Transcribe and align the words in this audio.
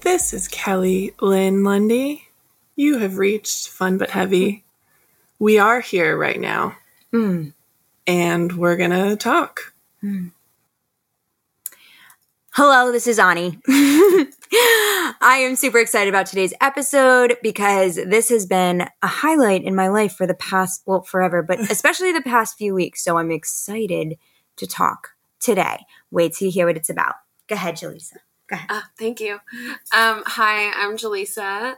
This 0.00 0.32
is 0.32 0.48
Kelly 0.48 1.14
Lynn 1.20 1.64
Lundy. 1.64 2.28
You 2.76 2.98
have 2.98 3.18
reached 3.18 3.68
Fun 3.68 3.98
But 3.98 4.10
Heavy. 4.10 4.64
We 5.38 5.58
are 5.58 5.80
here 5.80 6.16
right 6.16 6.40
now, 6.40 6.76
Mm. 7.12 7.52
and 8.06 8.52
we're 8.56 8.76
gonna 8.76 9.16
talk. 9.16 9.72
Hello, 12.54 12.92
this 12.92 13.06
is 13.06 13.18
Ani. 13.18 13.58
I 14.54 15.38
am 15.48 15.56
super 15.56 15.78
excited 15.78 16.10
about 16.10 16.26
today's 16.26 16.52
episode 16.60 17.38
because 17.42 17.94
this 17.94 18.28
has 18.28 18.44
been 18.44 18.82
a 19.00 19.06
highlight 19.06 19.64
in 19.64 19.74
my 19.74 19.88
life 19.88 20.12
for 20.12 20.26
the 20.26 20.34
past, 20.34 20.82
well, 20.84 21.00
forever, 21.00 21.42
but 21.42 21.58
especially 21.70 22.12
the 22.12 22.20
past 22.20 22.58
few 22.58 22.74
weeks. 22.74 23.02
So 23.02 23.16
I'm 23.16 23.30
excited 23.30 24.18
to 24.56 24.66
talk 24.66 25.12
today. 25.40 25.86
Wait 26.10 26.34
till 26.34 26.46
you 26.46 26.52
hear 26.52 26.66
what 26.66 26.76
it's 26.76 26.90
about. 26.90 27.14
Go 27.48 27.54
ahead, 27.54 27.76
Jaliessa. 27.76 28.16
Go 28.46 28.56
ahead. 28.56 28.66
Uh, 28.68 28.82
thank 28.98 29.20
you. 29.20 29.36
Um, 29.96 30.22
hi, 30.26 30.70
I'm 30.70 30.98
Jaliessa 30.98 31.76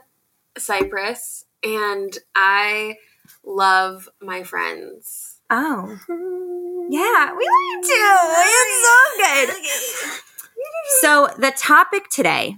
Cypress, 0.57 1.45
and 1.63 2.17
I 2.35 2.97
love 3.45 4.09
my 4.21 4.43
friends. 4.43 5.39
Oh, 5.49 5.97
yeah, 6.89 7.33
we 7.33 7.47
like 7.47 7.83
to. 7.85 8.01
It's 8.41 8.83
so 8.83 9.55
good. 9.55 10.21
So 11.01 11.29
the 11.37 11.51
topic 11.51 12.09
today 12.09 12.57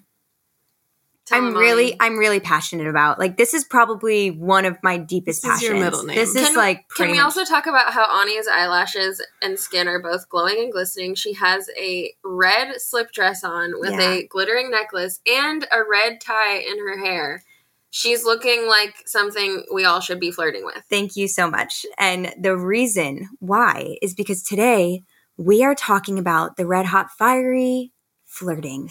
Tell 1.28 1.38
I'm 1.38 1.54
really, 1.54 1.92
all. 1.92 1.98
I'm 2.00 2.18
really 2.18 2.40
passionate 2.40 2.88
about. 2.88 3.20
Like, 3.20 3.36
this 3.38 3.54
is 3.54 3.66
probably 3.66 4.32
one 4.32 4.64
of 4.66 4.78
my 4.82 4.98
deepest 4.98 5.44
This 5.44 5.56
is 5.58 5.62
your 5.62 5.74
passions. 5.74 5.84
middle 5.86 6.04
name. 6.06 6.16
This 6.16 6.36
is 6.36 6.48
Can, 6.48 6.56
like 6.56 6.86
can 6.96 7.08
we 7.12 7.18
much- 7.18 7.24
also 7.26 7.44
talk 7.44 7.66
about 7.68 7.92
how 7.94 8.06
Ani's 8.22 8.48
eyelashes 8.48 9.22
and 9.42 9.60
skin 9.60 9.88
are 9.90 10.02
both 10.02 10.30
glowing 10.30 10.58
and 10.58 10.72
glistening? 10.72 11.16
She 11.16 11.34
has 11.34 11.70
a 11.78 12.14
red 12.24 12.80
slip 12.82 13.12
dress 13.12 13.44
on 13.44 13.74
with 13.80 13.92
Yeah. 13.92 14.12
a 14.14 14.28
glittering 14.28 14.72
necklace 14.72 15.20
and 15.30 15.68
a 15.72 15.84
red 15.90 16.22
tie 16.22 16.58
in 16.60 16.80
her 16.80 16.98
hair. 16.98 17.44
She's 17.90 18.24
looking 18.24 18.68
like 18.68 18.96
something 19.06 19.64
we 19.74 19.86
all 19.86 20.00
should 20.02 20.20
be 20.20 20.32
flirting 20.32 20.66
with. 20.66 20.84
Thank 20.90 21.16
you 21.16 21.28
so 21.28 21.50
much. 21.50 21.86
And 21.98 22.34
the 22.40 22.56
reason 22.58 23.30
why 23.40 23.98
is 24.02 24.14
because 24.14 24.44
today 24.44 25.04
we 25.38 25.64
are 25.64 25.76
talking 25.76 26.18
about 26.20 26.58
the 26.58 26.66
red 26.66 26.86
hot 26.88 27.08
fiery 27.18 27.92
flirting. 28.38 28.90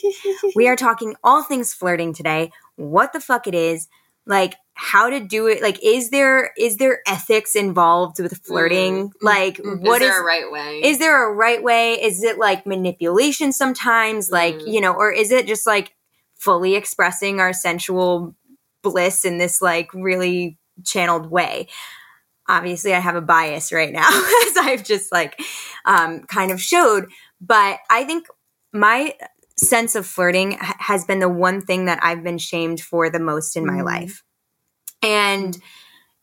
we 0.54 0.68
are 0.68 0.76
talking 0.76 1.16
all 1.24 1.42
things 1.42 1.72
flirting 1.72 2.12
today. 2.14 2.50
What 2.76 3.12
the 3.12 3.20
fuck 3.20 3.46
it 3.46 3.54
is, 3.54 3.88
like 4.26 4.54
how 4.74 5.10
to 5.10 5.20
do 5.20 5.46
it. 5.46 5.62
Like, 5.62 5.82
is 5.82 6.10
there 6.10 6.52
is 6.56 6.76
there 6.76 7.00
ethics 7.06 7.54
involved 7.54 8.20
with 8.20 8.38
flirting? 8.44 9.08
Mm. 9.10 9.12
Like, 9.20 9.58
Is 9.58 9.64
what 9.80 9.98
there 10.00 10.12
is 10.12 10.18
a 10.20 10.22
right 10.24 10.50
way? 10.50 10.80
is 10.82 10.98
there 10.98 11.30
a 11.30 11.34
right 11.34 11.62
way 11.62 11.94
is 11.94 12.22
it 12.22 12.38
like 12.38 12.66
manipulation 12.66 13.52
sometimes 13.52 14.30
like 14.30 14.54
Mm. 14.56 14.72
you 14.72 14.80
know 14.80 14.92
or 14.92 15.12
is 15.12 15.30
it 15.30 15.46
just 15.46 15.66
like 15.66 15.94
fully 16.36 16.74
expressing 16.74 17.40
our 17.40 17.52
sensual 17.52 18.34
bliss 18.82 19.24
in 19.24 19.38
this 19.38 19.60
like 19.62 19.92
really 19.94 20.58
channeled 20.84 21.30
way 21.30 21.68
obviously 22.48 22.92
i 22.92 22.98
have 22.98 23.14
a 23.14 23.20
bias 23.20 23.72
right 23.72 23.92
now 23.92 24.08
as 24.48 24.56
i've 24.56 24.82
just 24.84 25.12
like 25.12 25.40
um, 25.84 26.20
kind 26.24 26.50
of 26.50 26.60
showed 26.60 27.06
but 27.40 27.78
i 27.90 28.02
think 28.04 28.26
my 28.72 29.14
sense 29.56 29.94
of 29.94 30.06
flirting 30.06 30.52
ha- 30.52 30.76
has 30.78 31.04
been 31.04 31.18
the 31.20 31.28
one 31.28 31.60
thing 31.60 31.84
that 31.84 31.98
i've 32.02 32.22
been 32.24 32.38
shamed 32.38 32.80
for 32.80 33.10
the 33.10 33.20
most 33.20 33.56
in 33.56 33.66
my 33.66 33.80
Mm. 33.80 33.84
life 33.84 34.22
and 35.02 35.58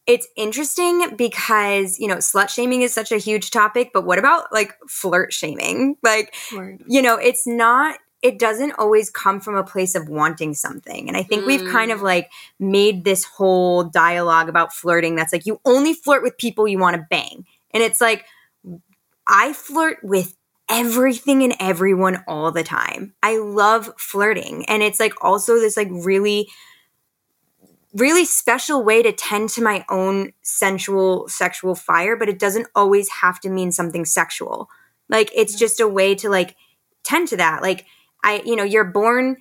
it's 0.08 0.28
interesting 0.36 1.16
because 1.16 2.00
you 2.00 2.08
know 2.08 2.18
slut 2.18 2.50
shaming 2.50 2.82
is 2.82 2.94
such 2.94 3.12
a 3.12 3.18
huge 3.18 3.52
topic 3.52 3.92
but 3.94 4.06
what 4.06 4.18
about 4.20 4.52
like 4.52 4.74
flirt 4.88 5.32
shaming 5.32 5.96
like 6.04 6.34
Word. 6.56 6.84
you 6.88 7.02
know 7.02 7.16
it's 7.18 7.46
not 7.46 8.00
it 8.22 8.38
doesn't 8.38 8.74
always 8.74 9.10
come 9.10 9.40
from 9.40 9.56
a 9.56 9.64
place 9.64 9.96
of 9.96 10.10
wanting 10.10 10.54
something 10.56 11.08
and 11.08 11.16
i 11.16 11.22
think 11.24 11.46
we've 11.46 11.62
Mm. 11.62 11.72
kind 11.72 11.92
of 11.92 12.02
like 12.02 12.30
made 12.60 13.04
this 13.06 13.24
whole 13.24 13.84
dialogue 13.84 14.50
about 14.50 14.74
flirting 14.74 15.16
that's 15.16 15.32
like 15.32 15.46
you 15.46 15.62
only 15.66 15.94
flirt 15.94 16.24
with 16.24 16.38
people 16.38 16.68
you 16.68 16.80
want 16.80 16.96
to 16.96 17.06
bang 17.10 17.46
and 17.74 17.84
it's 17.84 18.02
like 18.02 18.26
i 19.28 19.54
flirt 19.54 20.00
with 20.02 20.36
everything 20.70 21.44
and 21.44 21.56
everyone 21.60 22.24
all 22.28 22.52
the 22.52 22.64
time. 22.64 23.14
I 23.24 23.38
love 23.38 23.92
flirting 23.98 24.66
and 24.68 24.84
it's 24.84 25.00
like 25.00 25.14
also 25.24 25.56
this 25.56 25.76
like 25.76 25.90
really 25.92 26.50
really 27.94 28.24
special 28.24 28.84
way 28.84 29.02
to 29.02 29.12
tend 29.12 29.50
to 29.50 29.64
my 29.64 29.84
own 29.90 30.32
sensual 30.44 31.28
sexual 31.28 31.74
fire 31.74 32.16
but 32.16 32.30
it 32.30 32.38
doesn't 32.38 32.68
always 32.76 33.10
have 33.10 33.40
to 33.40 33.50
mean 33.50 33.72
something 33.72 34.06
sexual. 34.06 34.70
Like 35.10 35.32
it's 35.36 35.58
just 35.58 35.80
a 35.80 35.88
way 35.88 36.14
to 36.16 36.30
like 36.30 36.56
tend 37.04 37.28
to 37.30 37.38
that. 37.38 37.62
Like 37.62 37.86
i 38.24 38.42
you 38.46 38.56
know 38.56 38.64
you're 38.64 38.84
born 38.84 39.38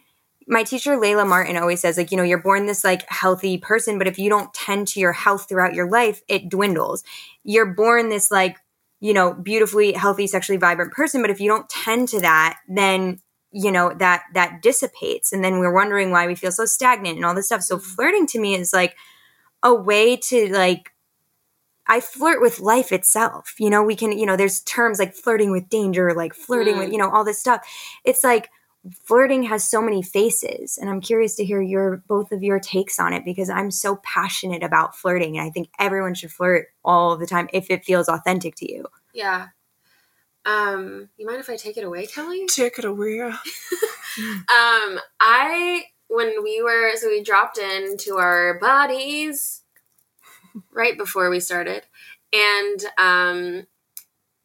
my 0.47 0.63
teacher 0.63 0.97
layla 0.97 1.29
martin 1.29 1.57
always 1.57 1.81
says 1.81 1.99
like 1.99 2.11
you 2.11 2.17
know 2.17 2.23
you're 2.23 2.43
born 2.43 2.67
this 2.67 2.85
like 2.85 3.09
healthy 3.11 3.59
person 3.59 3.99
but 3.99 4.07
if 4.07 4.19
you 4.19 4.31
don't 4.31 4.55
tend 4.55 4.89
to 4.89 5.01
your 5.01 5.13
health 5.13 5.47
throughout 5.49 5.75
your 5.75 5.91
life 5.91 6.23
it 6.29 6.49
dwindles. 6.49 7.05
You're 7.45 7.75
born 7.75 8.09
this 8.09 8.31
like 8.31 8.57
you 9.01 9.13
know 9.15 9.33
beautifully 9.35 9.93
healthy 9.93 10.27
sexually 10.27 10.59
vibrant 10.59 10.93
person 10.93 11.21
but 11.23 11.31
if 11.31 11.41
you 11.41 11.49
don't 11.49 11.69
tend 11.69 12.09
to 12.09 12.21
that 12.21 12.59
then 12.69 13.19
you 13.51 13.71
know 13.73 13.95
that 13.99 14.23
that 14.35 14.61
dissipates 14.63 15.33
and 15.33 15.43
then 15.45 15.59
we're 15.59 15.73
wondering 15.73 16.11
why 16.11 16.27
we 16.27 16.35
feel 16.35 16.53
so 16.53 16.65
stagnant 16.65 17.17
and 17.17 17.25
all 17.25 17.35
this 17.35 17.47
stuff 17.47 17.63
so 17.63 17.79
flirting 17.79 18.27
to 18.27 18.39
me 18.39 18.55
is 18.55 18.73
like 18.73 18.95
a 19.63 19.75
way 19.75 20.17
to 20.17 20.53
like 20.53 20.93
I 21.91 22.01
flirt 22.01 22.43
with 22.43 22.61
life 22.61 22.93
itself. 22.93 23.55
You 23.59 23.71
know, 23.71 23.83
we 23.83 23.97
can, 23.97 24.13
you 24.13 24.27
know, 24.27 24.37
there's 24.37 24.61
terms 24.61 24.99
like 24.99 25.15
flirting 25.15 25.51
with 25.51 25.71
danger, 25.71 26.13
like 26.15 26.35
flirting 26.35 26.77
with, 26.77 26.91
Mm. 26.91 26.93
you 26.93 26.99
know, 26.99 27.09
all 27.11 27.25
this 27.25 27.41
stuff. 27.41 27.67
It's 28.05 28.23
like 28.23 28.51
flirting 29.05 29.45
has 29.45 29.69
so 29.69 29.83
many 29.83 30.03
faces. 30.03 30.79
And 30.79 30.89
I'm 30.89 31.01
curious 31.01 31.35
to 31.37 31.45
hear 31.45 31.61
your 31.61 32.03
both 32.09 32.33
of 32.33 32.43
your 32.43 32.61
takes 32.61 32.99
on 32.99 33.13
it 33.13 33.25
because 33.25 33.51
I'm 33.51 33.71
so 33.71 33.97
passionate 33.97 34.63
about 34.63 34.97
flirting 34.97 35.39
and 35.39 35.47
I 35.47 35.51
think 35.51 35.71
everyone 35.79 36.15
should 36.15 36.33
flirt 36.33 36.69
all 36.85 37.17
the 37.17 37.27
time 37.27 37.49
if 37.53 37.71
it 37.71 37.85
feels 37.85 38.09
authentic 38.09 38.55
to 38.57 38.73
you. 38.73 38.87
yeah. 39.13 39.49
Um, 40.47 41.11
you 41.19 41.27
mind 41.27 41.41
if 41.41 41.51
I 41.51 41.57
take 41.57 41.77
it 41.77 41.85
away, 41.85 42.07
Kelly? 42.07 42.47
Take 42.49 42.79
it 42.79 42.85
away. 42.85 43.21
Um, 44.19 44.99
I 45.21 45.85
when 46.09 46.43
we 46.43 46.61
were 46.61 46.97
so 46.97 47.09
we 47.09 47.23
dropped 47.23 47.59
into 47.59 48.17
our 48.17 48.59
bodies 48.59 49.63
right 50.73 50.99
before 50.99 51.31
we 51.31 51.39
started, 51.39 51.85
and 52.33 52.85
um, 52.99 53.67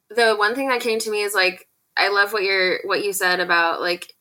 the 0.09 0.35
one 0.35 0.53
thing 0.53 0.67
that 0.67 0.81
came 0.81 0.99
to 0.99 1.09
me 1.09 1.23
is 1.23 1.33
like 1.33 1.67
I 1.97 2.09
love 2.09 2.33
what 2.33 2.43
you're 2.43 2.81
what 2.83 3.03
you 3.03 3.13
said 3.13 3.39
about 3.39 3.81
like 3.81 4.12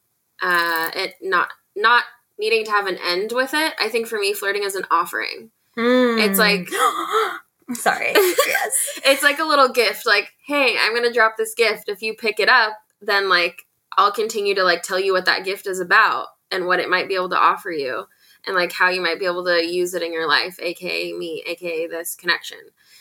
uh 0.43 0.91
it 0.95 1.15
not 1.23 1.51
not 1.77 2.05
needing 2.39 2.65
to 2.65 2.71
have 2.71 2.87
an 2.87 2.99
end 3.05 3.33
with 3.33 3.55
it. 3.55 3.75
I 3.81 3.89
think 3.89 4.07
for 4.09 4.19
me, 4.19 4.33
flirting 4.35 4.65
is 4.65 4.75
an 4.75 4.85
offering. 4.91 5.51
It's 5.77 6.39
like 6.39 6.69
I'm 7.69 7.75
sorry. 7.77 8.13
yes. 8.15 8.99
it's 9.05 9.23
like 9.23 9.39
a 9.39 9.45
little 9.45 9.69
gift 9.69 10.05
like 10.05 10.33
hey 10.47 10.77
i'm 10.79 10.95
gonna 10.95 11.13
drop 11.13 11.37
this 11.39 11.55
gift 11.55 11.89
if 11.89 12.03
you 12.03 12.13
pick 12.15 12.39
it 12.41 12.49
up 12.49 12.73
then 13.01 13.29
like 13.31 13.63
i'll 13.97 14.13
continue 14.13 14.55
to 14.55 14.65
like 14.65 14.83
tell 14.83 14.99
you 15.01 15.13
what 15.13 15.25
that 15.25 15.45
gift 15.45 15.67
is 15.67 15.81
about 15.81 16.27
and 16.51 16.67
what 16.67 16.81
it 16.81 16.91
might 16.91 17.09
be 17.09 17.15
able 17.15 17.31
to 17.31 17.39
offer 17.39 17.71
you 17.71 18.05
and 18.47 18.57
like 18.57 18.73
how 18.73 18.91
you 18.91 19.01
might 19.01 19.19
be 19.19 19.25
able 19.25 19.45
to 19.45 19.65
use 19.65 19.95
it 19.95 20.03
in 20.03 20.13
your 20.13 20.29
life 20.29 20.59
aka 20.61 21.13
me 21.13 21.43
aka 21.47 21.87
this 21.87 22.15
connection 22.15 22.59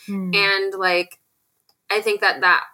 Mm. 0.08 0.34
and 0.34 0.74
like 0.74 1.18
i 1.90 2.00
think 2.00 2.20
that 2.22 2.40
that 2.40 2.64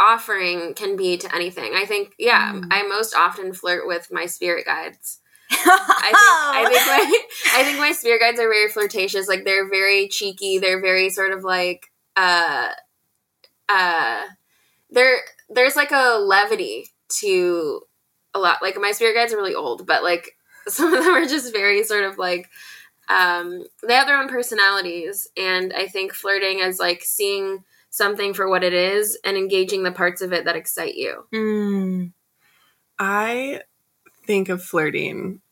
offering 0.00 0.74
can 0.74 0.96
be 0.96 1.16
to 1.16 1.32
anything 1.34 1.72
i 1.74 1.84
think 1.84 2.12
yeah 2.18 2.52
Mm. 2.52 2.66
i 2.70 2.82
most 2.82 3.14
often 3.14 3.52
flirt 3.52 3.86
with 3.86 4.08
my 4.10 4.26
spirit 4.26 4.66
guides 4.66 5.18
I 5.50 6.08
think 6.08 6.16
I 6.56 6.64
think 6.72 6.86
my 6.86 7.60
I 7.60 7.64
think 7.64 7.78
my 7.78 7.92
spirit 7.92 8.20
guides 8.20 8.40
are 8.40 8.48
very 8.48 8.68
flirtatious. 8.70 9.28
Like 9.28 9.44
they're 9.44 9.68
very 9.68 10.08
cheeky. 10.08 10.58
They're 10.58 10.80
very 10.80 11.10
sort 11.10 11.30
of 11.32 11.44
like 11.44 11.90
uh 12.16 12.68
uh 13.68 14.22
there 14.90 15.18
there's 15.50 15.76
like 15.76 15.90
a 15.92 16.18
levity 16.18 16.86
to 17.20 17.82
a 18.34 18.38
lot 18.38 18.62
like 18.62 18.78
my 18.80 18.92
spirit 18.92 19.14
guides 19.14 19.34
are 19.34 19.36
really 19.36 19.54
old, 19.54 19.86
but 19.86 20.02
like 20.02 20.38
some 20.68 20.94
of 20.94 21.04
them 21.04 21.12
are 21.14 21.26
just 21.26 21.52
very 21.52 21.84
sort 21.84 22.04
of 22.04 22.16
like 22.16 22.48
um 23.10 23.62
they 23.86 23.92
have 23.94 24.06
their 24.06 24.18
own 24.20 24.28
personalities 24.28 25.28
and 25.36 25.74
I 25.74 25.86
think 25.86 26.14
flirting 26.14 26.60
is 26.60 26.78
like 26.78 27.02
seeing 27.04 27.62
something 27.92 28.32
for 28.32 28.48
what 28.48 28.64
it 28.64 28.72
is 28.72 29.18
and 29.22 29.36
engaging 29.36 29.82
the 29.82 29.92
parts 29.92 30.22
of 30.22 30.32
it 30.32 30.46
that 30.46 30.56
excite 30.56 30.94
you. 30.94 31.26
Mm. 31.32 32.12
I 32.98 33.60
think 34.26 34.48
of 34.48 34.62
flirting 34.62 35.42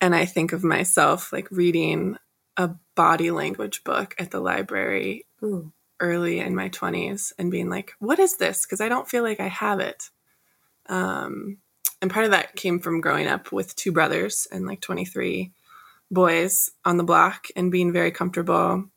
and 0.00 0.14
I 0.14 0.24
think 0.24 0.52
of 0.52 0.62
myself 0.62 1.32
like 1.32 1.50
reading 1.50 2.16
a 2.56 2.70
body 2.94 3.32
language 3.32 3.82
book 3.82 4.14
at 4.16 4.30
the 4.30 4.38
library 4.38 5.26
Ooh. 5.42 5.72
early 5.98 6.38
in 6.38 6.54
my 6.54 6.68
20s 6.68 7.32
and 7.36 7.50
being 7.50 7.68
like, 7.68 7.92
what 7.98 8.20
is 8.20 8.36
this? 8.36 8.64
Because 8.64 8.80
I 8.80 8.88
don't 8.88 9.08
feel 9.08 9.24
like 9.24 9.40
I 9.40 9.48
have 9.48 9.80
it. 9.80 10.10
Um, 10.86 11.58
and 12.00 12.12
part 12.12 12.26
of 12.26 12.30
that 12.30 12.54
came 12.54 12.78
from 12.78 13.00
growing 13.00 13.26
up 13.26 13.50
with 13.50 13.74
two 13.74 13.90
brothers 13.90 14.46
and 14.52 14.66
like 14.66 14.80
23. 14.80 15.52
boys 16.12 16.70
on 16.84 16.96
the 16.96 17.04
block 17.04 17.48
and 17.56 17.72
being 17.72 17.92
very 17.92 18.12
comfortable 18.12 18.88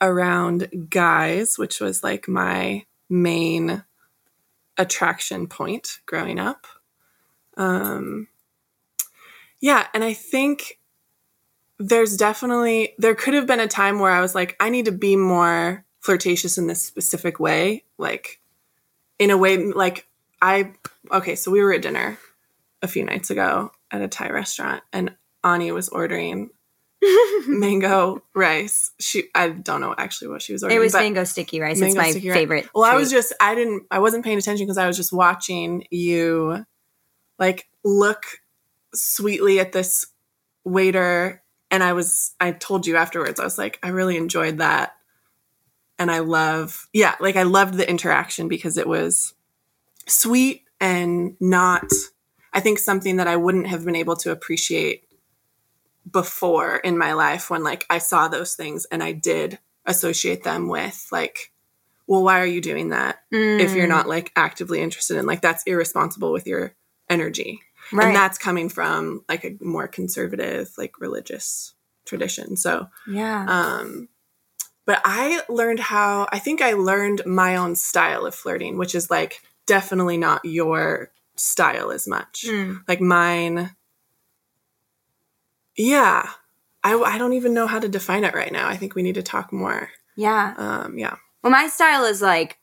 around 0.00 0.88
guys, 0.88 1.58
which 1.58 1.80
was 1.80 2.02
like 2.02 2.28
my 2.28 2.84
main 3.08 3.82
attraction 4.76 5.46
point 5.46 5.98
growing 6.06 6.38
up. 6.38 6.66
Um, 7.56 8.28
yeah, 9.60 9.86
and 9.92 10.04
I 10.04 10.12
think 10.12 10.78
there's 11.78 12.16
definitely 12.16 12.94
there 12.98 13.14
could 13.14 13.34
have 13.34 13.46
been 13.46 13.60
a 13.60 13.68
time 13.68 13.98
where 13.98 14.12
I 14.12 14.20
was 14.20 14.34
like, 14.34 14.56
I 14.60 14.70
need 14.70 14.86
to 14.86 14.92
be 14.92 15.16
more 15.16 15.84
flirtatious 16.00 16.58
in 16.58 16.66
this 16.66 16.84
specific 16.84 17.40
way, 17.40 17.84
like 17.98 18.40
in 19.18 19.30
a 19.30 19.36
way 19.36 19.56
like 19.56 20.06
I 20.40 20.72
okay, 21.10 21.34
so 21.34 21.50
we 21.50 21.62
were 21.62 21.72
at 21.72 21.82
dinner 21.82 22.18
a 22.82 22.88
few 22.88 23.04
nights 23.04 23.30
ago 23.30 23.72
at 23.90 24.02
a 24.02 24.08
Thai 24.08 24.30
restaurant 24.30 24.82
and 24.92 25.16
Ani 25.42 25.72
was 25.72 25.88
ordering 25.88 26.50
mango 27.46 28.22
rice. 28.34 28.92
She 28.98 29.24
I 29.34 29.50
don't 29.50 29.80
know 29.80 29.94
actually 29.96 30.28
what 30.28 30.42
she 30.42 30.52
was 30.52 30.62
ordering. 30.62 30.80
It 30.80 30.82
was 30.82 30.94
mango 30.94 31.24
sticky 31.24 31.60
rice. 31.60 31.78
mango 31.78 31.92
it's 31.92 31.96
my 31.96 32.10
sticky 32.10 32.30
rice. 32.30 32.36
favorite. 32.36 32.68
Well, 32.74 32.84
I 32.84 32.94
was 32.94 33.10
just 33.10 33.32
I 33.40 33.54
didn't 33.54 33.84
I 33.90 33.98
wasn't 34.00 34.24
paying 34.24 34.38
attention 34.38 34.66
because 34.66 34.78
I 34.78 34.86
was 34.86 34.96
just 34.96 35.12
watching 35.12 35.84
you 35.90 36.64
like 37.38 37.68
look 37.84 38.24
sweetly 38.94 39.60
at 39.60 39.72
this 39.72 40.06
waiter 40.64 41.42
and 41.70 41.82
I 41.82 41.92
was 41.92 42.34
I 42.40 42.52
told 42.52 42.86
you 42.86 42.96
afterwards 42.96 43.38
I 43.38 43.44
was 43.44 43.58
like 43.58 43.78
I 43.82 43.88
really 43.88 44.16
enjoyed 44.16 44.58
that 44.58 44.94
and 45.98 46.10
I 46.10 46.20
love 46.20 46.88
yeah, 46.92 47.14
like 47.20 47.36
I 47.36 47.44
loved 47.44 47.74
the 47.74 47.88
interaction 47.88 48.48
because 48.48 48.76
it 48.76 48.88
was 48.88 49.34
sweet 50.06 50.64
and 50.80 51.36
not 51.40 51.84
I 52.52 52.60
think 52.60 52.78
something 52.78 53.16
that 53.16 53.28
I 53.28 53.36
wouldn't 53.36 53.68
have 53.68 53.84
been 53.84 53.96
able 53.96 54.16
to 54.16 54.32
appreciate 54.32 55.04
before 56.10 56.76
in 56.76 56.96
my 56.98 57.12
life 57.12 57.50
when 57.50 57.62
like 57.62 57.86
I 57.90 57.98
saw 57.98 58.28
those 58.28 58.54
things 58.54 58.86
and 58.86 59.02
I 59.02 59.12
did 59.12 59.58
associate 59.84 60.42
them 60.44 60.68
with 60.68 61.06
like 61.12 61.52
well 62.06 62.22
why 62.22 62.40
are 62.40 62.46
you 62.46 62.60
doing 62.60 62.90
that 62.90 63.20
if 63.30 63.74
you're 63.74 63.86
Mm, 63.86 63.90
not 63.90 64.08
like 64.08 64.32
actively 64.36 64.80
interested 64.80 65.16
in 65.16 65.26
like 65.26 65.40
that's 65.40 65.62
irresponsible 65.64 66.32
with 66.32 66.46
your 66.46 66.74
energy 67.10 67.60
right. 67.92 68.06
and 68.08 68.16
that's 68.16 68.38
coming 68.38 68.68
from 68.68 69.24
like 69.28 69.44
a 69.44 69.56
more 69.60 69.88
conservative 69.88 70.70
like 70.78 71.00
religious 71.00 71.74
tradition 72.06 72.56
so 72.56 72.88
yeah. 73.06 73.44
um 73.48 74.08
but 74.86 75.00
i 75.04 75.40
learned 75.48 75.80
how 75.80 76.26
i 76.32 76.38
think 76.38 76.60
i 76.62 76.72
learned 76.72 77.22
my 77.26 77.56
own 77.56 77.76
style 77.76 78.24
of 78.26 78.34
flirting 78.34 78.76
which 78.78 78.94
is 78.94 79.10
like 79.10 79.40
definitely 79.66 80.16
not 80.18 80.42
your 80.44 81.10
style 81.36 81.90
as 81.90 82.06
much 82.08 82.44
Mm. 82.46 82.80
like 82.88 83.00
mine 83.00 83.74
yeah 85.78 86.28
I, 86.84 86.94
I 86.94 87.16
don't 87.18 87.32
even 87.32 87.54
know 87.54 87.66
how 87.66 87.78
to 87.80 87.88
define 87.88 88.24
it 88.24 88.34
right 88.34 88.52
now 88.52 88.68
i 88.68 88.76
think 88.76 88.94
we 88.94 89.02
need 89.02 89.14
to 89.14 89.22
talk 89.22 89.52
more 89.52 89.90
Yeah. 90.16 90.52
um 90.58 90.98
yeah 90.98 91.16
Well, 91.42 91.50
my 91.52 91.68
style 91.68 92.04
is 92.04 92.20
like 92.20 92.58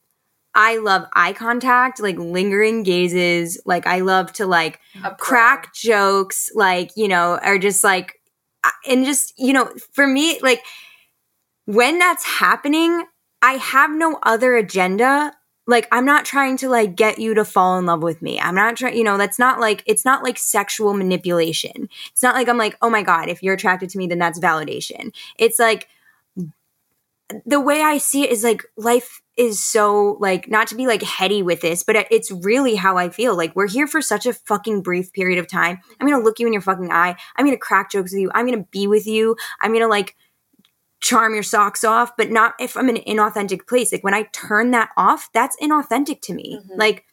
I 0.58 0.78
love 0.78 1.04
eye 1.14 1.34
contact, 1.34 2.00
like 2.00 2.18
lingering 2.18 2.84
gazes. 2.84 3.62
Like 3.66 3.86
I 3.86 4.00
love 4.00 4.32
to 4.40 4.46
like 4.46 4.80
A 5.04 5.10
pro. 5.10 5.16
crack 5.18 5.74
jokes, 5.76 6.50
like, 6.56 6.92
you 6.96 7.10
know, 7.10 7.38
or 7.44 7.58
just 7.58 7.84
like, 7.84 8.14
and 8.88 9.04
just, 9.06 9.34
you 9.38 9.52
know, 9.52 9.70
for 9.92 10.08
me, 10.08 10.40
like 10.42 10.62
when 11.66 12.00
that's 12.00 12.24
happening, 12.26 13.04
I 13.42 13.54
have 13.58 13.92
no 13.92 14.18
other 14.24 14.56
agenda. 14.56 15.34
Like, 15.68 15.88
I'm 15.92 16.06
not 16.06 16.26
trying 16.26 16.58
to 16.58 16.70
like 16.70 16.96
get 16.96 17.20
you 17.20 17.34
to 17.34 17.46
fall 17.46 17.78
in 17.80 17.86
love 17.86 18.04
with 18.04 18.22
me. 18.22 18.40
I'm 18.40 18.56
not 18.56 18.78
trying, 18.78 18.96
you 18.98 19.04
know, 19.04 19.18
that's 19.18 19.40
not 19.40 19.60
like, 19.60 19.84
it's 19.86 20.06
not 20.06 20.24
like 20.24 20.38
sexual 20.38 20.94
manipulation. 20.94 21.90
It's 22.12 22.24
not 22.24 22.36
like 22.36 22.48
I'm 22.48 22.58
like, 22.58 22.78
oh 22.82 22.90
my 22.90 23.02
God, 23.02 23.30
if 23.30 23.42
you're 23.42 23.56
attracted 23.56 23.90
to 23.90 23.98
me, 23.98 24.08
then 24.08 24.20
that's 24.20 24.40
validation. 24.40 25.12
It's 25.38 25.60
like, 25.60 25.88
the 27.46 27.60
way 27.60 27.82
I 27.82 27.98
see 27.98 28.24
it 28.24 28.32
is 28.32 28.44
like 28.44 28.64
life 28.78 29.22
is 29.36 29.62
so 29.64 30.18
like 30.20 30.48
not 30.48 30.68
to 30.68 30.76
be 30.76 30.86
like 30.88 31.02
heady 31.02 31.42
with 31.42 31.62
this, 31.62 31.84
but 31.84 32.08
it's 32.12 32.32
really 32.32 32.76
how 32.76 32.98
I 32.98 33.10
feel. 33.10 33.36
Like 33.36 33.56
we're 33.56 33.68
here 33.68 33.88
for 33.88 34.02
such 34.02 34.26
a 34.26 34.34
fucking 34.34 34.82
brief 34.84 35.12
period 35.12 35.40
of 35.40 35.48
time. 35.48 35.80
I'm 36.00 36.08
gonna 36.08 36.24
look 36.24 36.40
you 36.40 36.48
in 36.48 36.54
your 36.54 36.62
fucking 36.62 36.92
eye. 36.92 37.16
I'm 37.36 37.46
gonna 37.46 37.58
crack 37.58 37.92
jokes 37.92 38.14
with 38.14 38.22
you. 38.22 38.32
I'm 38.34 38.46
gonna 38.46 38.66
be 38.70 38.86
with 38.88 39.08
you. 39.08 39.36
I'm 39.60 39.74
gonna 39.74 39.88
like 39.88 40.16
charm 41.06 41.36
your 41.36 41.44
socks 41.44 41.84
off, 41.84 42.18
but 42.18 42.32
not 42.32 42.56
if 42.60 42.76
I'm 42.76 42.90
in 42.90 42.98
an 42.98 43.04
inauthentic 43.04 43.68
place. 43.68 43.92
Like 43.92 44.04
when 44.04 44.16
I 44.16 44.24
turn 44.34 44.72
that 44.72 44.90
off, 44.98 45.30
that's 45.34 45.56
inauthentic 45.62 46.20
to 46.22 46.34
me. 46.34 46.60
Mhm. 46.60 46.78
Like 46.80 47.06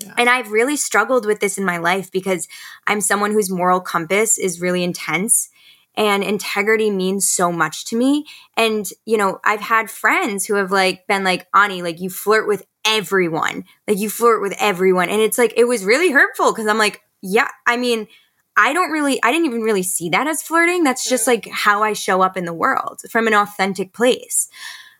Yeah. 0.00 0.14
and 0.18 0.28
I've 0.28 0.50
really 0.50 0.76
struggled 0.76 1.24
with 1.24 1.38
this 1.40 1.56
in 1.56 1.64
my 1.64 1.78
life 1.78 2.10
because 2.10 2.48
I'm 2.88 3.00
someone 3.00 3.32
whose 3.32 3.48
moral 3.50 3.80
compass 3.80 4.38
is 4.38 4.60
really 4.60 4.82
intense 4.82 5.50
and 5.96 6.22
integrity 6.24 6.90
means 6.90 7.28
so 7.28 7.50
much 7.52 7.84
to 7.86 7.96
me. 7.96 8.24
And, 8.56 8.88
you 9.04 9.16
know, 9.16 9.38
I've 9.44 9.60
had 9.60 9.90
friends 9.90 10.46
who 10.46 10.54
have 10.54 10.70
like 10.72 11.06
been 11.06 11.22
like, 11.24 11.46
Ani, 11.54 11.82
like 11.82 12.00
you 12.00 12.10
flirt 12.10 12.46
with 12.48 12.64
everyone. 12.84 13.64
Like 13.86 13.98
you 13.98 14.10
flirt 14.10 14.40
with 14.42 14.54
everyone. 14.60 15.08
And 15.10 15.20
it's 15.20 15.38
like, 15.38 15.54
it 15.56 15.64
was 15.64 15.84
really 15.84 16.10
hurtful 16.12 16.52
because 16.52 16.66
I'm 16.68 16.78
like, 16.78 17.00
yeah, 17.22 17.48
I 17.66 17.76
mean, 17.76 18.06
I 18.58 18.72
don't 18.72 18.90
really, 18.90 19.22
I 19.22 19.30
didn't 19.30 19.46
even 19.46 19.62
really 19.62 19.84
see 19.84 20.08
that 20.10 20.26
as 20.26 20.42
flirting. 20.42 20.82
That's 20.82 21.08
just 21.08 21.24
Mm. 21.24 21.28
like 21.28 21.48
how 21.50 21.82
I 21.84 21.92
show 21.92 22.22
up 22.22 22.36
in 22.36 22.44
the 22.44 22.52
world 22.52 23.00
from 23.10 23.26
an 23.28 23.34
authentic 23.34 23.92
place. 23.94 24.48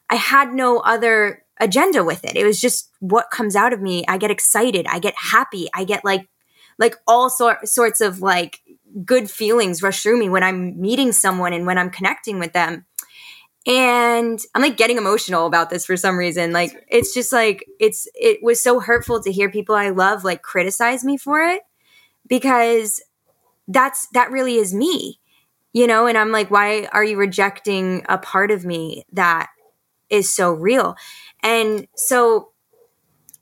I 0.09 0.15
had 0.15 0.55
no 0.55 0.79
other 0.79 1.45
agenda 1.61 2.05
with 2.05 2.25
it. 2.25 2.37
It 2.37 2.45
was 2.47 2.61
just 2.61 2.91
what 3.01 3.31
comes 3.33 3.57
out 3.57 3.73
of 3.73 3.83
me. 3.83 4.05
I 4.07 4.17
get 4.17 4.31
excited. 4.31 4.87
I 4.89 5.01
get 5.01 5.15
happy. 5.17 5.69
I 5.75 5.83
get 5.85 6.05
like, 6.05 6.29
like 6.79 6.95
all 7.07 7.29
sor- 7.29 7.59
sorts 7.65 8.01
of 8.01 8.23
like 8.23 8.61
good 9.05 9.29
feelings 9.29 9.83
rush 9.83 10.03
through 10.03 10.19
me 10.21 10.29
when 10.29 10.45
I'm 10.45 10.81
meeting 10.81 11.11
someone 11.13 11.53
and 11.53 11.67
when 11.67 11.79
I'm 11.79 11.91
connecting 11.91 12.39
with 12.39 12.53
them. 12.53 12.87
And 13.67 14.39
I'm 14.55 14.63
like 14.63 14.77
getting 14.77 14.97
emotional 14.97 15.47
about 15.47 15.69
this 15.69 15.85
for 15.85 15.97
some 15.97 16.17
reason. 16.17 16.53
Like 16.53 16.73
it's 16.89 17.13
just 17.13 17.33
like 17.33 17.65
it's 17.81 18.07
it 18.15 18.39
was 18.43 18.61
so 18.63 18.81
hurtful 18.81 19.21
to 19.23 19.33
hear 19.33 19.51
people 19.51 19.75
I 19.75 19.91
love 19.91 20.25
like 20.25 20.43
criticize 20.43 21.05
me 21.05 21.19
for 21.19 21.41
it 21.43 21.63
because 22.27 23.03
that's 23.69 24.09
that 24.15 24.31
really 24.31 24.57
is 24.57 24.75
me. 24.75 25.21
You 25.73 25.87
know, 25.87 26.07
and 26.07 26.19
I'm 26.19 26.33
like 26.33 26.51
why 26.51 26.89
are 26.93 27.05
you 27.05 27.17
rejecting 27.17 28.05
a 28.09 28.19
part 28.19 28.51
of 28.51 28.65
me 28.65 29.05
that 29.13 29.49
is 30.11 30.35
so 30.35 30.53
real? 30.53 30.97
And 31.43 31.87
so 31.95 32.51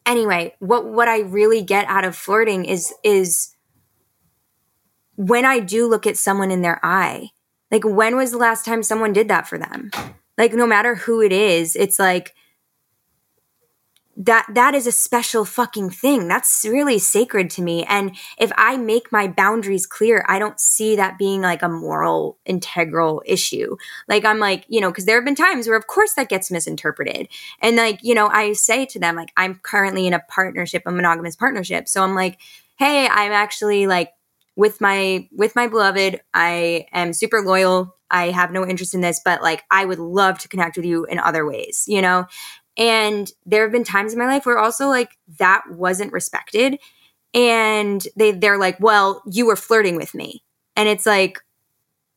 anyway, 0.05 0.55
what 0.59 0.87
what 0.87 1.09
I 1.09 1.21
really 1.21 1.63
get 1.63 1.87
out 1.89 2.05
of 2.05 2.17
flirting 2.17 2.65
is 2.65 2.93
is 3.03 3.55
when 5.17 5.45
I 5.45 5.61
do 5.61 5.89
look 5.89 6.07
at 6.07 6.17
someone 6.17 6.51
in 6.51 6.63
their 6.63 6.79
eye, 6.83 7.31
like 7.71 7.85
when 7.85 8.17
was 8.17 8.31
the 8.31 8.39
last 8.39 8.65
time 8.65 8.83
someone 8.83 9.13
did 9.13 9.29
that 9.29 9.47
for 9.47 9.59
them? 9.59 9.91
Like 10.37 10.53
no 10.53 10.67
matter 10.67 10.95
who 10.95 11.23
it 11.23 11.33
is, 11.33 11.75
it's 11.75 11.99
like 11.99 12.35
that 14.17 14.47
that 14.55 14.75
is 14.75 14.87
a 14.87 14.93
special 14.93 15.45
fucking 15.45 15.91
thing. 15.91 16.27
That's 16.27 16.65
really 16.65 16.99
sacred 16.99 17.51
to 17.51 17.63
me. 17.63 17.85
And 17.85 18.17
if 18.39 18.51
I 18.57 18.77
make 18.79 19.13
my 19.13 19.29
boundaries 19.29 19.87
clear, 19.87 20.25
I 20.27 20.39
don't 20.39 20.59
see 20.59 20.97
that 20.97 21.19
being 21.19 21.43
like 21.43 21.63
a 21.63 21.69
moral 21.69 22.39
integral 22.47 23.23
issue. 23.27 23.77
Like 24.09 24.25
I'm 24.25 24.39
like, 24.39 24.65
you 24.69 24.81
know, 24.81 24.91
because 24.91 25.05
there 25.05 25.17
have 25.17 25.25
been 25.25 25.35
times 25.35 25.69
where 25.69 25.77
of 25.77 25.87
course 25.87 26.15
that 26.15 26.31
gets 26.31 26.51
misinterpreted. 26.51 27.29
And 27.61 27.77
like, 27.77 28.01
you 28.03 28.15
know, 28.15 28.29
I 28.29 28.55
say 28.55 28.87
to 28.87 28.99
them, 28.99 29.17
like, 29.17 29.33
I'm 29.37 29.57
currently 29.63 30.07
in 30.07 30.15
a 30.15 30.23
partnership, 30.29 30.83
a 30.87 30.91
monogamous 30.91 31.37
partnership. 31.37 31.87
So 31.87 32.03
I'm 32.03 32.15
like, 32.15 32.39
hey, 32.79 33.07
I'm 33.09 33.33
actually 33.33 33.87
like 33.87 34.13
with 34.57 34.81
my 34.81 35.29
with 35.33 35.55
my 35.55 35.69
beloved 35.69 36.19
i 36.33 36.87
am 36.93 37.13
super 37.13 37.43
loyal 37.43 37.95
i 38.11 38.31
have 38.31 38.51
no 38.51 38.67
interest 38.67 38.95
in 38.95 39.03
this 39.03 39.21
but 39.25 39.43
like 39.43 39.63
i 39.71 39.85
would 39.85 39.99
love 39.99 40.39
to 40.39 40.49
connect 40.49 40.77
with 40.77 40.87
you 40.87 41.05
in 41.05 41.19
other 41.19 41.47
ways 41.47 41.85
you 41.87 42.01
know 42.01 42.27
and 42.77 43.31
there 43.45 43.63
have 43.63 43.73
been 43.73 43.85
times 43.85 44.13
in 44.13 44.19
my 44.19 44.27
life 44.27 44.45
where 44.45 44.59
also 44.59 44.89
like 44.89 45.17
that 45.39 45.63
wasn't 45.71 46.13
respected. 46.13 46.79
And 47.35 48.07
they 48.17 48.33
they're 48.33 48.59
like 48.59 48.79
well 48.81 49.23
you 49.31 49.47
were 49.47 49.57
flirting 49.57 49.97
with 49.97 50.15
me. 50.15 50.43
And 50.75 50.89
it's 50.89 51.07
like 51.07 51.39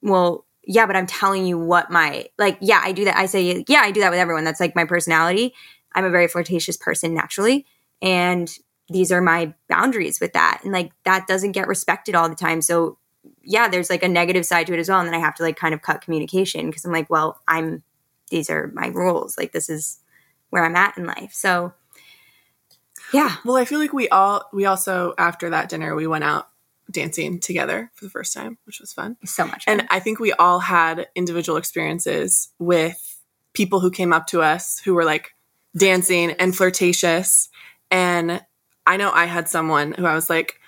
well 0.01 0.45
yeah 0.63 0.85
but 0.85 0.95
i'm 0.95 1.07
telling 1.07 1.45
you 1.45 1.57
what 1.57 1.89
my 1.89 2.25
like 2.37 2.57
yeah 2.61 2.81
i 2.83 2.91
do 2.91 3.05
that. 3.05 3.17
I 3.17 3.25
say 3.25 3.63
yeah 3.67 3.81
i 3.81 3.91
do 3.91 4.01
that 4.01 4.11
with 4.11 4.19
everyone. 4.19 4.43
That's 4.43 4.59
like 4.59 4.75
my 4.75 4.85
personality. 4.85 5.53
I'm 5.93 6.05
a 6.05 6.09
very 6.09 6.27
flirtatious 6.27 6.77
person 6.77 7.13
naturally. 7.13 7.65
And 8.01 8.49
these 8.89 9.11
are 9.11 9.21
my 9.21 9.53
boundaries 9.67 10.19
with 10.19 10.33
that. 10.33 10.61
And 10.63 10.71
like 10.71 10.91
that 11.03 11.27
doesn't 11.27 11.51
get 11.51 11.67
respected 11.67 12.15
all 12.15 12.29
the 12.29 12.35
time. 12.35 12.61
So 12.61 12.97
yeah 13.43 13.67
there's 13.67 13.89
like 13.89 14.03
a 14.03 14.07
negative 14.07 14.45
side 14.45 14.67
to 14.67 14.73
it 14.73 14.79
as 14.79 14.89
well. 14.89 14.99
And 14.99 15.07
then 15.07 15.15
i 15.15 15.19
have 15.19 15.35
to 15.35 15.43
like 15.43 15.57
kind 15.57 15.73
of 15.73 15.81
cut 15.81 16.01
communication 16.01 16.67
because 16.67 16.83
i'm 16.85 16.91
like 16.91 17.09
well 17.09 17.41
i'm 17.47 17.83
these 18.29 18.49
are 18.49 18.71
my 18.73 18.87
rules. 18.87 19.37
Like 19.37 19.51
this 19.51 19.69
is 19.69 19.99
where 20.49 20.63
i'm 20.65 20.75
at 20.75 20.97
in 20.97 21.05
life 21.05 21.31
so 21.33 21.73
yeah 23.13 23.37
Well, 23.43 23.57
I 23.57 23.65
feel 23.65 23.79
like 23.79 23.93
we 23.93 24.07
all 24.09 24.45
we 24.53 24.65
also 24.65 25.13
after 25.17 25.49
that 25.49 25.69
dinner 25.69 25.95
we 25.95 26.07
went 26.07 26.23
out 26.23 26.47
dancing 26.91 27.39
together 27.39 27.91
for 27.93 28.05
the 28.05 28.09
first 28.09 28.33
time, 28.33 28.57
which 28.65 28.79
was 28.79 28.91
fun. 28.93 29.15
so 29.23 29.45
much 29.45 29.63
And. 29.67 29.85
I 29.91 29.99
think 29.99 30.19
we 30.19 30.33
all 30.33 30.59
had 30.59 31.07
individual 31.15 31.57
experiences 31.57 32.49
with 32.57 33.19
people 33.53 33.79
who 33.79 33.91
came 33.91 34.11
up 34.11 34.25
to 34.27 34.41
us 34.41 34.79
who 34.79 34.95
were 34.95 35.05
like 35.05 35.35
dancing 35.77 36.31
and 36.31 36.55
flirtatious. 36.55 37.49
And 37.91 38.43
I 38.87 38.97
know 38.97 39.11
I 39.11 39.25
had 39.25 39.47
someone 39.47 39.91
who 39.93 40.05
I 40.05 40.15
was 40.15 40.29
like, 40.31 40.59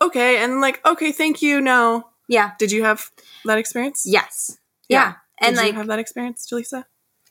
okay, 0.00 0.42
and 0.42 0.60
like, 0.62 0.80
okay, 0.86 1.12
thank 1.12 1.42
you, 1.42 1.60
no. 1.60 2.08
Yeah. 2.28 2.52
Did 2.58 2.72
you 2.72 2.84
have 2.84 3.10
that 3.44 3.58
experience? 3.58 4.04
Yes. 4.06 4.58
Yeah. 4.88 4.98
Yeah. 4.98 5.12
And 5.40 5.56
Did 5.56 5.62
like 5.62 5.72
you 5.72 5.78
have 5.78 5.86
that 5.88 5.98
experience, 5.98 6.48
Jaliessa? 6.50 6.84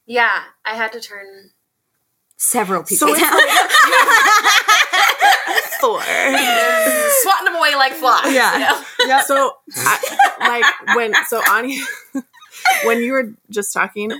Yeah, 0.05 0.43
I 0.63 0.75
had 0.75 0.91
to 0.93 0.99
turn. 0.99 1.49
Several 2.37 2.83
people. 2.83 3.07
So 3.07 3.13
it's 3.15 3.21
Four. 5.81 6.01
swatting 6.01 7.45
them 7.45 7.55
away 7.55 7.75
like 7.75 7.93
flies. 7.93 8.33
Yeah. 8.33 8.53
you 8.53 8.59
know? 8.59 8.81
Yep. 9.07 9.23
so 9.25 9.51
I, 9.75 9.99
like 10.39 10.95
when 10.97 11.13
so 11.27 11.39
Ani 11.51 11.79
when 12.85 13.01
you 13.03 13.11
were 13.13 13.35
just 13.51 13.71
talking 13.71 14.11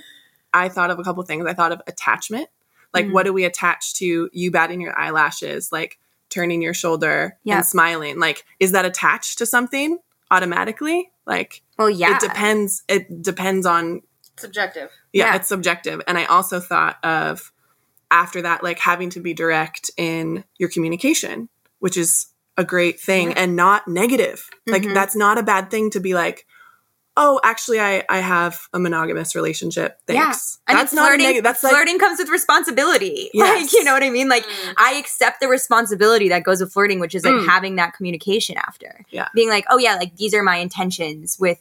i 0.53 0.69
thought 0.69 0.91
of 0.91 0.99
a 0.99 1.03
couple 1.03 1.23
things 1.23 1.47
i 1.47 1.53
thought 1.53 1.71
of 1.71 1.81
attachment 1.87 2.49
like 2.93 3.07
Mhm. 3.07 3.13
what 3.13 3.25
do 3.25 3.33
we 3.33 3.45
attach 3.45 3.95
to 3.95 4.29
you 4.31 4.51
batting 4.51 4.79
your 4.81 4.95
eyelashes 4.95 5.71
like 5.71 5.97
turning 6.29 6.61
your 6.61 6.75
shoulder 6.75 7.35
Yeah. 7.43 7.57
and 7.57 7.65
smiling 7.65 8.19
like 8.19 8.45
is 8.59 8.73
that 8.73 8.85
attached 8.85 9.39
to 9.39 9.47
something 9.47 9.97
automatically 10.29 11.09
like 11.25 11.63
well, 11.79 11.89
yeah. 11.89 12.15
it 12.15 12.19
depends 12.21 12.83
it 12.87 13.23
depends 13.23 13.65
on 13.65 14.03
Subjective. 14.37 14.91
yeah, 15.13 15.29
Yeah. 15.31 15.35
it's 15.37 15.47
subjective 15.47 15.99
and 16.07 16.19
i 16.19 16.25
also 16.25 16.59
thought 16.59 17.03
of 17.03 17.51
after 18.11 18.41
that 18.41 18.63
like 18.63 18.79
having 18.79 19.09
to 19.09 19.19
be 19.19 19.33
direct 19.33 19.89
in 19.97 20.43
your 20.57 20.69
communication 20.69 21.49
which 21.79 21.97
is 21.97 22.27
a 22.57 22.63
great 22.63 22.99
thing 22.99 23.29
Yeah. 23.29 23.35
and 23.43 23.55
not 23.55 23.87
negative 23.87 24.49
like 24.67 24.83
Mhm. 24.83 24.93
that's 24.93 25.15
not 25.15 25.37
a 25.37 25.43
bad 25.43 25.69
thing 25.71 25.89
to 25.91 25.99
be 25.99 26.13
like 26.13 26.45
oh 27.17 27.39
actually 27.43 27.79
i 27.79 28.03
i 28.09 28.19
have 28.19 28.67
a 28.73 28.79
monogamous 28.79 29.35
relationship 29.35 29.97
thanks 30.07 30.59
I 30.67 30.73
mean, 30.73 30.79
that's 30.81 30.93
not 30.93 31.03
a 31.03 31.05
flirting, 31.09 31.25
negative 31.25 31.43
that's 31.43 31.63
like 31.63 31.71
flirting 31.71 31.99
comes 31.99 32.19
with 32.19 32.29
responsibility. 32.29 33.29
Yes. 33.33 33.61
Like, 33.63 33.73
you 33.73 33.83
know 33.83 33.93
what 33.93 34.03
I 34.03 34.09
mean? 34.09 34.27
Like, 34.29 34.43
Mm. 34.45 34.73
I 34.77 34.93
accept 34.95 35.39
the 35.41 35.47
responsibility 35.47 36.27
that 36.29 36.43
goes 36.43 36.59
with 36.61 36.73
flirting, 36.73 36.99
which 36.99 37.13
is 37.15 37.23
like 37.23 37.33
Mm. 37.35 37.45
having 37.47 37.75
that 37.77 37.93
communication 37.93 38.57
after. 38.57 39.05
Yeah. 39.09 39.27
Being 39.33 39.49
like, 39.49 39.65
oh, 39.69 39.77
yeah, 39.77 39.95
like 39.95 40.15
these 40.17 40.33
are 40.33 40.43
my 40.43 40.57
intentions 40.57 41.37
with 41.39 41.59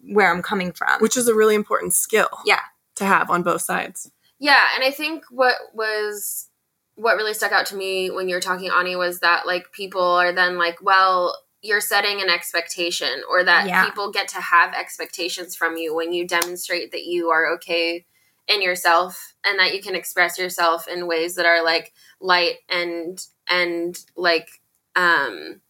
where 0.00 0.30
I'm 0.32 0.42
coming 0.42 0.72
from. 0.72 1.00
which 1.00 1.16
is 1.16 1.26
a 1.28 1.34
really 1.34 1.54
important 1.54 1.94
skill 1.94 2.28
Yeah. 2.44 2.60
to 2.96 3.04
have 3.04 3.30
on 3.30 3.42
both 3.42 3.62
sides 3.62 4.10
Yeah, 4.42 4.60
and 4.74 4.82
I 4.82 4.90
think 4.90 5.22
what 5.30 5.54
was 5.72 6.48
what 6.96 7.14
really 7.16 7.32
stuck 7.32 7.52
out 7.52 7.66
to 7.66 7.76
me 7.76 8.10
when 8.10 8.28
you 8.28 8.34
were 8.34 8.40
talking, 8.40 8.70
Ani, 8.70 8.96
was 8.96 9.20
that 9.20 9.46
like 9.46 9.70
people 9.70 10.02
are 10.02 10.32
then 10.32 10.58
like, 10.58 10.82
well, 10.82 11.36
you're 11.62 11.80
setting 11.80 12.20
an 12.20 12.28
expectation, 12.28 13.22
or 13.30 13.44
that 13.44 13.68
Yeah. 13.68 13.84
people 13.84 14.10
get 14.10 14.26
to 14.28 14.40
have 14.40 14.74
expectations 14.74 15.54
from 15.54 15.76
you 15.76 15.94
when 15.94 16.12
you 16.12 16.26
demonstrate 16.26 16.90
that 16.90 17.04
you 17.04 17.30
are 17.30 17.52
okay 17.54 18.04
in 18.48 18.60
yourself 18.62 19.34
and 19.44 19.60
that 19.60 19.74
you 19.76 19.80
can 19.80 19.94
express 19.94 20.36
yourself 20.36 20.88
in 20.88 21.06
ways 21.06 21.36
that 21.36 21.46
are 21.46 21.62
like 21.62 21.92
light 22.20 22.56
and 22.68 23.24
and 23.48 24.04
like 24.16 24.60
um 24.96 25.60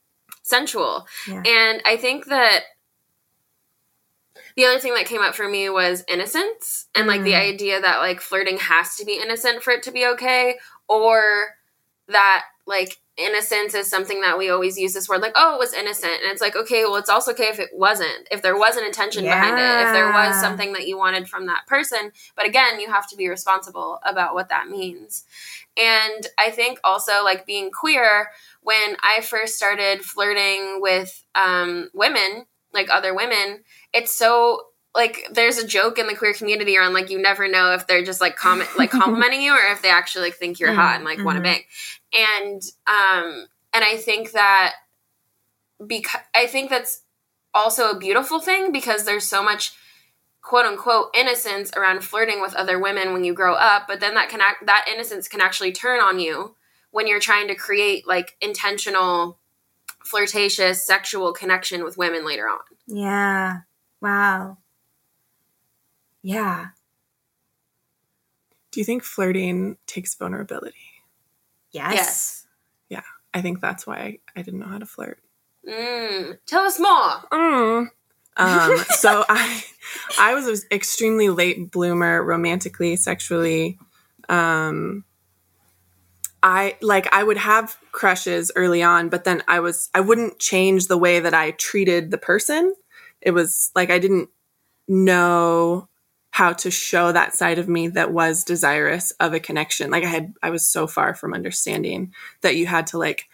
sensual. 0.43 1.07
Yeah. 1.29 1.43
And 1.45 1.83
I 1.85 1.99
think 1.99 2.25
that 2.27 2.63
the 4.57 4.65
other 4.65 4.79
thing 4.79 4.95
that 4.95 5.07
came 5.07 5.21
up 5.21 5.35
for 5.35 5.49
me 5.49 5.69
was 5.69 6.05
innocence 6.09 6.87
and 6.95 7.07
like 7.07 7.23
the 7.23 7.33
Mm. 7.33 7.53
idea 7.55 7.81
that 7.81 7.99
like 7.99 8.21
flirting 8.21 8.59
has 8.59 8.97
to 8.97 9.05
be 9.05 9.21
innocent 9.23 9.63
for 9.63 9.71
it 9.73 9.83
to 9.85 9.91
be 9.91 10.07
okay 10.07 10.59
or 10.89 11.55
that 12.09 12.45
like 12.67 12.99
innocence 13.19 13.75
is 13.75 13.91
something 13.91 14.23
that 14.23 14.39
we 14.39 14.49
always 14.49 14.79
use 14.79 14.95
this 14.95 15.09
word 15.09 15.21
like 15.21 15.33
oh 15.37 15.55
it 15.57 15.59
was 15.59 15.75
innocent. 15.75 16.13
And 16.23 16.31
it's 16.33 16.41
like 16.41 16.57
okay 16.57 16.85
well 16.85 16.97
it's 16.97 17.11
also 17.11 17.33
okay 17.33 17.49
if 17.49 17.59
it 17.59 17.71
wasn't. 17.75 18.27
If 18.31 18.41
there 18.43 18.57
was 18.57 18.77
an 18.77 18.85
intention 18.85 19.25
behind 19.25 19.59
it 19.59 19.87
if 19.87 19.93
there 19.93 20.11
was 20.13 20.41
something 20.41 20.73
that 20.73 20.87
you 20.89 20.97
wanted 20.97 21.29
from 21.29 21.47
that 21.47 21.67
person. 21.67 22.13
But 22.37 22.47
again 22.47 22.81
you 22.81 22.89
have 22.91 23.09
to 23.11 23.17
be 23.17 23.29
responsible 23.29 24.01
about 24.05 24.35
what 24.35 24.49
that 24.49 24.69
means. 24.69 25.25
And 25.77 26.27
i 26.39 26.51
think 26.51 26.81
also 26.85 27.23
like 27.25 27.47
being 27.47 27.71
queer 27.71 28.31
when 28.63 28.97
i 29.03 29.21
first 29.23 29.57
started 29.57 30.03
flirting 30.03 30.81
with 30.81 31.25
um, 31.35 31.91
women 31.95 32.47
like 32.73 32.89
other 32.91 33.15
women 33.15 33.63
it's 33.93 34.13
so 34.13 34.67
like 34.95 35.27
there's 35.33 35.59
a 35.59 35.67
joke 35.67 35.99
in 35.99 36.07
the 36.07 36.15
queer 36.15 36.35
community 36.35 36.77
around 36.77 36.93
like 36.93 37.11
you 37.11 37.21
never 37.21 37.49
know 37.49 37.73
if 37.73 37.87
they're 37.87 38.05
just 38.05 38.21
like 38.21 38.37
comment 38.37 38.69
like 38.77 38.91
complimenting 38.91 39.41
you 39.43 39.53
or 39.53 39.73
if 39.73 39.83
they 39.83 39.91
actually 39.91 40.25
like 40.25 40.35
think 40.35 40.61
you're 40.61 40.73
hot 40.73 40.97
and 40.97 41.05
like 41.05 41.25
want 41.25 41.37
to 41.37 41.43
bang. 41.43 41.63
And 42.15 42.63
um 42.87 43.47
and 43.73 43.85
i 43.85 43.97
think 43.97 44.33
that 44.33 44.75
because 45.87 46.21
i 46.35 46.47
think 46.47 46.71
that's 46.71 47.03
also 47.55 47.91
a 47.91 47.99
beautiful 47.99 48.41
thing 48.41 48.73
because 48.73 49.05
there's 49.05 49.27
so 49.27 49.43
much 49.43 49.73
quote 50.43 50.67
unquote 50.67 51.07
innocence 51.15 51.71
around 51.77 52.03
flirting 52.03 52.41
with 52.41 52.55
other 52.55 52.79
women 52.79 53.13
when 53.13 53.25
you 53.25 53.33
grow 53.33 53.55
up 53.55 53.87
but 53.87 54.01
then 54.01 54.15
that 54.15 54.29
can 54.29 54.41
act, 54.41 54.67
that 54.67 54.87
innocence 54.93 55.29
can 55.29 55.41
actually 55.41 55.73
turn 55.73 56.01
on 56.01 56.19
you 56.19 56.55
when 56.91 57.07
you're 57.07 57.21
trying 57.21 57.49
to 57.49 57.55
create 57.55 58.07
like 58.07 58.37
intentional 58.41 59.39
flirtatious 60.05 60.85
sexual 60.85 61.33
connection 61.33 61.85
with 61.85 61.97
women 61.97 62.25
later 62.25 62.49
on 62.49 62.61
yeah. 62.87 63.61
Wow. 64.01 64.59
Yeah. 66.23 66.69
do 68.71 68.81
you 68.81 68.85
think 68.85 69.03
flirting 69.03 69.77
takes 69.87 70.15
vulnerability 70.15 70.77
Yes. 71.71 72.47
Yeah. 72.91 73.01
I 73.33 73.41
think 73.41 73.61
that's 73.61 73.87
why 73.87 73.97
i, 73.97 74.19
I 74.37 74.43
didn't 74.43 74.61
know 74.61 74.67
how 74.67 74.79
to 74.79 74.87
flirt 74.87 75.21
mm, 75.67 76.39
tell 76.47 76.65
us 76.65 76.79
more 76.79 77.23
Mm. 77.33 77.91
Um, 78.37 78.77
so 78.91 79.25
I, 79.29 79.65
I 80.19 80.35
was 80.35 80.47
an 80.47 80.69
extremely 80.71 81.29
late 81.29 81.71
bloomer, 81.71 82.23
romantically, 82.23 82.97
sexually. 82.97 83.79
Um, 84.29 85.05
I 86.43 86.77
like 86.81 87.13
I 87.15 87.23
would 87.23 87.37
have 87.37 87.77
crushes 87.93 88.51
early 88.57 88.83
on, 88.83 89.09
but 89.09 89.25
then 89.25 89.43
I 89.47 89.61
was 89.61 89.89
I 89.95 90.01
wouldn't 90.01 90.39
change 90.39 90.87
the 90.87 90.99
way 90.99 91.21
that 91.21 91.35
I 91.35 91.53
treated 91.53 92.11
the 92.11 92.19
person. 92.19 92.75
It 93.21 93.31
was 93.31 93.71
like 93.75 93.91
I 93.91 93.99
didn't 93.99 94.29
know 94.89 95.89
how 96.33 96.53
to 96.55 96.71
show 96.71 97.13
that 97.13 97.35
side 97.35 97.59
of 97.59 97.69
me 97.69 97.89
that 97.89 98.13
was 98.13 98.43
desirous 98.43 99.11
of 99.13 99.35
a 99.35 99.41
connection. 99.41 99.91
Like 99.91 100.03
I 100.03 100.09
had 100.09 100.35
I 100.43 100.51
was 100.51 100.67
so 100.67 100.87
far 100.87 101.15
from 101.15 101.35
understanding 101.35 102.13
that 102.41 102.57
you 102.57 102.67
had 102.67 102.89
to 102.89 102.99
like 102.99 103.29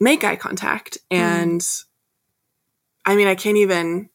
make 0.00 0.24
eye 0.24 0.36
contact 0.36 0.98
mm-hmm. 1.10 1.22
and 1.22 1.66
I 3.04 3.14
mean 3.14 3.28
I 3.28 3.36
can't 3.36 3.58
even 3.58 4.10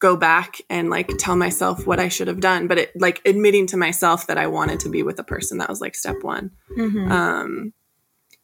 go 0.00 0.16
back 0.16 0.60
and 0.70 0.90
like 0.90 1.10
tell 1.18 1.34
myself 1.36 1.86
what 1.86 1.98
I 1.98 2.08
should 2.08 2.28
have 2.28 2.40
done, 2.40 2.68
but 2.68 2.78
it 2.78 2.92
like 3.00 3.20
admitting 3.24 3.66
to 3.68 3.76
myself 3.76 4.26
that 4.28 4.38
I 4.38 4.46
wanted 4.46 4.80
to 4.80 4.88
be 4.88 5.02
with 5.02 5.18
a 5.18 5.24
person 5.24 5.58
that 5.58 5.68
was 5.68 5.80
like 5.80 5.94
step 5.94 6.22
1. 6.22 6.50
Mhm. 6.76 7.10
Um, 7.10 7.72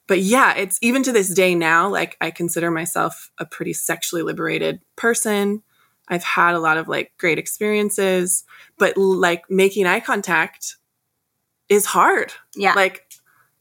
but 0.07 0.21
yeah, 0.21 0.55
it's 0.57 0.79
even 0.83 1.03
to 1.05 1.13
this 1.13 1.33
day 1.33 1.55
now, 1.55 1.89
like 1.89 2.17
I 2.21 2.31
consider 2.31 2.71
myself 2.71 3.31
a 3.39 3.47
pretty 3.47 3.73
sexually 3.73 4.23
liberated 4.23 4.81
person. 4.97 5.63
I've 6.09 6.25
had 6.25 6.55
a 6.55 6.61
lot 6.61 6.77
of 6.77 6.89
like 6.89 7.13
great 7.19 7.39
experiences, 7.39 8.45
but 8.79 8.97
like 8.97 9.49
making 9.49 9.87
eye 9.87 10.01
contact 10.01 10.77
is 11.69 11.87
hard. 11.87 12.33
yeah. 12.55 12.75
Like 12.75 13.07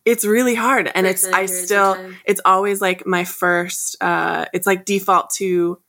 it's 0.04 0.26
really 0.26 0.56
hard. 0.56 0.92
And 0.94 1.08
it's, 1.08 1.24
I 1.26 1.44
extended 1.44 1.48
periods 1.48 1.62
of 1.62 1.66
still, 1.66 2.12
it's 2.26 2.42
always 2.44 2.82
like 2.82 3.08
my 3.08 3.24
first, 3.24 3.96
uh, 4.02 4.46
it's 4.54 4.68
like 4.68 4.84
default 4.84 5.30
to 5.36 5.80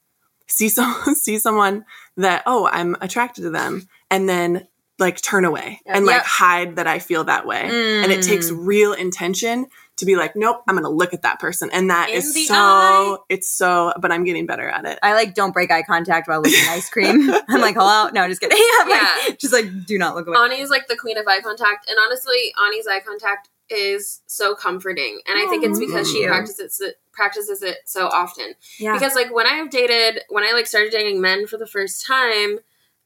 see 0.47 0.69
some, 0.69 0.95
see 1.15 1.39
someone 1.39 1.85
that, 2.17 2.43
oh, 2.47 2.69
I'm 2.71 2.97
attracted 3.01 3.43
to 3.43 3.51
them. 3.51 3.89
And 4.11 4.29
then 4.29 4.67
like 5.01 5.21
turn 5.21 5.45
away 5.45 5.81
Yep. 5.87 5.97
and 5.97 6.07
like 6.07 6.17
Yep. 6.19 6.25
hide 6.25 6.77
that 6.77 6.87
I 6.87 7.01
feel 7.01 7.25
that 7.25 7.47
way 7.49 7.63
and 7.63 8.13
it 8.13 8.23
takes 8.23 8.49
Mm. 8.49 8.59
real 8.61 8.93
intention 8.93 9.67
to 9.97 10.07
be 10.07 10.15
like 10.15 10.37
nope 10.37 10.63
i'm 10.69 10.77
gonna 10.77 10.89
look 10.89 11.13
at 11.13 11.23
that 11.23 11.41
person 11.41 11.69
and 11.73 11.91
that 11.91 12.11
In 12.11 12.17
is 12.19 12.47
so 12.47 12.55
eye. 12.55 13.17
it's 13.29 13.49
so 13.57 13.93
but 14.01 14.13
i'm 14.13 14.23
getting 14.23 14.47
better 14.47 14.69
at 14.69 14.85
it 14.85 15.01
I 15.03 15.15
like 15.15 15.35
don't 15.35 15.51
break 15.53 15.73
eye 15.73 15.83
contact 15.83 16.29
while 16.29 16.41
looking 16.43 16.61
at 16.61 16.69
ice 16.77 16.89
cream. 16.91 17.29
I'm 17.49 17.61
like, 17.61 17.75
hello? 17.75 18.09
No, 18.15 18.29
just 18.29 18.41
kidding. 18.41 18.57
I'm 18.81 18.89
like, 18.89 19.01
Yeah. 19.01 19.35
just 19.37 19.53
like, 19.53 19.67
do 19.85 19.99
not 19.99 20.15
look 20.15 20.29
away. 20.29 20.37
Ani's 20.39 20.71
like 20.71 20.87
the 20.87 20.97
queen 20.97 21.19
of 21.19 21.27
eye 21.27 21.41
contact, 21.41 21.89
and 21.91 21.99
honestly, 22.07 22.55
Ani's 22.65 22.87
eye 22.87 23.01
contact 23.01 23.49
is 23.71 24.23
so 24.27 24.55
comforting, 24.55 25.21
and 25.27 25.39
I 25.39 25.47
think 25.49 25.65
it's 25.65 25.79
because 25.79 26.11
she 26.11 26.27
practices 26.27 26.81
it 26.81 26.97
practices 27.13 27.63
it 27.63 27.79
so 27.87 28.07
often. 28.09 28.55
yeah. 28.79 28.95
Because 28.95 29.15
like 29.15 29.33
when 29.33 29.47
I 29.47 29.55
have 29.55 29.71
dated, 29.71 30.23
when 30.29 30.45
I 30.45 30.53
like 30.53 30.67
started 30.67 30.93
dating 30.93 31.21
men 31.21 31.47
for 31.47 31.57
the 31.57 31.67
first 31.67 32.05
time, 32.05 32.59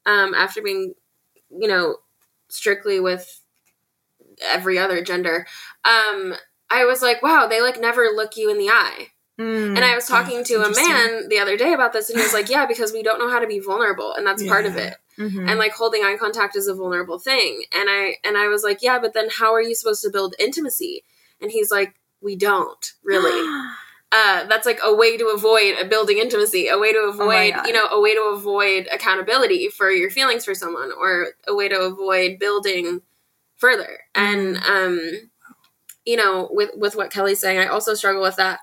um, 0.07 0.35
after 0.35 0.63
being, 0.63 0.95
you 1.51 1.69
know, 1.69 1.97
strictly 2.49 2.99
with 2.99 3.43
every 4.43 4.79
other 4.79 5.03
gender, 5.03 5.47
um, 5.85 6.35
I 6.71 6.85
was 6.85 7.03
like, 7.03 7.23
wow, 7.23 7.47
they 7.47 7.61
like 7.61 7.81
never 7.81 8.09
look 8.15 8.37
you 8.37 8.51
in 8.51 8.59
the 8.59 8.71
eye. 8.71 9.09
Mm. 9.39 9.77
And 9.77 9.85
I 9.85 9.95
was 9.95 10.11
Oh, 10.11 10.15
talking 10.15 10.43
to 10.45 10.55
a 10.63 10.75
man 10.75 11.29
the 11.29 11.39
other 11.39 11.57
day 11.57 11.73
about 11.73 11.93
this, 11.93 12.11
and 12.11 12.19
he 12.19 12.25
was 12.25 12.33
like, 12.35 12.49
yeah, 12.51 12.67
because 12.67 12.93
we 12.93 13.03
don't 13.05 13.19
know 13.21 13.31
how 13.31 13.39
to 13.39 13.47
be 13.47 13.61
vulnerable, 13.61 14.13
and 14.15 14.27
that's 14.27 14.45
part 14.47 14.67
of 14.67 14.75
Yeah. 14.75 14.89
it 14.89 14.97
Mhm. 15.19 15.49
and 15.51 15.59
like 15.59 15.73
holding 15.73 16.05
eye 16.05 16.17
contact 16.17 16.55
is 16.57 16.69
a 16.69 16.75
vulnerable 16.75 17.19
thing 17.19 17.65
and 17.73 17.89
i 17.91 18.15
and 18.23 18.37
i 18.39 18.47
was 18.47 18.63
like 18.63 18.83
yeah 18.83 19.01
but 19.01 19.15
then 19.15 19.29
how 19.29 19.53
are 19.53 19.61
you 19.61 19.75
supposed 19.75 20.01
to 20.01 20.11
build 20.11 20.37
intimacy 20.39 21.03
and 21.41 21.51
he's 21.51 21.73
like 21.73 21.95
we 22.21 22.37
don't 22.37 22.93
really 23.03 23.33
uh 24.13 24.45
that's 24.47 24.65
like 24.65 24.79
a 24.85 24.95
way 24.95 25.17
to 25.17 25.27
avoid 25.35 25.75
a 25.77 25.85
building 25.85 26.19
intimacy 26.19 26.69
a 26.69 26.79
way 26.79 26.93
to 26.93 27.01
avoid 27.01 27.53
God. 27.53 27.67
you 27.67 27.73
know 27.73 27.87
a 27.91 28.01
way 28.01 28.15
to 28.15 28.23
avoid 28.33 28.87
accountability 28.93 29.69
for 29.69 29.91
your 29.91 30.09
feelings 30.09 30.45
for 30.45 30.55
someone 30.55 30.93
or 30.93 31.31
a 31.49 31.55
way 31.55 31.69
to 31.69 31.81
avoid 31.81 32.39
building 32.39 33.03
further 33.57 33.99
and 34.15 34.57
um 34.59 35.01
you 36.05 36.15
know 36.17 36.49
with 36.53 36.71
with 36.77 36.95
what 36.95 37.11
kelly's 37.11 37.41
saying 37.41 37.59
i 37.59 37.67
also 37.67 37.95
struggle 37.95 38.23
with 38.23 38.37
that 38.37 38.61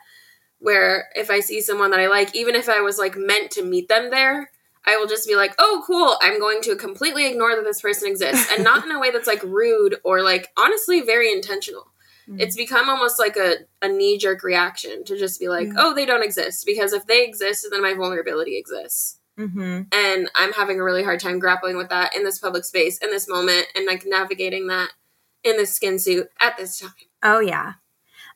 where 0.65 1.09
if 1.15 1.29
I 1.29 1.41
see 1.41 1.61
someone 1.61 1.91
that 1.91 1.99
I 1.99 2.07
like, 2.07 2.35
even 2.35 2.55
if 2.55 2.67
I 2.67 2.81
was 2.81 2.97
like 2.97 3.15
meant 3.15 3.51
to 3.51 3.63
meet 3.63 3.87
them 3.87 4.09
there, 4.09 4.49
I 4.83 4.97
will 4.97 5.05
just 5.05 5.27
be 5.27 5.35
like, 5.35 5.53
oh, 5.59 5.83
cool. 5.85 6.17
I'm 6.21 6.39
going 6.39 6.61
to 6.63 6.75
completely 6.75 7.27
ignore 7.27 7.55
that 7.55 7.63
this 7.63 7.81
person 7.81 8.09
exists 8.09 8.51
and 8.51 8.63
not 8.63 8.83
in 8.83 8.91
a 8.91 8.99
way 8.99 9.11
that's 9.11 9.27
like 9.27 9.43
rude 9.43 9.97
or 10.03 10.23
like 10.23 10.49
honestly 10.57 11.01
very 11.01 11.31
intentional. 11.31 11.91
Mm-hmm. 12.27 12.39
It's 12.39 12.55
become 12.55 12.89
almost 12.89 13.19
like 13.19 13.37
a, 13.37 13.57
a 13.83 13.87
knee 13.87 14.17
jerk 14.17 14.43
reaction 14.43 15.03
to 15.05 15.15
just 15.17 15.39
be 15.39 15.49
like, 15.49 15.67
yeah. 15.67 15.73
oh, 15.77 15.93
they 15.93 16.07
don't 16.07 16.23
exist. 16.23 16.65
Because 16.65 16.93
if 16.93 17.05
they 17.05 17.23
exist, 17.23 17.67
then 17.69 17.83
my 17.83 17.93
vulnerability 17.93 18.57
exists. 18.57 19.19
Mm-hmm. 19.37 19.81
And 19.91 20.31
I'm 20.35 20.53
having 20.53 20.79
a 20.79 20.83
really 20.83 21.03
hard 21.03 21.19
time 21.19 21.37
grappling 21.37 21.77
with 21.77 21.89
that 21.89 22.15
in 22.15 22.23
this 22.23 22.39
public 22.39 22.65
space, 22.65 22.97
in 22.97 23.11
this 23.11 23.29
moment, 23.29 23.67
and 23.75 23.85
like 23.85 24.03
navigating 24.07 24.65
that 24.67 24.89
in 25.43 25.57
this 25.57 25.75
skin 25.75 25.99
suit 25.99 26.27
at 26.41 26.57
this 26.57 26.79
time. 26.79 26.89
Oh, 27.21 27.39
yeah. 27.39 27.73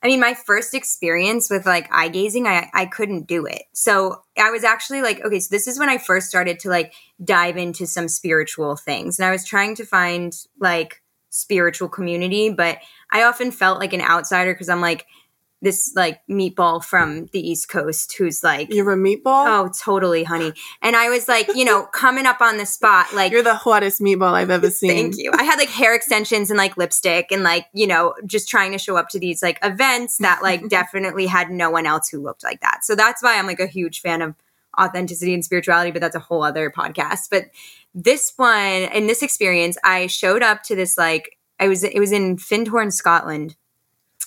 I 0.02 0.08
mean, 0.08 0.20
my 0.20 0.34
first 0.34 0.74
experience 0.74 1.50
with 1.50 1.66
like 1.66 1.90
eye 1.92 2.08
gazing, 2.08 2.48
I, 2.48 2.70
I 2.74 2.86
couldn't 2.86 3.28
do 3.28 3.46
it. 3.46 3.64
So 3.74 4.22
I 4.38 4.50
was 4.50 4.64
actually 4.64 5.02
like, 5.02 5.24
okay, 5.26 5.40
so 5.40 5.50
this 5.52 5.68
is 5.68 5.78
when 5.78 5.90
I 5.90 5.98
first 5.98 6.28
started 6.28 6.60
to 6.60 6.70
like 6.70 6.94
dive 7.24 7.58
into 7.58 7.86
some 7.86 8.08
spiritual 8.08 8.78
things. 8.78 9.20
And 9.20 9.26
I 9.26 9.32
was 9.32 9.46
trying 9.46 9.76
to 9.76 9.86
find 9.86 10.34
like 10.60 11.02
spiritual 11.30 11.90
community, 11.90 12.50
but 12.50 12.78
I 13.12 13.24
often 13.24 13.52
felt 13.52 13.80
like 13.80 13.94
an 13.94 14.02
outsider 14.02 14.54
because 14.54 14.70
I'm 14.70 14.82
like, 14.82 15.06
this 15.62 15.94
like 15.96 16.22
meatball 16.30 16.84
from 16.84 17.26
the 17.28 17.40
East 17.40 17.68
Coast 17.68 18.16
who's 18.18 18.44
like 18.44 18.74
You're 18.74 18.92
a 18.92 18.98
meatball? 18.98 19.46
Oh, 19.48 19.72
totally, 19.78 20.24
honey. 20.24 20.54
And 20.82 20.96
I 20.96 21.10
was 21.10 21.28
like, 21.28 21.54
you 21.56 21.66
know, 21.66 21.84
coming 21.84 22.26
up 22.26 22.42
on 22.42 22.58
the 22.58 22.66
spot, 22.66 23.14
like 23.14 23.32
You're 23.32 23.44
the 23.44 23.56
hottest 23.56 24.02
meatball 24.02 24.34
I've 24.34 24.50
ever 24.50 24.70
seen. 24.72 24.92
Thank 24.92 25.18
you. 25.18 25.32
I 25.34 25.44
had 25.44 25.58
like 25.58 25.70
hair 25.70 25.94
extensions 25.94 26.50
and 26.50 26.58
like 26.58 26.78
lipstick 26.78 27.32
and 27.32 27.44
like, 27.44 27.68
you 27.74 27.88
know, 27.88 28.14
just 28.26 28.48
trying 28.48 28.72
to 28.72 28.78
show 28.78 28.96
up 28.96 29.10
to 29.10 29.20
these 29.20 29.44
like 29.44 29.60
events 29.62 30.18
that 30.20 30.42
like 30.42 30.68
definitely 30.70 31.28
had 31.28 31.50
no 31.52 31.70
one 31.70 31.86
else 31.86 32.10
who 32.10 32.22
looked 32.22 32.44
like 32.44 32.62
that. 32.62 32.80
So 32.84 32.96
that's 32.96 33.22
why 33.22 33.38
I'm 33.38 33.48
like 33.48 33.60
a 33.60 33.68
huge 33.68 34.02
fan 34.02 34.22
of 34.22 34.36
authenticity 34.80 35.34
and 35.34 35.44
spirituality, 35.44 35.92
but 35.92 36.02
that's 36.02 36.16
a 36.16 36.20
whole 36.20 36.44
other 36.44 36.72
podcast. 36.72 37.30
But 37.30 37.46
this 37.94 38.32
one 38.38 38.84
in 38.94 39.08
this 39.08 39.22
experience, 39.22 39.78
I 39.84 40.08
showed 40.08 40.42
up 40.42 40.64
to 40.64 40.76
this 40.76 40.98
like 40.98 41.38
I 41.60 41.68
was 41.68 41.84
it 41.84 42.00
was 42.00 42.14
in 42.14 42.38
Findhorn, 42.38 42.94
Scotland 42.94 43.58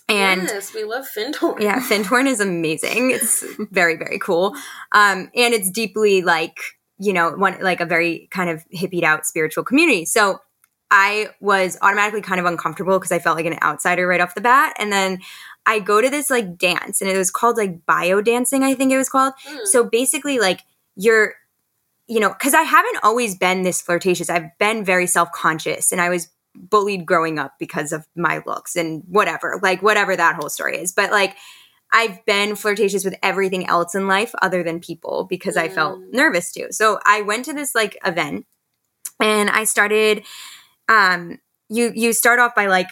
and 0.09 0.42
yes, 0.42 0.75
we 0.75 0.85
love 0.85 1.06
Findhorn. 1.06 1.61
Yeah, 1.61 1.80
Findhorn 1.88 2.26
is 2.26 2.40
amazing. 2.40 3.11
It's 3.11 3.44
very, 3.71 3.97
very 3.97 4.18
cool. 4.18 4.54
Um, 4.92 5.30
and 5.35 5.54
it's 5.54 5.71
deeply 5.71 6.23
like, 6.23 6.59
you 6.99 7.12
know, 7.12 7.30
one 7.32 7.59
like 7.61 7.80
a 7.80 7.87
very 7.87 8.28
kind 8.30 8.50
of 8.50 8.64
hippied 8.75 9.04
out 9.04 9.26
spiritual 9.26 9.64
community. 9.64 10.04
So 10.04 10.40
I 10.90 11.28
was 11.40 11.78
automatically 11.80 12.21
kind 12.21 12.38
of 12.38 12.47
uncomfortable 12.47 12.99
because 12.99 13.12
I 13.12 13.18
felt 13.18 13.37
like 13.37 13.47
an 13.47 13.59
outsider 13.62 14.06
right 14.06 14.21
off 14.21 14.35
the 14.35 14.40
bat. 14.40 14.75
And 14.78 14.92
then 14.92 15.21
I 15.64 15.78
go 15.78 16.00
to 16.00 16.11
this 16.11 16.28
like 16.28 16.59
dance 16.59 17.00
and 17.00 17.11
it 17.11 17.16
was 17.16 17.30
called 17.30 17.56
like 17.56 17.87
bio 17.87 18.21
dancing, 18.21 18.62
I 18.62 18.75
think 18.75 18.92
it 18.92 18.99
was 18.99 19.09
called. 19.09 19.32
Mm. 19.49 19.66
So 19.66 19.85
basically, 19.85 20.38
like 20.38 20.61
you're 20.97 21.35
you 22.09 22.21
know, 22.21 22.28
because 22.28 22.52
I 22.52 22.62
haven't 22.62 22.99
always 23.02 23.37
been 23.37 23.62
this 23.62 23.80
flirtatious. 23.80 24.28
I've 24.28 24.56
been 24.59 24.85
very 24.85 25.06
self 25.06 25.30
conscious 25.32 25.92
and 25.92 26.00
I 26.00 26.11
was 26.11 26.28
bullied 26.54 27.06
growing 27.06 27.38
up 27.38 27.54
because 27.59 27.92
of 27.92 28.06
my 28.16 28.42
looks 28.47 28.76
and 28.76 29.02
whatever, 29.09 29.59
like 29.62 29.82
whatever 29.82 30.16
that 30.16 30.37
whole 30.37 30.50
story 30.50 30.78
is. 30.78 30.92
But 30.92 31.11
like 31.11 31.37
I've 31.92 32.25
been 32.25 32.56
flirtatious 32.56 33.04
with 33.04 33.14
everything 33.23 33.66
else 33.66 33.94
in 33.94 34.09
life 34.09 34.35
other 34.40 34.62
than 34.62 34.80
people 34.80 35.26
because 35.28 35.56
mm. 35.56 35.62
I 35.62 35.68
felt 35.68 36.00
mm. 36.00 36.12
nervous 36.12 36.52
too. 36.52 36.68
So 36.71 36.99
I 37.04 37.23
went 37.23 37.44
to 37.44 37.52
this 37.52 37.75
like 37.75 37.97
event 38.04 38.47
and 39.21 39.50
I 39.50 39.64
started 39.64 40.25
um 40.88 41.38
you 41.68 41.92
you 41.94 42.12
start 42.12 42.38
off 42.38 42.54
by 42.54 42.66
like 42.66 42.88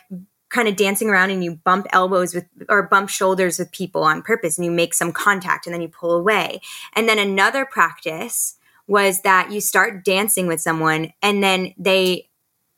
kind 0.51 0.69
of 0.69 0.77
dancing 0.77 1.09
around 1.09 1.31
and 1.31 1.43
you 1.43 1.57
bump 1.65 1.87
elbows 1.93 2.35
with 2.35 2.45
or 2.69 2.83
bump 2.83 3.09
shoulders 3.09 3.59
with 3.59 3.73
people 3.73 4.03
on 4.03 4.21
purpose 4.21 4.59
and 4.59 4.65
you 4.65 4.71
make 4.71 4.93
some 4.95 5.13
contact 5.13 5.67
and 5.67 5.73
then 5.73 5.81
you 5.81 5.89
pull 5.89 6.13
away. 6.13 6.61
And 6.95 7.09
then 7.09 7.19
another 7.19 7.65
practice 7.65 8.57
was 8.87 9.23
that 9.23 9.53
you 9.53 9.61
start 9.61 10.05
dancing 10.05 10.49
with 10.49 10.61
someone 10.61 11.13
and 11.23 11.43
then 11.43 11.73
they 11.79 12.30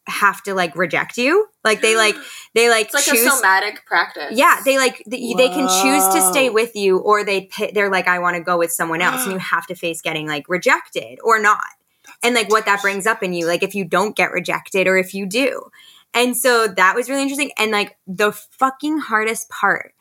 have 0.06 0.42
to 0.42 0.54
like 0.54 0.76
reject 0.76 1.16
you. 1.16 1.48
Like 1.64 1.80
they 1.80 1.96
like 1.96 2.16
they 2.54 2.68
like 2.68 2.86
it's 2.86 2.94
like 2.94 3.04
choose, 3.04 3.26
a 3.26 3.30
somatic 3.30 3.84
practice. 3.86 4.32
Yeah, 4.32 4.60
they 4.64 4.78
like 4.78 5.02
they, 5.06 5.34
they 5.36 5.48
can 5.48 5.68
choose 5.68 6.14
to 6.14 6.20
stay 6.30 6.50
with 6.50 6.74
you, 6.74 6.98
or 6.98 7.24
they 7.24 7.48
they're 7.72 7.90
like 7.90 8.08
I 8.08 8.18
want 8.18 8.36
to 8.36 8.42
go 8.42 8.58
with 8.58 8.72
someone 8.72 9.00
else, 9.00 9.22
and 9.24 9.32
you 9.32 9.38
have 9.52 9.66
to 9.66 9.74
face 9.74 10.00
getting 10.02 10.26
like 10.26 10.48
rejected 10.48 11.18
or 11.22 11.38
not, 11.38 11.60
That's 12.04 12.18
and 12.22 12.34
like 12.34 12.50
what 12.50 12.66
that 12.66 12.82
brings 12.82 13.06
up 13.06 13.22
in 13.22 13.32
you, 13.32 13.46
like 13.46 13.62
if 13.62 13.74
you 13.74 13.84
don't 13.84 14.16
get 14.16 14.32
rejected 14.32 14.86
or 14.86 14.96
if 14.96 15.14
you 15.14 15.26
do, 15.26 15.70
and 16.14 16.36
so 16.36 16.68
that 16.68 16.94
was 16.94 17.08
really 17.08 17.22
interesting. 17.22 17.52
And 17.58 17.70
like 17.70 17.96
the 18.06 18.32
fucking 18.32 18.98
hardest 18.98 19.48
part 19.48 19.94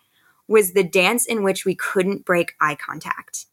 was 0.47 0.73
the 0.73 0.83
dance 0.83 1.25
in 1.25 1.43
which 1.43 1.65
we 1.65 1.75
couldn't 1.75 2.25
break 2.25 2.53
eye 2.59 2.75
contact. 2.75 3.45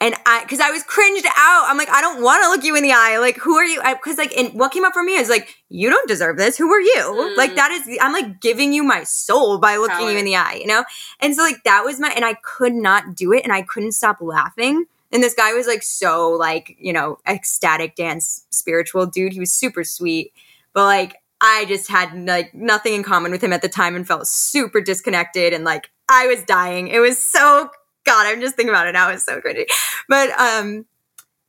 And 0.00 0.14
I, 0.26 0.44
cause 0.48 0.60
I 0.60 0.70
was 0.70 0.84
cringed 0.84 1.26
out. 1.26 1.64
I'm 1.66 1.76
like, 1.76 1.88
I 1.88 2.00
don't 2.00 2.22
want 2.22 2.44
to 2.44 2.50
look 2.50 2.62
you 2.62 2.76
in 2.76 2.84
the 2.84 2.92
eye. 2.92 3.18
Like, 3.18 3.36
who 3.36 3.56
are 3.56 3.64
you? 3.64 3.80
I, 3.82 3.94
cause 3.94 4.16
like, 4.16 4.36
and 4.36 4.54
what 4.54 4.70
came 4.70 4.84
up 4.84 4.92
for 4.92 5.02
me 5.02 5.14
is 5.14 5.28
like, 5.28 5.56
you 5.68 5.90
don't 5.90 6.06
deserve 6.06 6.36
this. 6.36 6.56
Who 6.56 6.72
are 6.72 6.80
you? 6.80 7.02
Mm. 7.02 7.36
Like, 7.36 7.56
that 7.56 7.72
is, 7.72 7.98
I'm 8.00 8.12
like 8.12 8.40
giving 8.40 8.72
you 8.72 8.84
my 8.84 9.02
soul 9.02 9.58
by 9.58 9.76
looking 9.76 9.96
Power. 9.96 10.10
you 10.12 10.18
in 10.18 10.24
the 10.24 10.36
eye, 10.36 10.54
you 10.60 10.68
know? 10.68 10.84
And 11.18 11.34
so 11.34 11.42
like, 11.42 11.64
that 11.64 11.84
was 11.84 11.98
my, 11.98 12.10
and 12.10 12.24
I 12.24 12.34
could 12.34 12.74
not 12.74 13.16
do 13.16 13.32
it 13.32 13.42
and 13.42 13.52
I 13.52 13.62
couldn't 13.62 13.92
stop 13.92 14.18
laughing. 14.20 14.84
And 15.10 15.20
this 15.20 15.34
guy 15.34 15.52
was 15.52 15.66
like, 15.66 15.82
so 15.82 16.30
like, 16.30 16.76
you 16.78 16.92
know, 16.92 17.18
ecstatic 17.26 17.96
dance, 17.96 18.46
spiritual 18.50 19.06
dude. 19.06 19.32
He 19.32 19.40
was 19.40 19.50
super 19.50 19.82
sweet. 19.82 20.32
But 20.74 20.84
like, 20.84 21.16
I 21.40 21.64
just 21.66 21.88
had 21.88 22.14
like 22.26 22.54
nothing 22.54 22.94
in 22.94 23.02
common 23.02 23.30
with 23.30 23.42
him 23.42 23.52
at 23.52 23.62
the 23.62 23.68
time 23.68 23.94
and 23.94 24.06
felt 24.06 24.26
super 24.26 24.80
disconnected 24.80 25.52
and 25.52 25.64
like 25.64 25.90
I 26.08 26.26
was 26.26 26.42
dying. 26.42 26.88
It 26.88 26.98
was 27.00 27.22
so 27.22 27.70
God, 28.08 28.26
I'm 28.26 28.40
just 28.40 28.56
thinking 28.56 28.70
about 28.70 28.86
it 28.86 28.92
now. 28.92 29.10
It's 29.10 29.24
so 29.24 29.40
crazy. 29.40 29.66
But 30.08 30.30
um, 30.40 30.86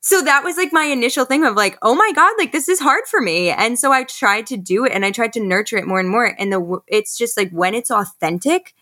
so 0.01 0.21
that 0.21 0.43
was 0.43 0.57
like 0.57 0.73
my 0.73 0.83
initial 0.83 1.23
thing 1.23 1.45
of 1.45 1.55
like, 1.55 1.77
oh 1.81 1.95
my 1.95 2.11
God, 2.13 2.33
like 2.37 2.51
this 2.51 2.67
is 2.67 2.79
hard 2.79 3.05
for 3.09 3.21
me. 3.21 3.49
And 3.49 3.79
so 3.79 3.91
I 3.93 4.03
tried 4.03 4.45
to 4.47 4.57
do 4.57 4.85
it 4.85 4.91
and 4.91 5.05
I 5.05 5.11
tried 5.11 5.33
to 5.33 5.39
nurture 5.39 5.77
it 5.77 5.87
more 5.87 5.99
and 5.99 6.09
more. 6.09 6.35
And 6.37 6.51
the 6.51 6.79
it's 6.87 7.17
just 7.17 7.37
like 7.37 7.49
when 7.51 7.73
it's 7.73 7.89
authentic, 7.89 8.73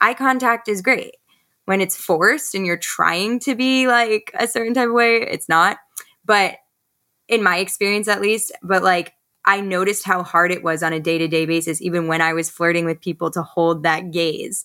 eye 0.00 0.14
contact 0.14 0.68
is 0.68 0.80
great. 0.80 1.16
When 1.64 1.80
it's 1.80 1.96
forced 1.96 2.54
and 2.54 2.66
you're 2.66 2.76
trying 2.76 3.40
to 3.40 3.54
be 3.54 3.88
like 3.88 4.30
a 4.38 4.46
certain 4.46 4.74
type 4.74 4.88
of 4.88 4.94
way, 4.94 5.22
it's 5.22 5.48
not. 5.48 5.78
But 6.24 6.56
in 7.26 7.42
my 7.42 7.56
experience 7.56 8.06
at 8.06 8.20
least, 8.20 8.52
but 8.62 8.82
like 8.82 9.14
I 9.44 9.60
noticed 9.60 10.04
how 10.04 10.22
hard 10.22 10.52
it 10.52 10.62
was 10.62 10.82
on 10.82 10.92
a 10.92 11.00
day 11.00 11.18
to 11.18 11.28
day 11.28 11.46
basis, 11.46 11.82
even 11.82 12.06
when 12.06 12.20
I 12.20 12.32
was 12.32 12.50
flirting 12.50 12.84
with 12.84 13.00
people 13.00 13.30
to 13.32 13.42
hold 13.42 13.82
that 13.82 14.10
gaze 14.10 14.64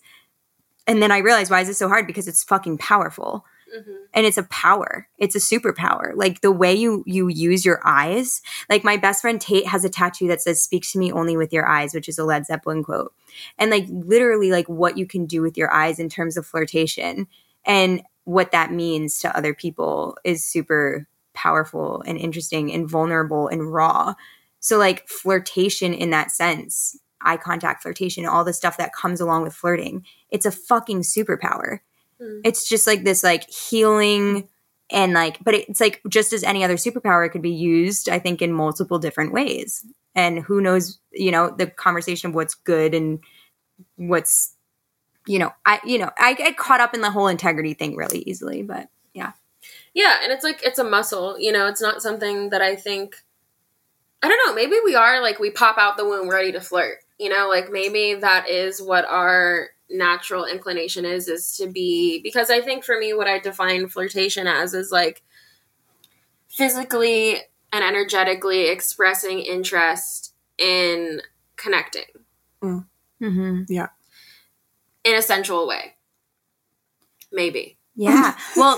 and 0.87 1.01
then 1.01 1.11
I 1.11 1.19
realized 1.19 1.51
why 1.51 1.61
is 1.61 1.67
this 1.67 1.77
so 1.77 1.87
hard? 1.87 2.07
Because 2.07 2.27
it's 2.27 2.43
fucking 2.43 2.77
powerful. 2.77 3.45
Mm-hmm. 3.75 3.91
And 4.13 4.25
it's 4.25 4.37
a 4.37 4.43
power. 4.43 5.07
It's 5.19 5.35
a 5.35 5.39
superpower. 5.39 6.13
Like 6.15 6.41
the 6.41 6.51
way 6.51 6.73
you 6.73 7.03
you 7.05 7.27
use 7.27 7.63
your 7.63 7.79
eyes. 7.85 8.41
Like 8.67 8.83
my 8.83 8.97
best 8.97 9.21
friend 9.21 9.39
Tate 9.39 9.67
has 9.67 9.85
a 9.85 9.89
tattoo 9.89 10.27
that 10.27 10.41
says 10.41 10.63
"Speak 10.63 10.83
to 10.91 10.97
me 10.97 11.11
only 11.11 11.37
with 11.37 11.53
your 11.53 11.67
eyes," 11.67 11.93
which 11.93 12.09
is 12.09 12.17
a 12.17 12.25
Led 12.25 12.47
Zeppelin 12.47 12.83
quote. 12.83 13.13
And 13.59 13.69
like 13.69 13.85
literally, 13.89 14.51
like 14.51 14.67
what 14.67 14.97
you 14.97 15.05
can 15.05 15.27
do 15.27 15.41
with 15.41 15.57
your 15.57 15.71
eyes 15.71 15.99
in 15.99 16.09
terms 16.09 16.35
of 16.35 16.47
flirtation 16.47 17.27
and 17.65 18.01
what 18.23 18.51
that 18.51 18.71
means 18.71 19.19
to 19.19 19.35
other 19.35 19.53
people 19.53 20.17
is 20.23 20.45
super 20.45 21.07
powerful 21.33 22.03
and 22.05 22.17
interesting 22.17 22.71
and 22.71 22.89
vulnerable 22.89 23.47
and 23.47 23.71
raw. 23.71 24.13
So 24.59 24.77
like 24.77 25.07
flirtation 25.07 25.93
in 25.93 26.09
that 26.09 26.31
sense 26.31 26.97
eye 27.21 27.37
contact, 27.37 27.81
flirtation, 27.81 28.25
all 28.25 28.43
the 28.43 28.53
stuff 28.53 28.77
that 28.77 28.93
comes 28.93 29.19
along 29.21 29.43
with 29.43 29.53
flirting. 29.53 30.05
It's 30.29 30.45
a 30.45 30.51
fucking 30.51 31.01
superpower. 31.01 31.79
Mm. 32.21 32.41
It's 32.43 32.67
just 32.67 32.87
like 32.87 33.03
this 33.03 33.23
like 33.23 33.49
healing 33.49 34.47
and 34.89 35.13
like 35.13 35.37
but 35.43 35.53
it's 35.53 35.79
like 35.79 36.01
just 36.09 36.33
as 36.33 36.43
any 36.43 36.63
other 36.63 36.75
superpower 36.75 37.25
it 37.25 37.29
could 37.29 37.41
be 37.41 37.51
used 37.51 38.09
I 38.09 38.19
think 38.19 38.41
in 38.41 38.53
multiple 38.53 38.99
different 38.99 39.33
ways. 39.33 39.85
And 40.15 40.39
who 40.39 40.59
knows, 40.59 40.99
you 41.11 41.31
know, 41.31 41.49
the 41.49 41.67
conversation 41.67 42.29
of 42.29 42.35
what's 42.35 42.55
good 42.55 42.93
and 42.93 43.19
what's 43.95 44.55
you 45.27 45.37
know, 45.39 45.51
I 45.65 45.79
you 45.85 45.99
know, 45.99 46.09
I 46.17 46.33
get 46.33 46.57
caught 46.57 46.81
up 46.81 46.93
in 46.93 47.01
the 47.01 47.11
whole 47.11 47.27
integrity 47.27 47.73
thing 47.73 47.95
really 47.95 48.19
easily, 48.19 48.63
but 48.63 48.89
yeah. 49.13 49.33
Yeah, 49.93 50.17
and 50.23 50.31
it's 50.31 50.43
like 50.43 50.61
it's 50.63 50.79
a 50.79 50.83
muscle, 50.83 51.37
you 51.39 51.51
know, 51.51 51.67
it's 51.67 51.81
not 51.81 52.01
something 52.01 52.49
that 52.49 52.61
I 52.61 52.75
think 52.75 53.23
I 54.21 54.27
don't 54.27 54.47
know, 54.47 54.53
maybe 54.53 54.75
we 54.83 54.95
are 54.95 55.21
like 55.21 55.39
we 55.39 55.51
pop 55.51 55.77
out 55.77 55.97
the 55.97 56.05
womb 56.05 56.29
ready 56.29 56.51
to 56.51 56.61
flirt. 56.61 56.99
You 57.19 57.29
know, 57.29 57.47
like 57.49 57.69
maybe 57.71 58.15
that 58.15 58.49
is 58.49 58.81
what 58.81 59.05
our 59.05 59.69
natural 59.89 60.45
inclination 60.45 61.03
is 61.03 61.27
is 61.27 61.57
to 61.57 61.67
be 61.67 62.21
because 62.23 62.49
I 62.49 62.61
think 62.61 62.83
for 62.83 62.97
me 62.99 63.13
what 63.13 63.27
I 63.27 63.39
define 63.39 63.89
flirtation 63.89 64.45
as 64.45 64.73
is 64.73 64.91
like 64.91 65.23
physically 66.47 67.37
and 67.71 67.83
energetically 67.83 68.67
expressing 68.67 69.39
interest 69.39 70.33
in 70.57 71.21
connecting. 71.55 72.05
Mm. 72.63 72.85
Mm-hmm. 73.21 73.63
Yeah. 73.67 73.87
In 75.03 75.15
a 75.15 75.21
sensual 75.21 75.67
way. 75.67 75.95
Maybe. 77.31 77.77
Yeah. 77.95 78.35
Well, 78.55 78.77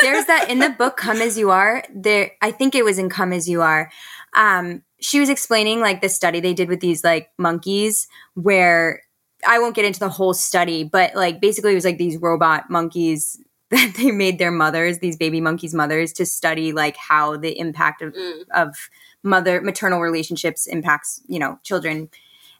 there's 0.00 0.26
that 0.26 0.46
in 0.48 0.58
the 0.58 0.70
book 0.70 0.96
Come 0.96 1.18
As 1.18 1.38
You 1.38 1.50
Are. 1.50 1.84
There 1.94 2.32
I 2.40 2.50
think 2.50 2.74
it 2.74 2.84
was 2.84 2.98
in 2.98 3.08
Come 3.08 3.32
As 3.32 3.48
You 3.48 3.62
Are. 3.62 3.90
Um, 4.34 4.82
she 5.00 5.20
was 5.20 5.28
explaining 5.28 5.80
like 5.80 6.00
the 6.00 6.08
study 6.08 6.40
they 6.40 6.54
did 6.54 6.68
with 6.68 6.80
these 6.80 7.02
like 7.04 7.30
monkeys 7.38 8.06
where 8.34 9.02
I 9.46 9.58
won't 9.58 9.74
get 9.74 9.84
into 9.86 10.00
the 10.00 10.08
whole 10.10 10.34
study, 10.34 10.84
but 10.84 11.14
like 11.14 11.40
basically 11.40 11.72
it 11.72 11.76
was 11.76 11.84
like 11.84 11.98
these 11.98 12.18
robot 12.18 12.68
monkeys 12.70 13.40
that 13.70 13.94
they 13.96 14.10
made 14.10 14.38
their 14.38 14.50
mothers, 14.50 14.98
these 14.98 15.16
baby 15.16 15.40
monkeys' 15.40 15.74
mothers, 15.74 16.12
to 16.14 16.26
study 16.26 16.72
like 16.72 16.96
how 16.96 17.36
the 17.36 17.58
impact 17.58 18.02
of, 18.02 18.12
Mm. 18.14 18.42
of 18.52 18.74
mother 19.22 19.60
maternal 19.60 20.00
relationships 20.00 20.66
impacts, 20.66 21.22
you 21.28 21.38
know, 21.38 21.58
children. 21.62 22.10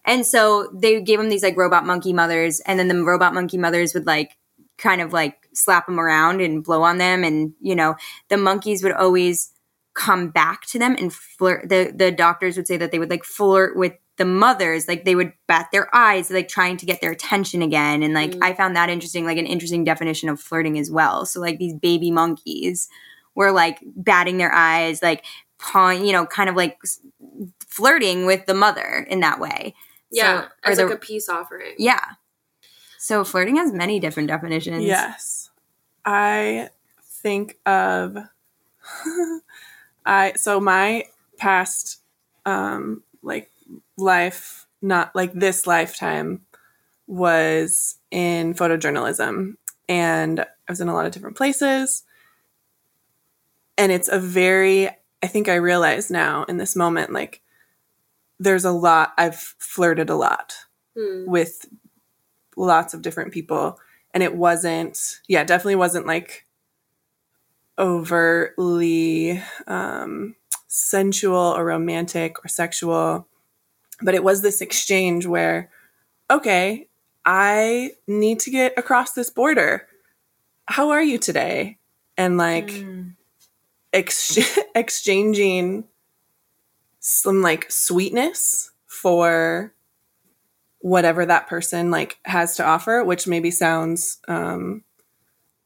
And 0.05 0.24
so 0.24 0.70
they 0.72 1.00
gave 1.00 1.18
them 1.18 1.29
these 1.29 1.42
like 1.42 1.57
robot 1.57 1.85
monkey 1.85 2.12
mothers, 2.12 2.61
and 2.61 2.79
then 2.79 2.88
the 2.88 3.03
robot 3.03 3.35
monkey 3.35 3.59
mothers 3.59 3.92
would 3.92 4.07
like 4.07 4.37
kind 4.79 5.00
of 5.00 5.12
like 5.12 5.48
slap 5.53 5.87
them 5.87 5.98
around 6.00 6.40
and 6.40 6.62
blow 6.64 6.83
on 6.83 6.98
them, 6.98 7.24
and 7.24 7.53
you 7.61 7.74
know, 7.74 7.96
the 8.29 8.37
monkeys 8.37 8.83
would 8.83 8.92
always 8.92 9.53
come 9.94 10.31
back 10.31 10.66
to 10.66 10.79
them 10.79 10.96
and 10.98 11.12
flirt. 11.12 11.68
The 11.68 11.92
the 11.94 12.11
doctors 12.12 12.57
would 12.57 12.66
say 12.66 12.76
that 12.76 12.90
they 12.92 12.98
would 12.98 13.11
like 13.11 13.24
flirt 13.24 13.76
with 13.76 13.92
the 14.16 14.24
mothers, 14.26 14.87
like 14.87 15.05
they 15.05 15.14
would 15.14 15.33
bat 15.46 15.68
their 15.72 15.88
eyes, 15.96 16.31
like 16.31 16.46
trying 16.48 16.76
to 16.76 16.85
get 16.87 17.00
their 17.00 17.11
attention 17.11 17.62
again. 17.62 18.03
And 18.03 18.12
like 18.12 18.33
Mm. 18.33 18.38
I 18.42 18.53
found 18.53 18.76
that 18.76 18.90
interesting, 18.90 19.24
like 19.24 19.38
an 19.38 19.46
interesting 19.46 19.83
definition 19.83 20.29
of 20.29 20.38
flirting 20.40 20.79
as 20.79 20.90
well. 20.90 21.24
So 21.24 21.40
like 21.40 21.59
these 21.59 21.72
baby 21.74 22.11
monkeys 22.11 22.88
were 23.35 23.50
like 23.50 23.79
batting 23.83 24.37
their 24.37 24.53
eyes, 24.53 25.00
like 25.03 25.24
pawing, 25.59 26.05
you 26.05 26.12
know, 26.12 26.26
kind 26.26 26.50
of 26.50 26.57
like 26.57 26.79
flirting 27.66 28.26
with 28.26 28.44
the 28.46 28.55
mother 28.55 29.07
in 29.09 29.20
that 29.20 29.40
way. 29.40 29.74
Yeah, 30.11 30.42
So- 30.42 30.48
as 30.64 30.79
or 30.79 30.87
like 30.87 30.94
a 30.96 30.98
peace 30.98 31.29
offering. 31.29 31.74
Yeah. 31.79 32.05
So 32.98 33.24
flirting 33.24 33.57
has 33.57 33.72
many 33.72 34.00
different 34.00 34.29
definitions. 34.29 34.85
Yes. 34.85 35.48
I 36.05 36.68
think 37.22 37.59
of 37.64 38.16
I 40.11 40.33
so 40.37 40.61
my 40.61 41.05
past 41.38 42.01
um 42.44 43.03
like 43.23 43.49
life 43.96 44.66
not 44.83 45.14
like 45.14 45.33
this 45.33 45.66
lifetime 45.66 46.42
was 47.07 47.96
in 48.11 48.55
photojournalism. 48.55 49.55
And 49.88 50.40
I 50.40 50.46
was 50.68 50.81
in 50.81 50.88
a 50.88 50.94
lot 50.94 51.07
of 51.07 51.12
different 51.12 51.37
places. 51.37 52.03
And 53.79 53.92
it's 53.92 54.09
a 54.09 54.18
very 54.18 54.88
I 55.23 55.27
think 55.27 55.49
I 55.49 55.55
realize 55.57 56.11
now 56.11 56.44
in 56.44 56.57
this 56.57 56.75
moment 56.77 57.12
like 57.12 57.40
there's 58.38 58.64
a 58.64 58.73
lot 58.73 59.12
I've 59.16 59.37
flirted 59.59 60.11
a 60.11 60.16
lot 60.16 60.55
Hmm. 60.96 61.25
with 61.31 61.66
lots 62.57 62.94
of 62.94 63.03
different 63.03 63.33
people. 63.33 63.79
And 64.12 64.25
it 64.25 64.35
wasn't 64.35 64.99
yeah 65.29 65.44
definitely 65.44 65.77
wasn't 65.77 66.07
like 66.07 66.46
overtly 67.81 69.43
um, 69.66 70.37
sensual 70.69 71.37
or 71.57 71.64
romantic 71.64 72.45
or 72.45 72.49
sexual. 72.49 73.27
But 74.03 74.14
it 74.14 74.23
was 74.23 74.43
this 74.43 74.61
exchange 74.61 75.27
where 75.27 75.71
okay 76.31 76.87
i 77.27 77.90
need 78.07 78.38
to 78.40 78.51
get 78.51 78.73
across 78.79 79.12
this 79.12 79.31
border. 79.31 79.87
How 80.66 80.90
are 80.90 81.03
you 81.03 81.19
today? 81.19 81.79
And 82.16 82.37
like 82.38 82.69
Mm. 82.71 83.14
ex- 83.93 84.38
exchanging 84.75 85.85
some 87.01 87.43
like 87.43 87.71
sweetness 87.71 88.71
for 88.87 89.75
whatever 90.81 91.27
that 91.27 91.47
person 91.47 91.90
like 91.90 92.19
has 92.25 92.57
to 92.57 92.64
offer 92.64 93.03
which 93.05 93.27
maybe 93.27 93.51
sounds 93.51 94.19
um 94.29 94.83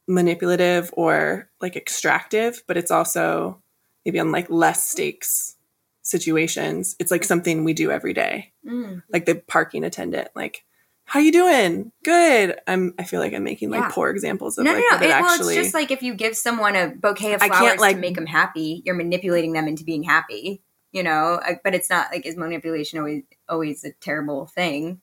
manipulative 0.07 0.91
or 0.93 1.49
like 1.61 1.75
extractive 1.75 2.63
but 2.67 2.77
it's 2.77 2.91
also 2.91 3.61
maybe 4.05 4.19
on 4.19 4.31
like 4.31 4.49
less 4.49 4.85
stakes 4.87 5.55
situations 6.01 6.95
it's 6.99 7.11
like 7.11 7.23
something 7.23 7.63
we 7.63 7.73
do 7.73 7.91
every 7.91 8.13
day 8.13 8.51
Mm. 8.65 9.03
like 9.13 9.25
the 9.25 9.35
parking 9.35 9.83
attendant 9.83 10.29
like 10.35 10.63
how 11.05 11.19
you 11.19 11.31
doing 11.31 11.91
good 12.03 12.55
i'm 12.67 12.93
i 12.97 13.03
feel 13.03 13.19
like 13.19 13.33
i'm 13.33 13.43
making 13.43 13.69
like 13.69 13.81
Yeah. 13.81 13.89
poor 13.91 14.09
examples 14.09 14.57
of 14.57 14.65
No, 14.65 14.73
like 14.73 14.83
no, 14.89 14.89
no. 14.89 14.95
what 14.97 15.03
it 15.03 15.05
It, 15.05 15.09
well, 15.21 15.25
actually 15.33 15.55
it's 15.57 15.63
just 15.65 15.73
like 15.75 15.91
if 15.91 16.01
you 16.01 16.15
give 16.15 16.35
someone 16.35 16.75
a 16.75 16.87
bouquet 16.89 17.33
of 17.33 17.41
I 17.43 17.47
can't, 17.49 17.59
flowers 17.59 17.79
like- 17.79 17.95
to 17.97 18.01
make 18.01 18.15
them 18.15 18.25
happy, 18.25 18.81
you're 18.85 18.95
manipulating 18.95 19.53
them 19.53 19.67
into 19.67 19.83
being 19.83 20.03
happy. 20.03 20.61
You 20.91 21.03
know, 21.03 21.41
but 21.63 21.75
it's 21.75 21.89
not 21.89 22.07
like 22.11 22.25
is 22.25 22.37
manipulation 22.37 22.99
always 22.99 23.23
always 23.49 23.83
a 23.83 23.91
terrible 23.91 24.45
thing? 24.47 25.01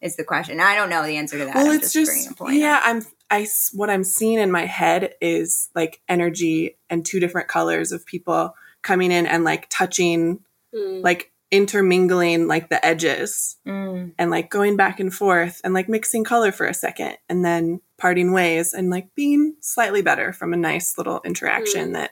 Is 0.00 0.16
the 0.16 0.24
question. 0.24 0.58
I 0.60 0.74
don't 0.74 0.90
know 0.90 1.02
the 1.04 1.16
answer 1.16 1.38
to 1.38 1.44
that. 1.44 1.54
well 1.54 1.70
I'm 1.70 1.76
it's 1.78 1.92
just 1.92 2.36
point 2.36 2.56
yeah 2.56 2.78
up. 2.78 2.82
i'm 2.86 3.02
i 3.30 3.46
what 3.72 3.90
i'm 3.90 4.04
seeing 4.04 4.38
in 4.38 4.50
my 4.50 4.64
head 4.66 5.14
is 5.20 5.68
like 5.74 6.00
energy 6.08 6.76
and 6.90 7.04
two 7.04 7.20
different 7.20 7.48
colors 7.48 7.92
of 7.92 8.04
people 8.06 8.54
coming 8.82 9.10
in 9.12 9.26
and 9.26 9.44
like 9.44 9.66
touching 9.70 10.40
Hmm. 10.74 11.00
like 11.02 11.32
intermingling 11.50 12.46
like 12.46 12.68
the 12.68 12.84
edges 12.84 13.56
Mm. 13.66 14.12
and 14.18 14.30
like 14.30 14.50
going 14.50 14.76
back 14.76 15.00
and 15.00 15.12
forth 15.14 15.62
and 15.64 15.72
like 15.72 15.88
mixing 15.88 16.22
color 16.22 16.52
for 16.52 16.66
a 16.66 16.74
second 16.74 17.16
and 17.30 17.42
then 17.42 17.80
parting 17.96 18.32
ways 18.32 18.74
and 18.74 18.90
like 18.90 19.14
being 19.14 19.56
slightly 19.60 20.02
better 20.02 20.32
from 20.34 20.52
a 20.52 20.58
nice 20.58 20.98
little 20.98 21.22
interaction 21.24 21.90
Mm. 21.90 21.92
that 21.94 22.10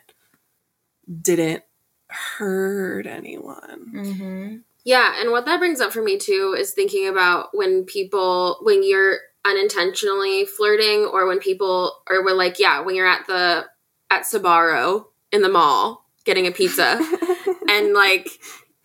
didn't 1.22 1.62
hurt 2.08 3.06
anyone. 3.06 3.90
hmm 3.92 4.56
Yeah, 4.84 5.20
and 5.20 5.30
what 5.32 5.44
that 5.46 5.58
brings 5.58 5.80
up 5.80 5.92
for 5.92 6.02
me 6.02 6.16
too 6.18 6.54
is 6.58 6.72
thinking 6.72 7.06
about 7.08 7.48
when 7.52 7.84
people 7.84 8.58
when 8.62 8.82
you're 8.82 9.18
unintentionally 9.46 10.44
flirting 10.44 11.04
or 11.04 11.26
when 11.26 11.38
people 11.38 11.94
or 12.10 12.24
we're 12.24 12.34
like, 12.34 12.58
yeah, 12.58 12.80
when 12.80 12.94
you're 12.94 13.06
at 13.06 13.26
the 13.26 13.66
at 14.10 14.22
Sbarro 14.22 15.06
in 15.32 15.42
the 15.42 15.48
mall 15.48 16.04
getting 16.24 16.46
a 16.46 16.50
pizza 16.50 17.00
and 17.68 17.92
like 17.94 18.28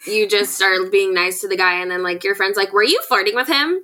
you 0.08 0.28
just 0.28 0.56
start 0.56 0.92
being 0.92 1.14
nice 1.14 1.42
to 1.42 1.48
the 1.48 1.58
guy 1.58 1.82
and 1.82 1.92
then 1.92 2.04
like 2.04 2.24
your 2.24 2.36
friend's 2.36 2.58
like, 2.58 2.74
"Were 2.74 2.84
you 2.84 3.02
flirting 3.08 3.36
with 3.36 3.48
him?" 3.48 3.82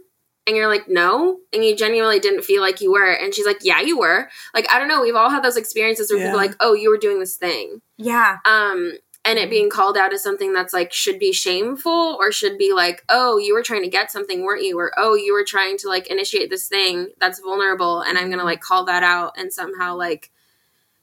And 0.48 0.56
you're 0.56 0.68
like, 0.68 0.88
"No." 0.88 1.40
And 1.54 1.64
you 1.64 1.76
genuinely 1.76 2.20
didn't 2.20 2.44
feel 2.44 2.62
like 2.62 2.82
you 2.82 2.92
were. 2.92 3.12
And 3.12 3.34
she's 3.36 3.46
like, 3.46 3.60
"Yeah, 3.62 3.82
you 3.82 4.00
were." 4.00 4.30
Like, 4.54 4.68
I 4.74 4.80
don't 4.80 4.88
know, 4.88 5.02
we've 5.02 5.16
all 5.16 5.30
had 5.30 5.44
those 5.44 5.58
experiences 5.58 6.10
where 6.12 6.20
people 6.20 6.40
are 6.40 6.44
like, 6.44 6.56
"Oh, 6.60 6.74
you 6.74 6.90
were 6.90 6.98
doing 6.98 7.20
this 7.20 7.36
thing." 7.36 7.82
Yeah. 7.98 8.38
um 8.46 8.94
and 9.28 9.38
it 9.38 9.50
being 9.50 9.70
called 9.70 9.98
out 9.98 10.14
as 10.14 10.24
something 10.24 10.54
that's 10.54 10.74
like 10.74 10.92
should 10.94 11.20
be 11.20 11.32
shameful 11.34 12.18
or 12.20 12.32
should 12.32 12.58
be 12.58 12.74
like 12.74 13.04
oh 13.10 13.38
you 13.38 13.54
were 13.54 13.62
trying 13.62 13.84
to 13.84 13.90
get 13.90 14.10
something 14.12 14.44
weren't 14.44 14.64
you 14.64 14.80
or 14.80 14.92
oh 14.98 15.14
you 15.14 15.34
were 15.34 15.44
trying 15.44 15.78
to 15.78 15.88
like 15.90 16.08
initiate 16.08 16.50
this 16.50 16.68
thing 16.68 17.10
that's 17.20 17.40
vulnerable 17.42 18.02
and 18.02 18.18
i'm 18.18 18.30
gonna 18.32 18.44
like 18.44 18.62
call 18.62 18.86
that 18.86 19.04
out 19.04 19.34
and 19.38 19.52
somehow 19.54 19.96
like 19.96 20.32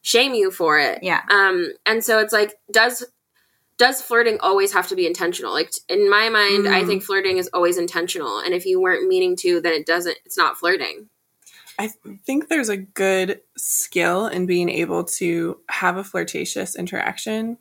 shame 0.02 0.34
you 0.34 0.50
for 0.50 0.78
it 0.78 0.98
Yeah. 1.02 1.20
um 1.30 1.72
and 1.86 2.02
so 2.02 2.18
it's 2.18 2.32
like 2.32 2.58
does 2.72 3.04
does 3.76 4.00
flirting 4.00 4.38
always 4.40 4.72
have 4.72 4.88
to 4.88 4.96
be 4.96 5.06
intentional 5.06 5.52
like 5.52 5.70
in 5.88 6.08
my 6.08 6.28
mind 6.28 6.66
i 6.68 6.82
Mm. 6.82 6.86
think 6.86 7.02
flirting 7.02 7.36
is 7.38 7.48
always 7.52 7.76
intentional 7.78 8.38
and 8.38 8.54
if 8.54 8.64
you 8.66 8.80
weren't 8.80 9.06
meaning 9.08 9.36
to 9.36 9.60
then 9.60 9.72
it 9.72 9.86
doesn't 9.86 10.16
it's 10.24 10.38
not 10.38 10.56
flirting 10.58 11.08
I 11.76 11.88
think 12.24 12.46
there's 12.48 12.68
a 12.68 12.76
good 12.76 13.40
skill 13.56 14.28
in 14.28 14.46
being 14.46 14.68
able 14.68 15.02
to 15.18 15.58
have 15.68 15.96
a 15.96 16.04
flirtatious 16.04 16.76
interaction 16.76 17.58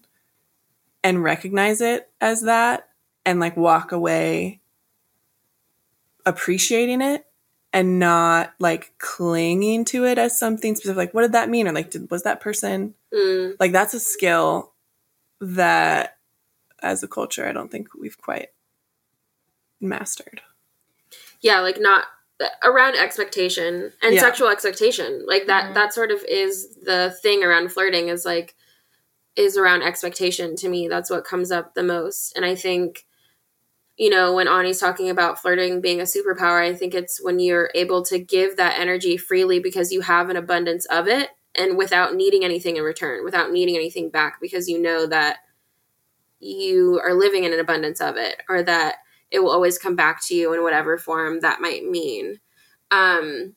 and 1.04 1.24
recognize 1.24 1.82
it 1.82 2.10
as 2.22 2.42
that 2.44 2.90
and 3.26 3.40
like 3.40 3.58
walk 3.58 3.92
away 3.92 4.62
appreciating 6.26 7.02
it 7.02 7.26
and 7.74 8.00
not 8.00 8.54
like 8.60 8.94
clinging 9.00 9.84
to 9.84 10.06
it 10.06 10.18
as 10.18 10.38
something 10.38 10.76
specific 10.76 10.98
like 10.98 11.14
what 11.14 11.24
did 11.24 11.34
that 11.34 11.50
mean 11.50 11.68
or 11.68 11.74
like 11.74 11.90
did, 11.92 12.10
was 12.10 12.24
that 12.24 12.40
person 12.42 12.94
Mm, 13.14 13.58
like 13.60 13.72
that's 13.72 13.94
a 13.94 14.00
skill 14.00 14.74
that 15.40 16.18
as 16.82 17.04
a 17.04 17.08
culture 17.08 17.48
i 17.48 17.52
don't 17.52 17.70
think 17.70 17.90
we've 17.94 18.18
quite 18.18 18.48
mastered 19.80 20.42
yeah 21.42 21.60
like 21.60 21.80
not 21.80 22.06
around 22.64 22.96
expectation 22.96 23.92
and 24.02 24.16
Yeah. 24.16 24.22
sexual 24.22 24.48
expectation 24.50 25.24
like 25.28 25.46
that 25.48 25.72
Mhm. 25.72 25.74
that 25.76 25.94
sort 25.94 26.12
of 26.12 26.24
is 26.28 26.76
the 26.78 27.16
thing 27.22 27.44
around 27.44 27.72
flirting 27.72 28.08
is 28.08 28.26
like 28.26 28.56
is 29.36 29.58
around 29.58 29.82
expectation 29.82 30.56
to 30.56 30.70
me 30.70 30.88
that's 30.88 31.10
what 31.10 31.24
comes 31.24 31.52
up 31.52 31.74
the 31.74 31.84
most 31.84 32.36
and 32.36 32.46
i 32.46 32.56
think 32.56 33.06
you 33.98 34.10
know 34.10 34.34
when 34.34 34.48
ani's 34.48 34.80
talking 34.80 35.10
about 35.10 35.40
flirting 35.40 35.82
being 35.82 36.00
a 36.00 36.04
superpower 36.04 36.62
i 36.62 36.74
think 36.74 36.94
it's 36.94 37.22
when 37.24 37.40
you're 37.40 37.72
able 37.76 38.04
to 38.04 38.20
give 38.20 38.58
that 38.58 38.80
energy 38.80 39.18
freely 39.18 39.60
because 39.60 39.92
you 39.92 40.02
have 40.02 40.30
an 40.30 40.38
abundance 40.38 40.86
of 40.86 41.08
it 41.08 41.30
and 41.56 41.78
without 41.78 42.16
needing 42.16 42.44
anything 42.44 42.78
in 42.78 42.84
return 42.84 43.24
without 43.24 43.52
needing 43.52 43.76
anything 43.76 44.10
back 44.10 44.40
because 44.42 44.68
you 44.68 44.82
know 44.82 45.06
that 45.06 45.38
you 46.44 47.00
are 47.04 47.14
living 47.14 47.46
in 47.46 47.54
an 47.54 47.60
abundance 47.60 48.02
of 48.02 48.18
it 48.18 48.42
or 48.50 48.62
that 48.62 48.98
it 49.32 49.42
will 49.42 49.52
always 49.52 49.80
come 49.80 49.96
back 49.96 50.22
to 50.26 50.36
you 50.36 50.54
in 50.54 50.62
whatever 50.62 50.98
form 50.98 51.40
that 51.40 51.62
might 51.62 51.84
mean. 51.84 52.40
Um, 52.92 53.56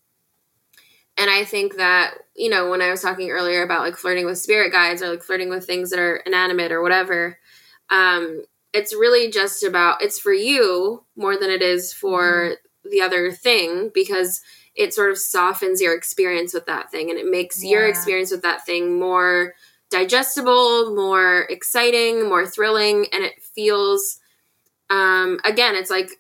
and 1.19 1.31
I 1.31 1.45
think 1.45 1.77
that, 1.77 2.15
you 2.35 2.51
know, 2.51 2.71
when 2.71 2.83
I 2.83 2.91
was 2.91 3.03
talking 3.03 3.31
earlier 3.31 3.63
about 3.63 3.81
like 3.81 3.97
flirting 3.97 4.27
with 4.27 4.39
spirit 4.39 4.73
guides 4.73 5.03
or 5.03 5.09
like 5.09 5.23
flirting 5.23 5.49
with 5.49 5.65
things 5.65 5.91
that 5.91 5.99
are 5.99 6.17
inanimate 6.17 6.73
or 6.73 6.83
whatever, 6.83 7.39
um, 7.91 8.45
it's 8.73 8.93
really 8.95 9.31
just 9.31 9.65
about, 9.65 10.03
it's 10.03 10.19
for 10.19 10.33
you 10.33 11.05
more 11.17 11.37
than 11.39 11.51
it 11.51 11.63
is 11.63 11.93
for 11.93 12.57
the 12.85 13.01
other 13.01 13.33
thing 13.33 13.91
because 13.95 14.43
it 14.75 14.93
sort 14.93 15.11
of 15.11 15.19
softens 15.19 15.81
your 15.81 15.97
experience 15.97 16.53
with 16.53 16.67
that 16.67 16.91
thing 16.91 17.09
and 17.11 17.19
it 17.19 17.27
makes 17.27 17.65
your 17.65 17.87
experience 17.89 18.31
with 18.31 18.43
that 18.43 18.67
thing 18.67 18.99
more 18.99 19.55
digestible, 19.91 20.95
more 20.95 21.47
exciting, 21.49 22.29
more 22.29 22.47
thrilling, 22.47 23.07
and 23.13 23.25
it 23.25 23.43
feels 23.43 24.19
um 24.91 25.41
again, 25.45 25.75
it's 25.75 25.91
like 25.91 26.11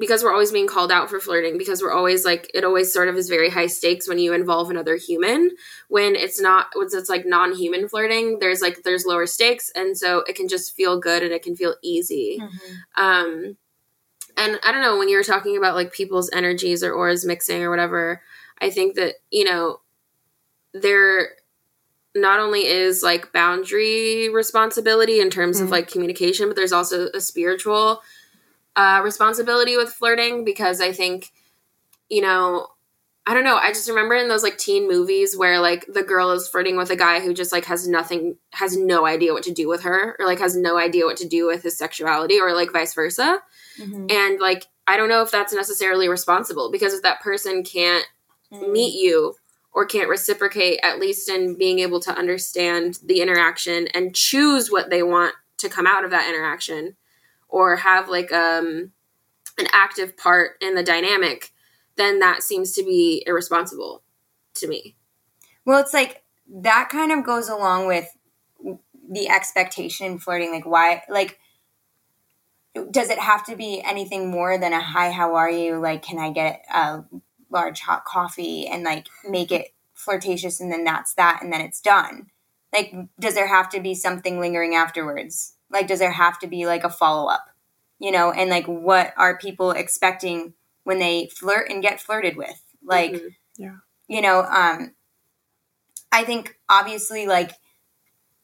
because 0.00 0.22
we're 0.24 0.32
always 0.32 0.52
being 0.52 0.66
called 0.66 0.90
out 0.90 1.10
for 1.10 1.20
flirting 1.20 1.58
because 1.58 1.82
we're 1.82 1.92
always 1.92 2.24
like 2.24 2.50
it 2.54 2.64
always 2.64 2.92
sort 2.92 3.08
of 3.08 3.16
is 3.16 3.28
very 3.28 3.50
high 3.50 3.66
stakes 3.66 4.08
when 4.08 4.18
you 4.18 4.32
involve 4.32 4.70
another 4.70 4.96
human 4.96 5.50
when 5.88 6.16
it's 6.16 6.40
not 6.40 6.68
when 6.74 6.86
it's 6.90 7.10
like 7.10 7.26
non-human 7.26 7.86
flirting 7.88 8.38
there's 8.38 8.62
like 8.62 8.82
there's 8.84 9.04
lower 9.04 9.26
stakes 9.26 9.70
and 9.76 9.96
so 9.98 10.20
it 10.28 10.34
can 10.34 10.48
just 10.48 10.74
feel 10.74 10.98
good 10.98 11.22
and 11.22 11.32
it 11.32 11.42
can 11.42 11.54
feel 11.54 11.74
easy 11.82 12.38
Mm-hmm. 12.40 13.02
um 13.02 13.56
and 14.38 14.58
i 14.64 14.72
don't 14.72 14.82
know 14.82 14.96
when 14.98 15.08
you 15.10 15.16
were 15.16 15.22
talking 15.22 15.56
about 15.58 15.74
like 15.74 15.92
people's 15.92 16.30
energies 16.32 16.82
or 16.82 16.92
auras 16.94 17.24
mixing 17.26 17.62
or 17.62 17.68
whatever 17.70 18.22
i 18.60 18.70
think 18.70 18.94
that 18.96 19.16
you 19.30 19.44
know 19.44 19.80
there 20.72 21.28
not 22.14 22.40
only 22.40 22.66
is 22.66 23.02
like 23.02 23.32
boundary 23.32 24.30
responsibility 24.30 25.20
in 25.20 25.28
terms 25.28 25.60
of 25.60 25.68
Mhm. 25.68 25.72
like 25.72 25.90
communication 25.90 26.48
but 26.48 26.56
there's 26.56 26.72
also 26.72 27.08
a 27.12 27.20
spiritual 27.20 28.00
uh, 28.76 29.00
responsibility 29.02 29.76
with 29.76 29.90
flirting 29.90 30.44
because 30.44 30.80
I 30.80 30.92
think, 30.92 31.32
you 32.08 32.20
know, 32.20 32.68
I 33.28 33.34
don't 33.34 33.42
know. 33.42 33.56
I 33.56 33.70
just 33.70 33.88
remember 33.88 34.14
in 34.14 34.28
those 34.28 34.44
like 34.44 34.56
teen 34.58 34.86
movies 34.86 35.36
where 35.36 35.58
like 35.60 35.84
the 35.92 36.04
girl 36.04 36.30
is 36.30 36.46
flirting 36.46 36.76
with 36.76 36.90
a 36.90 36.96
guy 36.96 37.18
who 37.20 37.34
just 37.34 37.50
like 37.50 37.64
has 37.64 37.88
nothing, 37.88 38.36
has 38.50 38.76
no 38.76 39.04
idea 39.04 39.32
what 39.32 39.42
to 39.44 39.52
do 39.52 39.68
with 39.68 39.82
her, 39.82 40.14
or 40.20 40.26
like 40.26 40.38
has 40.38 40.54
no 40.56 40.78
idea 40.78 41.04
what 41.06 41.16
to 41.16 41.28
do 41.28 41.46
with 41.46 41.64
his 41.64 41.76
sexuality, 41.76 42.38
or 42.38 42.54
like 42.54 42.72
vice 42.72 42.94
versa. 42.94 43.40
Mhm. 43.80 44.12
And 44.12 44.38
like, 44.38 44.66
I 44.86 44.96
don't 44.96 45.08
know 45.08 45.22
if 45.22 45.32
that's 45.32 45.52
necessarily 45.52 46.08
responsible 46.08 46.70
because 46.70 46.94
if 46.94 47.02
that 47.02 47.20
person 47.20 47.64
can't 47.64 48.06
Mm-hmm. 48.52 48.72
meet 48.72 48.94
you 48.94 49.34
or 49.72 49.84
can't 49.84 50.08
reciprocate, 50.08 50.78
at 50.84 51.00
least 51.00 51.28
in 51.28 51.56
being 51.56 51.80
able 51.80 51.98
to 51.98 52.16
understand 52.16 53.00
the 53.04 53.20
interaction 53.20 53.88
and 53.88 54.14
choose 54.14 54.70
what 54.70 54.88
they 54.88 55.02
want 55.02 55.34
to 55.58 55.68
come 55.68 55.84
out 55.84 56.04
of 56.04 56.12
that 56.12 56.28
interaction 56.28 56.94
or 57.48 57.76
have 57.76 58.08
like 58.08 58.32
um 58.32 58.92
an 59.58 59.66
active 59.72 60.16
part 60.16 60.52
in 60.60 60.74
the 60.74 60.82
dynamic, 60.82 61.52
then 61.96 62.18
that 62.20 62.42
seems 62.42 62.72
to 62.72 62.82
be 62.82 63.24
irresponsible 63.26 64.02
to 64.54 64.68
me. 64.68 64.96
Well, 65.64 65.80
it's 65.80 65.94
like 65.94 66.22
that 66.48 66.88
kind 66.90 67.12
of 67.12 67.24
goes 67.24 67.48
along 67.48 67.86
with 67.86 68.08
the 69.08 69.28
expectation 69.28 70.06
in 70.06 70.18
flirting. 70.18 70.52
Like, 70.52 70.66
why, 70.66 71.02
like, 71.08 71.38
does 72.90 73.10
it 73.10 73.18
have 73.18 73.44
to 73.46 73.56
be 73.56 73.82
anything 73.82 74.30
more 74.30 74.58
than 74.58 74.72
a 74.72 74.80
hi, 74.80 75.10
how 75.10 75.34
are 75.34 75.50
you? 75.50 75.78
Like, 75.78 76.02
can 76.02 76.18
I 76.18 76.30
get 76.30 76.64
a 76.72 77.04
large 77.50 77.80
hot 77.80 78.04
coffee 78.04 78.66
and 78.66 78.84
like 78.84 79.08
make 79.26 79.50
it 79.50 79.72
flirtatious 79.94 80.60
and 80.60 80.70
then 80.70 80.84
that's 80.84 81.14
that 81.14 81.40
and 81.42 81.52
then 81.52 81.62
it's 81.62 81.80
done? 81.80 82.26
Like, 82.72 82.94
does 83.18 83.34
there 83.34 83.48
have 83.48 83.70
to 83.70 83.80
be 83.80 83.94
something 83.94 84.38
lingering 84.38 84.74
afterwards? 84.74 85.55
Like, 85.70 85.86
does 85.88 85.98
there 85.98 86.12
have 86.12 86.38
to 86.40 86.46
be 86.46 86.66
like 86.66 86.84
a 86.84 86.90
follow 86.90 87.28
up? 87.28 87.46
You 87.98 88.12
know, 88.12 88.30
and 88.30 88.50
like, 88.50 88.66
what 88.66 89.12
are 89.16 89.38
people 89.38 89.70
expecting 89.70 90.54
when 90.84 90.98
they 90.98 91.28
flirt 91.28 91.70
and 91.70 91.82
get 91.82 92.00
flirted 92.00 92.36
with? 92.36 92.62
Like, 92.84 93.12
Mhm. 93.12 93.80
you 94.06 94.20
know, 94.20 94.42
um, 94.42 94.94
I 96.12 96.24
think 96.24 96.58
obviously 96.68 97.26
like 97.26 97.52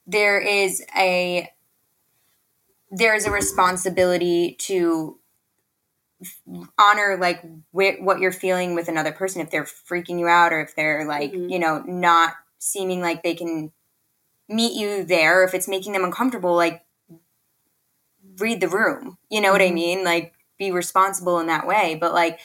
there 0.06 0.40
is 0.40 0.84
a 0.96 1.48
there 2.90 3.14
is 3.14 3.24
a 3.26 3.30
responsibility 3.30 4.56
to 4.60 5.18
honor 6.78 7.16
like 7.20 7.42
wh- 7.72 8.00
what 8.00 8.20
you're 8.20 8.30
feeling 8.32 8.74
with 8.74 8.88
another 8.88 9.12
person 9.12 9.40
if 9.40 9.50
they're 9.50 9.64
freaking 9.64 10.18
you 10.20 10.26
out 10.28 10.52
or 10.52 10.60
if 10.60 10.74
they're 10.76 11.04
like 11.06 11.32
Mhm. 11.32 11.50
you 11.50 11.58
know 11.58 11.78
not 11.80 12.34
seeming 12.58 13.00
like 13.00 13.22
they 13.22 13.34
can 13.34 13.72
meet 14.48 14.74
you 14.74 15.04
there 15.04 15.42
if 15.44 15.54
it's 15.54 15.66
making 15.68 15.92
them 15.92 16.04
uncomfortable 16.04 16.54
like 16.54 16.84
read 18.38 18.60
the 18.60 18.68
room 18.68 19.18
you 19.30 19.40
know 19.40 19.52
what 19.52 19.62
i 19.62 19.68
Mhm. 19.68 19.74
mean 19.74 20.04
like 20.04 20.32
be 20.58 20.70
responsible 20.70 21.38
in 21.40 21.46
that 21.46 21.66
way 21.66 21.96
but 22.00 22.12
like 22.12 22.38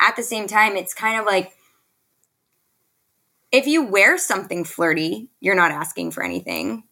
at 0.00 0.16
the 0.16 0.22
same 0.22 0.46
time 0.46 0.76
it's 0.76 0.94
kind 0.94 1.18
of 1.18 1.26
like 1.26 1.52
if 3.52 3.66
you 3.68 3.84
wear 3.84 4.18
something 4.18 4.64
flirty, 4.64 5.30
you're 5.40 5.54
not 5.54 5.70
asking 5.70 6.10
for 6.10 6.24
anything. 6.24 6.82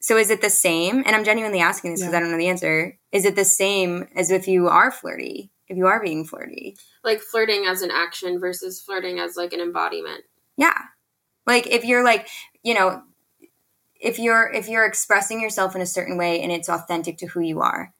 So 0.00 0.16
is 0.16 0.30
it 0.30 0.40
the 0.40 0.50
same? 0.50 1.04
And 1.06 1.14
I'm 1.14 1.22
genuinely 1.22 1.60
asking 1.60 1.92
this 1.92 2.00
because 2.00 2.12
Yeah. 2.12 2.18
I 2.18 2.20
don't 2.22 2.32
know 2.32 2.38
the 2.38 2.48
answer. 2.48 2.98
Is 3.12 3.24
it 3.24 3.36
the 3.36 3.44
same 3.44 4.08
as 4.16 4.32
if 4.32 4.48
you 4.48 4.66
are 4.68 4.90
flirty? 4.90 5.52
If 5.68 5.76
you 5.76 5.86
are 5.86 6.02
being 6.02 6.24
flirty? 6.24 6.76
Like 7.04 7.20
flirting 7.20 7.66
as 7.66 7.82
an 7.82 7.92
action 7.92 8.40
versus 8.40 8.80
flirting 8.80 9.20
as 9.20 9.36
like 9.36 9.52
an 9.52 9.60
embodiment. 9.60 10.24
Yeah. 10.56 10.76
Like 11.46 11.68
if 11.68 11.84
you're 11.84 12.02
like, 12.02 12.28
you 12.64 12.74
know, 12.74 13.04
if 14.02 14.18
you're 14.18 14.50
if 14.52 14.68
you're 14.68 14.84
expressing 14.84 15.40
yourself 15.40 15.74
in 15.76 15.80
a 15.80 15.86
certain 15.86 16.18
way 16.18 16.42
and 16.42 16.50
it's 16.50 16.68
authentic 16.68 17.18
to 17.18 17.26
who 17.26 17.40
you 17.40 17.60
are, 17.60 17.94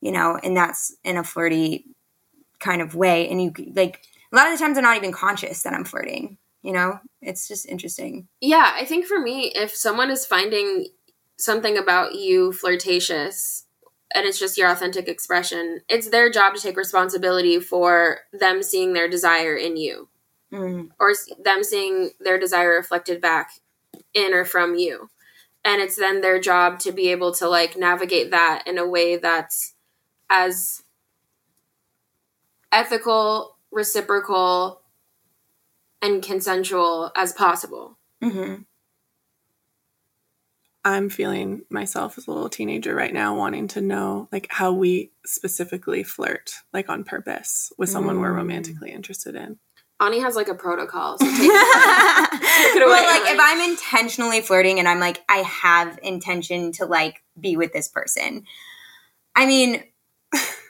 you 0.00 0.10
know, 0.10 0.38
and 0.42 0.56
that's 0.56 0.96
in 1.04 1.18
a 1.18 1.22
flirty 1.24 1.84
kind 2.58 2.82
of 2.82 2.94
way 2.94 3.28
and 3.28 3.42
you 3.42 3.52
like 3.74 4.02
a 4.32 4.36
lot 4.36 4.46
of 4.50 4.58
the 4.58 4.62
times 4.62 4.78
I'm 4.78 4.84
not 4.84 4.96
even 4.96 5.12
conscious 5.12 5.62
that 5.62 5.74
I'm 5.74 5.84
flirting, 5.84 6.38
you 6.62 6.72
know? 6.72 7.00
It's 7.20 7.46
just 7.46 7.66
interesting. 7.66 8.28
Yeah, 8.40 8.72
I 8.74 8.84
think 8.84 9.06
for 9.06 9.20
me, 9.20 9.52
if 9.54 9.74
someone 9.74 10.10
is 10.10 10.24
finding 10.24 10.86
something 11.36 11.76
about 11.76 12.14
you 12.14 12.52
flirtatious 12.52 13.66
and 14.14 14.26
it's 14.26 14.38
just 14.38 14.56
your 14.58 14.70
authentic 14.70 15.08
expression, 15.08 15.80
it's 15.88 16.08
their 16.08 16.30
job 16.30 16.54
to 16.54 16.60
take 16.60 16.76
responsibility 16.76 17.60
for 17.60 18.20
them 18.32 18.62
seeing 18.62 18.92
their 18.92 19.08
desire 19.08 19.54
in 19.56 19.76
you 19.76 20.08
Mm. 20.52 20.88
or 20.98 21.12
them 21.44 21.62
seeing 21.62 22.10
their 22.18 22.36
desire 22.36 22.74
reflected 22.74 23.20
back 23.20 23.52
in 24.14 24.32
or 24.34 24.44
from 24.44 24.74
you. 24.74 25.08
And 25.64 25.80
it's 25.80 25.96
then 25.96 26.20
their 26.20 26.40
job 26.40 26.78
to 26.80 26.92
be 26.92 27.08
able 27.10 27.32
to 27.34 27.48
like 27.48 27.76
navigate 27.76 28.30
that 28.30 28.64
in 28.66 28.78
a 28.78 28.86
way 28.86 29.16
that's 29.16 29.74
as 30.30 30.82
ethical, 32.72 33.56
reciprocal, 33.70 34.80
and 36.02 36.22
consensual 36.22 37.12
as 37.14 37.32
possible. 37.32 37.98
Mhm. 38.22 38.64
I'm 40.82 41.10
feeling 41.10 41.66
myself 41.68 42.16
as 42.16 42.26
a 42.26 42.30
little 42.30 42.48
teenager 42.48 42.94
right 42.94 43.12
now, 43.12 43.36
wanting 43.36 43.68
to 43.68 43.82
know 43.82 44.28
like 44.32 44.46
how 44.50 44.72
we 44.72 45.12
specifically 45.26 46.02
flirt, 46.02 46.52
like 46.72 46.88
on 46.88 47.04
purpose, 47.04 47.70
with 47.76 47.90
someone 47.90 48.18
we're 48.18 48.32
Mm. 48.32 48.36
romantically 48.36 48.90
interested 48.90 49.34
in. 49.34 49.58
Ani 50.00 50.20
has 50.20 50.34
like 50.34 50.48
a 50.48 50.54
protocol. 50.54 51.18
So 51.18 51.26
take 51.26 51.48
well, 51.48 52.88
like 52.88 53.32
if 53.32 53.38
I'm 53.40 53.70
intentionally 53.70 54.40
flirting 54.40 54.78
and 54.78 54.88
I'm 54.88 54.98
like, 54.98 55.22
I 55.28 55.38
have 55.38 55.98
intention 56.02 56.72
to 56.72 56.86
like 56.86 57.22
be 57.38 57.56
with 57.56 57.72
this 57.72 57.88
person. 57.88 58.44
I 59.36 59.46
mean, 59.46 59.84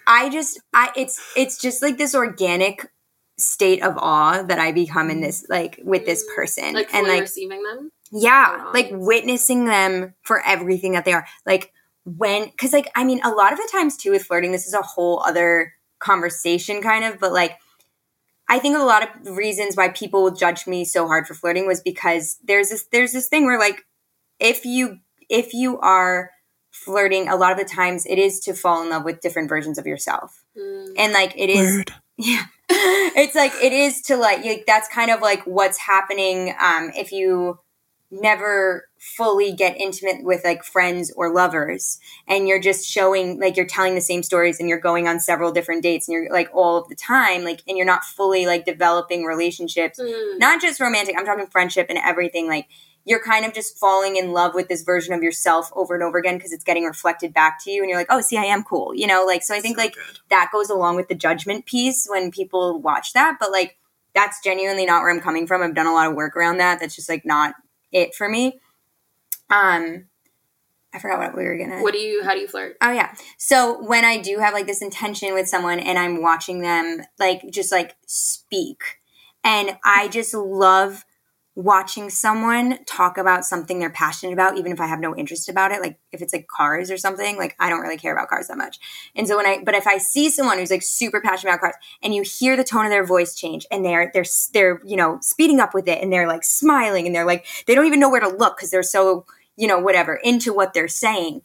I 0.07 0.29
just, 0.31 0.61
I 0.75 0.91
it's 0.97 1.33
it's 1.37 1.59
just 1.59 1.81
like 1.81 1.97
this 1.97 2.15
organic 2.15 2.91
state 3.39 3.83
of 3.83 3.97
awe 3.97 4.43
that 4.43 4.59
I 4.59 4.73
become 4.73 5.11
in 5.11 5.21
this 5.21 5.47
like 5.49 5.81
with 5.85 6.05
this 6.05 6.25
mm. 6.25 6.35
person, 6.35 6.75
like 6.75 6.93
and 6.93 7.07
like 7.07 7.23
receiving 7.23 7.63
them. 7.63 7.93
yeah, 8.11 8.71
like 8.75 8.89
witnessing 8.91 9.65
them 9.67 10.15
for 10.23 10.45
everything 10.45 10.93
that 10.93 11.05
they 11.05 11.13
are. 11.13 11.27
Like 11.47 11.73
when, 12.05 12.47
because 12.47 12.73
like 12.73 12.91
I 12.97 13.05
mean, 13.05 13.21
a 13.23 13.31
lot 13.31 13.53
of 13.53 13.59
the 13.59 13.69
times 13.71 13.97
too 13.97 14.11
with 14.11 14.25
flirting, 14.25 14.51
this 14.51 14.67
is 14.67 14.75
a 14.75 14.83
whole 14.83 15.23
other 15.25 15.73
conversation, 16.01 16.83
kind 16.83 17.05
of. 17.05 17.21
But 17.21 17.33
like, 17.33 17.57
I 18.51 18.59
think 18.59 18.77
a 18.77 18.83
lot 18.83 19.03
of 19.05 19.37
reasons 19.37 19.77
why 19.77 19.89
people 19.89 20.23
will 20.25 20.33
judge 20.35 20.67
me 20.67 20.85
so 20.85 21.07
hard 21.07 21.27
for 21.27 21.35
flirting 21.35 21.67
was 21.67 21.81
because 21.81 22.37
there's 22.45 22.69
this 22.69 22.85
there's 22.93 23.13
this 23.13 23.29
thing 23.29 23.47
where 23.47 23.59
like 23.59 23.87
if 24.41 24.65
you 24.67 24.99
if 25.29 25.55
you 25.55 25.79
are 25.79 26.31
flirting, 26.73 27.29
a 27.29 27.37
lot 27.37 27.53
of 27.53 27.59
the 27.59 27.65
times 27.65 28.07
it 28.07 28.19
is 28.19 28.41
to 28.41 28.53
fall 28.55 28.83
in 28.83 28.91
love 28.91 29.05
with 29.05 29.21
different 29.21 29.49
versions 29.49 29.79
of 29.79 29.87
yourself, 29.87 30.45
Mm. 30.59 30.95
and 30.99 31.13
like 31.13 31.33
it 31.37 31.49
is 31.49 31.77
Word. 31.77 31.93
yeah 32.19 32.45
it's 32.71 33.35
like 33.35 33.53
it 33.63 33.73
is 33.73 34.03
to 34.03 34.17
like, 34.17 34.45
like 34.45 34.65
that's 34.67 34.89
kind 34.89 35.11
of 35.11 35.21
like 35.21 35.43
what's 35.47 35.79
happening 35.79 36.55
um 36.61 36.91
if 36.97 37.13
you 37.13 37.59
never 38.11 38.89
fully 38.99 39.53
get 39.53 39.77
intimate 39.77 40.25
with 40.25 40.43
like 40.45 40.65
friends 40.65 41.13
or 41.17 41.33
lovers. 41.33 41.99
And 42.27 42.49
you're 42.49 42.61
just 42.61 42.87
showing 42.87 43.39
like 43.41 43.57
you're 43.57 43.67
telling 43.67 43.95
the 43.95 44.01
same 44.01 44.23
stories 44.23 44.59
and 44.61 44.69
you're 44.69 44.81
going 44.81 45.07
on 45.09 45.21
several 45.21 45.53
different 45.53 45.83
dates 45.83 46.09
and 46.09 46.15
you're 46.15 46.33
like 46.33 46.51
all 46.53 46.77
of 46.77 46.89
the 46.89 46.97
time 46.97 47.45
like 47.45 47.61
and 47.69 47.77
you're 47.77 47.87
not 47.87 48.05
fully 48.05 48.47
like 48.47 48.65
developing 48.65 49.25
relationships. 49.25 49.99
Mm. 50.01 50.39
not 50.39 50.61
just 50.61 50.81
romantic 50.81 51.15
i'm 51.19 51.25
talking 51.25 51.47
friendship 51.47 51.87
and 51.89 51.99
everything 51.99 52.49
like 52.49 52.67
you're 53.05 53.23
kind 53.23 53.47
of 53.47 53.55
just 53.55 53.79
falling 53.79 54.17
in 54.17 54.33
love 54.33 54.55
with 54.55 54.69
this 54.69 54.83
version 54.83 55.15
of 55.15 55.23
yourself 55.23 55.71
over 55.75 55.95
and 55.95 56.03
over 56.03 56.19
again 56.19 56.37
because 56.37 56.53
it's 56.53 56.65
getting 56.65 56.85
reflected 56.85 57.33
back 57.33 57.59
to 57.65 57.71
you 57.71 57.83
and 57.83 57.89
you're 57.89 57.99
like 57.99 58.07
oh 58.11 58.21
see 58.21 58.37
i 58.37 58.45
am 58.45 58.63
cool 58.63 58.93
you 58.95 59.07
know? 59.07 59.25
Like 59.27 59.43
so 59.43 59.55
i 59.55 59.61
think 59.61 59.77
So 59.77 59.83
like 59.85 59.95
good. 59.95 60.19
that 60.31 60.51
goes 60.53 60.69
along 60.69 60.97
with 60.97 61.09
the 61.09 61.15
judgment 61.15 61.65
piece 61.65 62.07
when 62.09 62.31
people 62.31 62.81
watch 62.81 63.13
that 63.15 63.37
but 63.41 63.51
like 63.53 63.79
that's 64.15 64.43
genuinely 64.43 64.85
not 64.85 65.01
where 65.03 65.11
i'm 65.11 65.21
coming 65.21 65.47
from. 65.47 65.63
I've 65.63 65.75
done 65.75 65.87
a 65.87 65.93
lot 65.95 66.09
of 66.09 66.15
work 66.17 66.37
around 66.37 66.59
that. 66.59 66.81
That's 66.81 66.97
just 66.97 67.09
like 67.09 67.25
not 67.25 67.55
it 67.93 68.15
for 68.15 68.29
me 68.29 68.59
um 69.51 70.05
i 70.93 70.99
forgot 70.99 71.19
what 71.19 71.37
we 71.37 71.45
were 71.45 71.57
gonna 71.57 71.81
What 71.83 71.93
do 71.93 71.99
you? 72.01 72.23
How 72.25 72.35
do 72.35 72.41
you 72.41 72.49
flirt? 72.49 72.77
Oh 72.81 72.91
yeah. 72.91 73.15
So 73.39 73.81
when 73.85 74.05
I 74.05 74.19
do 74.19 74.39
have 74.39 74.55
like 74.55 74.67
this 74.67 74.83
intention 74.83 75.35
with 75.35 75.49
someone 75.49 75.79
and 75.79 75.99
I'm 75.99 76.21
watching 76.23 76.61
them 76.61 77.03
like 77.19 77.43
just 77.51 77.71
like 77.71 77.97
speak 78.07 78.83
and 79.45 79.79
I 79.85 80.09
just 80.09 80.35
love 80.35 81.05
watching 81.61 82.09
someone 82.09 82.83
talk 82.87 83.19
about 83.19 83.45
something 83.45 83.79
they're 83.79 83.91
passionate 83.91 84.33
about, 84.33 84.57
even 84.57 84.73
if 84.73 84.81
I 84.81 84.87
have 84.87 84.99
no 84.99 85.15
interest 85.15 85.49
about 85.49 85.73
it, 85.73 85.81
like 85.81 85.99
if 86.11 86.23
it's 86.23 86.33
like 86.33 86.49
cars 86.49 86.91
or 86.91 86.97
something, 86.97 87.37
like 87.37 87.55
I 87.59 87.69
don't 87.69 87.81
really 87.81 87.99
care 87.99 88.13
about 88.13 88.29
cars 88.29 88.49
that 88.49 88.57
much. 88.57 88.79
And 89.15 89.29
so 89.29 89.37
when 89.37 89.47
I, 89.47 89.63
but 89.65 89.75
if 89.75 89.87
I 89.87 89.99
see 89.99 90.31
someone 90.31 90.59
who's 90.59 90.71
like 90.71 90.83
super 90.83 91.21
passionate 91.21 91.53
about 91.53 91.61
cars 91.61 91.75
and 92.03 92.15
you 92.15 92.23
hear 92.23 92.57
the 92.57 92.65
tone 92.65 92.87
of 92.87 92.91
their 92.91 93.05
voice 93.05 93.35
change 93.35 93.67
and 93.71 93.85
they're, 93.85 94.11
they're, 94.15 94.25
they're, 94.53 94.81
you 94.85 94.97
know, 94.97 95.19
speeding 95.21 95.61
up 95.61 95.75
with 95.75 95.87
it 95.87 96.03
and 96.03 96.13
they're 96.13 96.29
like 96.29 96.45
smiling 96.45 97.07
and 97.07 97.15
they're 97.15 97.27
like, 97.27 97.47
they 97.67 97.75
don't 97.75 97.87
even 97.87 98.01
know 98.01 98.11
where 98.11 98.21
to 98.21 98.29
look 98.29 98.57
because 98.57 98.71
they're 98.71 98.83
so, 98.83 99.27
you 99.57 99.69
know, 99.69 99.79
whatever, 99.79 100.17
into 100.17 100.55
what 100.55 100.73
they're 100.73 100.89
saying 100.89 101.43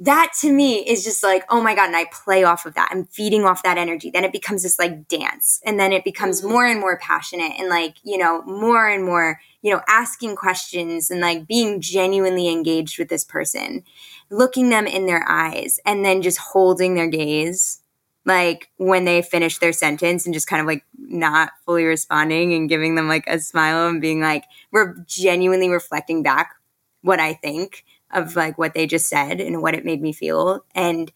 that 0.00 0.32
to 0.40 0.50
me 0.50 0.76
is 0.78 1.04
just 1.04 1.22
like, 1.22 1.44
oh 1.50 1.62
my 1.62 1.74
God. 1.74 1.88
And 1.88 1.96
I 1.96 2.06
play 2.06 2.42
off 2.42 2.64
of 2.64 2.74
that. 2.74 2.88
I'm 2.90 3.04
feeding 3.04 3.44
off 3.44 3.62
that 3.62 3.76
energy. 3.76 4.10
Then 4.10 4.24
it 4.24 4.32
becomes 4.32 4.62
this 4.62 4.78
like 4.78 5.08
dance. 5.08 5.60
And 5.64 5.78
then 5.78 5.92
it 5.92 6.04
becomes 6.04 6.40
Mhm. 6.40 6.48
more 6.48 6.64
and 6.66 6.80
more 6.80 6.98
passionate 6.98 7.52
and 7.58 7.68
like, 7.68 7.96
you 8.02 8.16
know, 8.16 8.42
more 8.42 8.88
and 8.88 9.04
more, 9.04 9.40
you 9.60 9.70
know, 9.72 9.82
asking 9.86 10.36
questions 10.36 11.10
and 11.10 11.20
like 11.20 11.46
being 11.46 11.82
genuinely 11.82 12.48
engaged 12.48 12.98
with 12.98 13.10
this 13.10 13.24
person, 13.24 13.84
looking 14.30 14.70
them 14.70 14.86
in 14.86 15.04
their 15.04 15.22
eyes 15.28 15.78
and 15.84 16.02
then 16.02 16.22
just 16.22 16.38
holding 16.38 16.94
their 16.94 17.08
gaze. 17.08 17.80
Like 18.24 18.70
when 18.78 19.04
they 19.04 19.20
finish 19.20 19.58
their 19.58 19.72
sentence 19.72 20.24
and 20.24 20.32
just 20.32 20.46
kind 20.46 20.60
of 20.60 20.66
like 20.66 20.84
not 20.98 21.52
fully 21.66 21.84
responding 21.84 22.54
and 22.54 22.68
giving 22.70 22.94
them 22.94 23.08
like 23.08 23.24
a 23.26 23.38
smile 23.38 23.88
and 23.88 24.00
being 24.00 24.20
like, 24.20 24.44
we're 24.72 24.94
genuinely 25.06 25.68
reflecting 25.68 26.22
back 26.22 26.54
what 27.02 27.20
I 27.20 27.34
think 27.34 27.84
of 28.12 28.36
like 28.36 28.58
what 28.58 28.74
they 28.74 28.86
just 28.86 29.08
said 29.08 29.40
and 29.40 29.62
what 29.62 29.74
it 29.74 29.84
made 29.84 30.00
me 30.02 30.12
feel. 30.12 30.64
And 30.74 31.10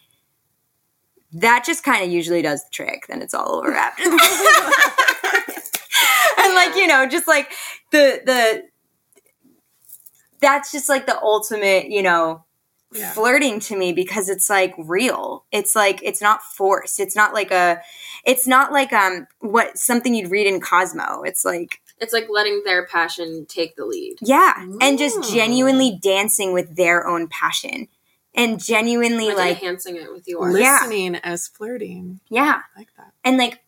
that 1.33 1.65
just 1.67 1.83
kind 1.83 2.05
of 2.05 2.11
usually 2.11 2.43
does 2.43 2.63
the 2.65 2.71
trick. 2.71 3.07
Then 3.09 3.23
it's 3.23 3.35
all 3.35 3.57
over 3.57 3.73
after 3.73 4.05
that. 4.05 5.65
and 6.39 6.55
like, 6.55 6.77
you 6.77 6.87
know, 6.87 7.07
just 7.07 7.27
like 7.27 7.51
the 7.91 8.21
the 8.25 8.63
that's 10.41 10.71
just 10.73 10.89
like 10.89 11.07
the 11.07 11.21
ultimate, 11.23 11.89
you 11.89 12.03
know, 12.03 12.45
Yeah. 12.93 13.11
flirting 13.13 13.61
to 13.61 13.77
me 13.77 13.93
because 13.93 14.29
it's 14.29 14.49
like 14.51 14.75
real. 14.79 15.45
It's 15.51 15.75
like 15.75 16.01
it's 16.03 16.21
not 16.23 16.43
forced. 16.43 17.01
It's 17.01 17.17
not 17.17 17.33
like 17.35 17.51
a 17.51 17.81
it's 18.25 18.47
not 18.47 18.71
like 18.73 18.93
um 18.93 19.27
what 19.41 19.79
something 19.79 20.15
you'd 20.15 20.31
read 20.31 20.47
in 20.47 20.61
Cosmo. 20.61 21.23
It's 21.23 21.45
like 21.45 21.81
It's 21.99 22.13
like 22.13 22.29
letting 22.29 22.63
their 22.65 22.87
passion 22.87 23.47
take 23.49 23.77
the 23.77 23.85
lead. 23.85 24.17
yeah, 24.21 24.55
and 24.81 24.99
just 24.99 25.19
mm. 25.19 25.35
genuinely 25.35 25.99
dancing 26.01 26.53
with 26.53 26.77
their 26.77 27.07
own 27.07 27.29
passion, 27.29 27.89
and 28.35 28.63
genuinely 28.63 29.29
Like, 29.29 29.37
like, 29.37 29.59
enhancing 29.59 29.97
it 29.97 30.13
with 30.13 30.27
yours. 30.27 30.59
Yeah. 30.59 30.81
Listening 30.83 31.17
as 31.17 31.49
flirting. 31.49 32.21
yeah, 32.29 32.63
I 32.75 32.79
like 32.79 32.89
that. 32.97 33.13
and 33.23 33.39
like 33.39 33.61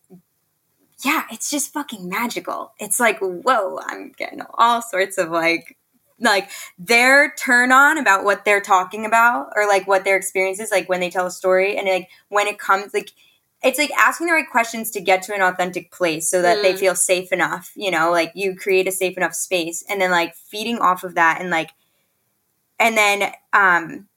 yeah, 1.05 1.25
it's 1.31 1.51
just 1.51 1.73
fucking 1.73 2.09
magical. 2.09 2.73
It's 2.79 2.99
like 2.99 3.19
whoa, 3.21 3.79
I'm 3.87 4.13
getting 4.17 4.43
all 4.55 4.83
sorts 4.83 5.19
of 5.19 5.31
like 5.31 5.77
like 6.19 6.51
their 6.79 7.33
turn 7.37 7.73
on 7.73 7.99
about 7.99 8.25
what 8.25 8.45
they're 8.45 8.61
talking 8.61 9.05
about 9.05 9.51
or 9.55 9.67
like 9.67 9.87
what 9.87 10.05
their 10.05 10.17
experience 10.17 10.59
is 10.61 10.71
like 10.71 10.89
when 10.89 11.01
they 11.01 11.11
tell 11.11 11.27
a 11.27 11.31
story 11.31 11.77
and 11.77 11.87
like 11.87 12.09
when 12.29 12.47
it 12.47 12.59
comes 12.59 12.95
like 12.95 13.13
it's 13.67 13.79
like 13.79 13.91
asking 13.99 14.27
the 14.29 14.33
right 14.33 14.49
questions 14.51 14.91
to 14.93 15.01
get 15.01 15.23
to 15.25 15.35
an 15.35 15.43
authentic 15.43 15.91
place 15.91 16.31
so 16.31 16.41
that 16.43 16.63
they 16.63 16.73
Mm. 16.75 16.79
feel 16.79 16.95
safe 16.95 17.33
enough 17.33 17.73
you 17.77 17.91
know 17.91 18.11
like 18.11 18.33
you 18.35 18.55
create 18.57 18.87
a 18.89 18.93
safe 18.93 19.17
enough 19.17 19.35
space 19.35 19.85
and 19.89 20.01
then 20.01 20.11
like 20.11 20.35
feeding 20.35 20.79
off 20.79 21.05
of 21.05 21.15
that 21.17 21.41
and 21.41 21.51
like 21.51 21.71
and 22.79 22.97
then 22.97 23.33
um 23.53 24.09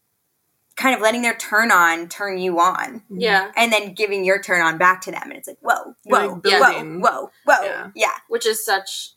kind 0.76 0.96
of 0.96 1.02
letting 1.02 1.22
their 1.22 1.36
turn 1.36 1.72
on 1.72 2.08
turn 2.08 2.38
you 2.38 2.60
on 2.60 3.02
Yeah. 3.10 3.52
and 3.58 3.72
then 3.74 3.94
giving 3.94 4.24
your 4.24 4.42
turn 4.42 4.62
on 4.62 4.78
back 4.78 5.02
to 5.02 5.12
them 5.12 5.24
and 5.24 5.34
it's 5.34 5.48
like 5.48 5.58
whoa 5.62 5.94
whoa 6.06 6.18
like, 6.20 6.30
whoa 6.30 6.36
building. 6.42 7.02
whoa 7.02 7.32
whoa 7.46 7.64
Yeah. 7.64 7.92
yeah 7.96 8.14
Which 8.30 8.46
is 8.46 8.64
such 8.64 9.12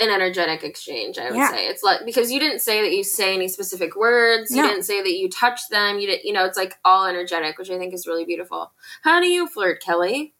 an 0.00 0.10
energetic 0.10 0.64
exchange, 0.64 1.18
I 1.18 1.30
would 1.30 1.36
Yeah. 1.36 1.50
say. 1.50 1.68
It's 1.68 1.82
like 1.82 2.04
because 2.04 2.32
you 2.32 2.40
didn't 2.40 2.60
say 2.60 2.80
that 2.82 2.92
you 2.92 3.04
say 3.04 3.34
any 3.34 3.48
specific 3.48 3.94
words, 3.96 4.50
you 4.54 4.62
didn't 4.62 4.84
say 4.84 5.02
that 5.02 5.12
you 5.12 5.28
touch 5.28 5.68
them, 5.68 5.98
you 5.98 6.06
didn't 6.06 6.24
you 6.24 6.32
know, 6.32 6.44
it's 6.44 6.56
like 6.56 6.78
all 6.84 7.06
energetic, 7.06 7.58
which 7.58 7.70
I 7.70 7.78
think 7.78 7.92
is 7.94 8.06
really 8.06 8.24
beautiful. 8.24 8.72
How 9.02 9.20
do 9.20 9.26
you 9.26 9.46
flirt, 9.46 9.82
Kelly? 9.82 10.34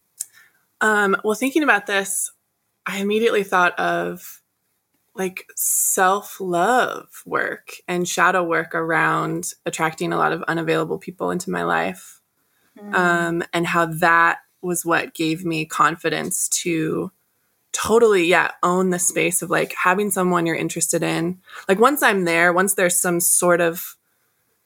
Um, 0.81 1.17
well, 1.25 1.35
thinking 1.35 1.63
about 1.63 1.87
this, 1.87 2.33
I 2.87 2.99
immediately 2.99 3.45
thought 3.45 3.79
of 3.79 4.41
like 5.15 5.47
self 5.55 6.41
love 6.41 7.23
work 7.27 7.73
and 7.87 8.09
shadow 8.09 8.43
work 8.43 8.75
around 8.75 9.53
attracting 9.67 10.13
a 10.13 10.17
lot 10.17 10.33
of 10.33 10.43
unavailable 10.45 10.99
people 10.99 11.31
into 11.31 11.51
my 11.51 11.63
life. 11.65 12.21
Um, 12.95 13.45
and 13.53 13.67
how 13.67 13.87
that 13.87 14.39
was 14.63 14.87
what 14.87 15.13
gave 15.13 15.45
me 15.45 15.67
confidence 15.67 16.49
to 16.49 17.13
totally, 17.81 18.25
yeah, 18.27 18.51
own 18.63 18.91
the 18.91 18.99
space 18.99 19.43
of 19.43 19.51
like 19.51 19.75
having 19.75 20.11
someone 20.11 20.47
you're 20.47 20.57
interested 20.57 21.03
in. 21.03 21.41
Like 21.69 21.79
once 21.79 22.03
I'm 22.03 22.25
there, 22.25 22.53
once 22.53 22.75
there's 22.75 23.01
some 23.01 23.21
sort 23.21 23.61
of, 23.61 23.97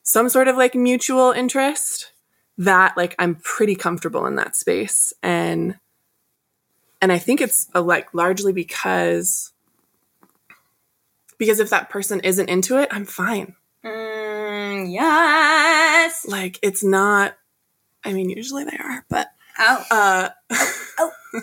some 0.02 0.28
sort 0.28 0.48
of 0.48 0.56
like 0.56 0.74
mutual 0.74 1.32
interest, 1.32 2.12
that 2.58 2.96
like 2.96 3.14
I'm 3.18 3.36
pretty 3.36 3.74
comfortable 3.74 4.26
in 4.26 4.36
that 4.36 4.56
space. 4.56 5.12
And 5.22 5.76
and 7.04 7.12
i 7.12 7.18
think 7.18 7.42
it's 7.42 7.68
uh 7.74 7.82
like 7.82 8.14
largely 8.14 8.52
because 8.52 9.52
because 11.36 11.60
if 11.60 11.68
that 11.68 11.90
person 11.90 12.18
isn't 12.20 12.48
into 12.48 12.78
it 12.78 12.88
i'm 12.90 13.04
fine 13.04 13.54
Mm, 13.84 14.90
yes 14.90 16.24
like 16.26 16.58
it's 16.62 16.82
not 16.82 17.34
i 18.02 18.14
mean 18.14 18.30
usually 18.30 18.64
they 18.64 18.78
are 18.78 19.04
but 19.10 19.28
oh 19.58 19.84
uh 19.90 20.28
Oh. 20.98 21.10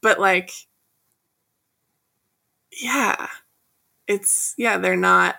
but 0.00 0.18
like 0.18 0.50
yeah 2.80 3.28
it's 4.06 4.54
yeah 4.58 4.78
they're 4.78 4.96
not 4.96 5.36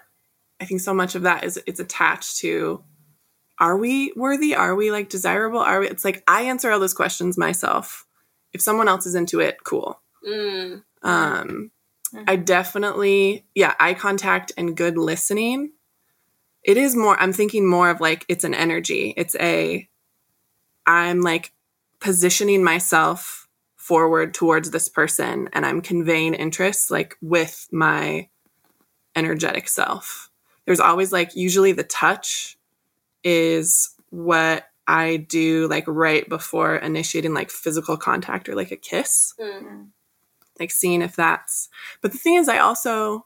i 0.59 0.65
think 0.65 0.81
so 0.81 0.93
much 0.93 1.15
of 1.15 1.23
that 1.23 1.43
is 1.43 1.61
it's 1.67 1.79
attached 1.79 2.37
to 2.37 2.83
are 3.59 3.77
we 3.77 4.11
worthy 4.15 4.55
are 4.55 4.75
we 4.75 4.91
like 4.91 5.09
desirable 5.09 5.59
are 5.59 5.79
we 5.81 5.87
it's 5.89 6.05
like 6.05 6.23
i 6.27 6.43
answer 6.43 6.71
all 6.71 6.79
those 6.79 6.93
questions 6.93 7.37
myself 7.37 8.05
if 8.53 8.61
someone 8.61 8.87
else 8.87 9.05
is 9.05 9.15
into 9.15 9.39
it 9.39 9.63
cool 9.63 10.01
Mm. 10.27 10.83
Um, 11.03 11.71
Mhm. 12.13 12.23
I 12.27 12.35
definitely, 12.35 13.45
yeah, 13.53 13.75
eye 13.79 13.93
contact 13.93 14.51
and 14.57 14.75
good 14.75 14.97
listening. 14.97 15.71
It 16.63 16.77
is 16.77 16.95
more, 16.95 17.19
I'm 17.19 17.33
thinking 17.33 17.67
more 17.67 17.89
of 17.89 18.01
like, 18.01 18.25
it's 18.27 18.43
an 18.43 18.53
energy. 18.53 19.13
It's 19.17 19.35
a, 19.35 19.87
I'm 20.85 21.21
like 21.21 21.51
positioning 21.99 22.63
myself 22.63 23.44
forward 23.85 24.33
towards 24.33 24.71
this 24.71 24.89
person 24.89 25.47
and 25.53 25.63
I'm 25.65 25.79
conveying 25.81 26.33
interest 26.33 26.89
like 26.89 27.15
with 27.21 27.67
my 27.71 28.27
energetic 29.15 29.69
self. 29.69 30.31
There's 30.65 30.79
always 30.79 31.11
like, 31.11 31.35
usually 31.35 31.71
the 31.71 31.83
touch 31.83 32.57
is 33.23 33.95
what 34.09 34.67
I 34.87 35.17
do 35.17 35.67
like 35.67 35.83
right 35.87 36.27
before 36.27 36.75
initiating 36.77 37.33
like 37.35 37.51
physical 37.51 37.95
contact 37.97 38.49
or 38.49 38.55
like 38.55 38.71
a 38.71 38.75
kiss 38.75 39.33
Mm. 39.39 39.89
like 40.59 40.71
seeing 40.71 41.01
if 41.01 41.15
that's 41.15 41.69
but 42.01 42.11
the 42.11 42.17
thing 42.17 42.35
is 42.35 42.47
i 42.47 42.59
also 42.59 43.25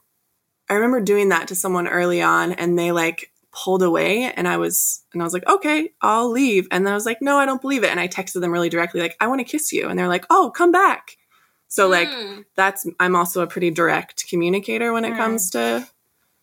i 0.68 0.74
remember 0.74 1.00
doing 1.00 1.28
that 1.28 1.48
to 1.48 1.54
someone 1.54 1.86
early 1.86 2.20
on 2.22 2.52
and 2.52 2.78
they 2.78 2.92
like 2.92 3.29
pulled 3.52 3.82
away 3.82 4.24
and 4.32 4.46
i 4.46 4.56
was 4.56 5.02
and 5.12 5.20
i 5.22 5.24
was 5.24 5.32
like 5.32 5.46
okay 5.48 5.90
i'll 6.02 6.30
leave 6.30 6.68
and 6.70 6.86
then 6.86 6.92
i 6.92 6.94
was 6.96 7.04
like 7.06 7.18
no 7.20 7.36
i 7.38 7.44
don't 7.44 7.60
believe 7.60 7.82
it 7.84 7.90
and 7.90 7.98
i 8.00 8.06
texted 8.06 8.40
them 8.40 8.52
really 8.52 8.68
directly 8.68 9.00
like 9.00 9.16
i 9.20 9.26
want 9.26 9.40
to 9.40 9.44
kiss 9.44 9.72
you 9.72 9.88
and 9.88 9.98
they're 9.98 10.08
like 10.08 10.24
oh 10.30 10.52
come 10.54 10.70
back 10.72 11.16
so 11.68 11.88
like 11.88 12.08
Mm. 12.08 12.44
that's 12.56 12.86
i'm 13.00 13.16
also 13.16 13.42
a 13.42 13.46
pretty 13.46 13.70
direct 13.70 14.26
communicator 14.28 14.92
when 14.92 15.04
it 15.04 15.12
Mm. 15.14 15.16
comes 15.16 15.50
to 15.50 15.86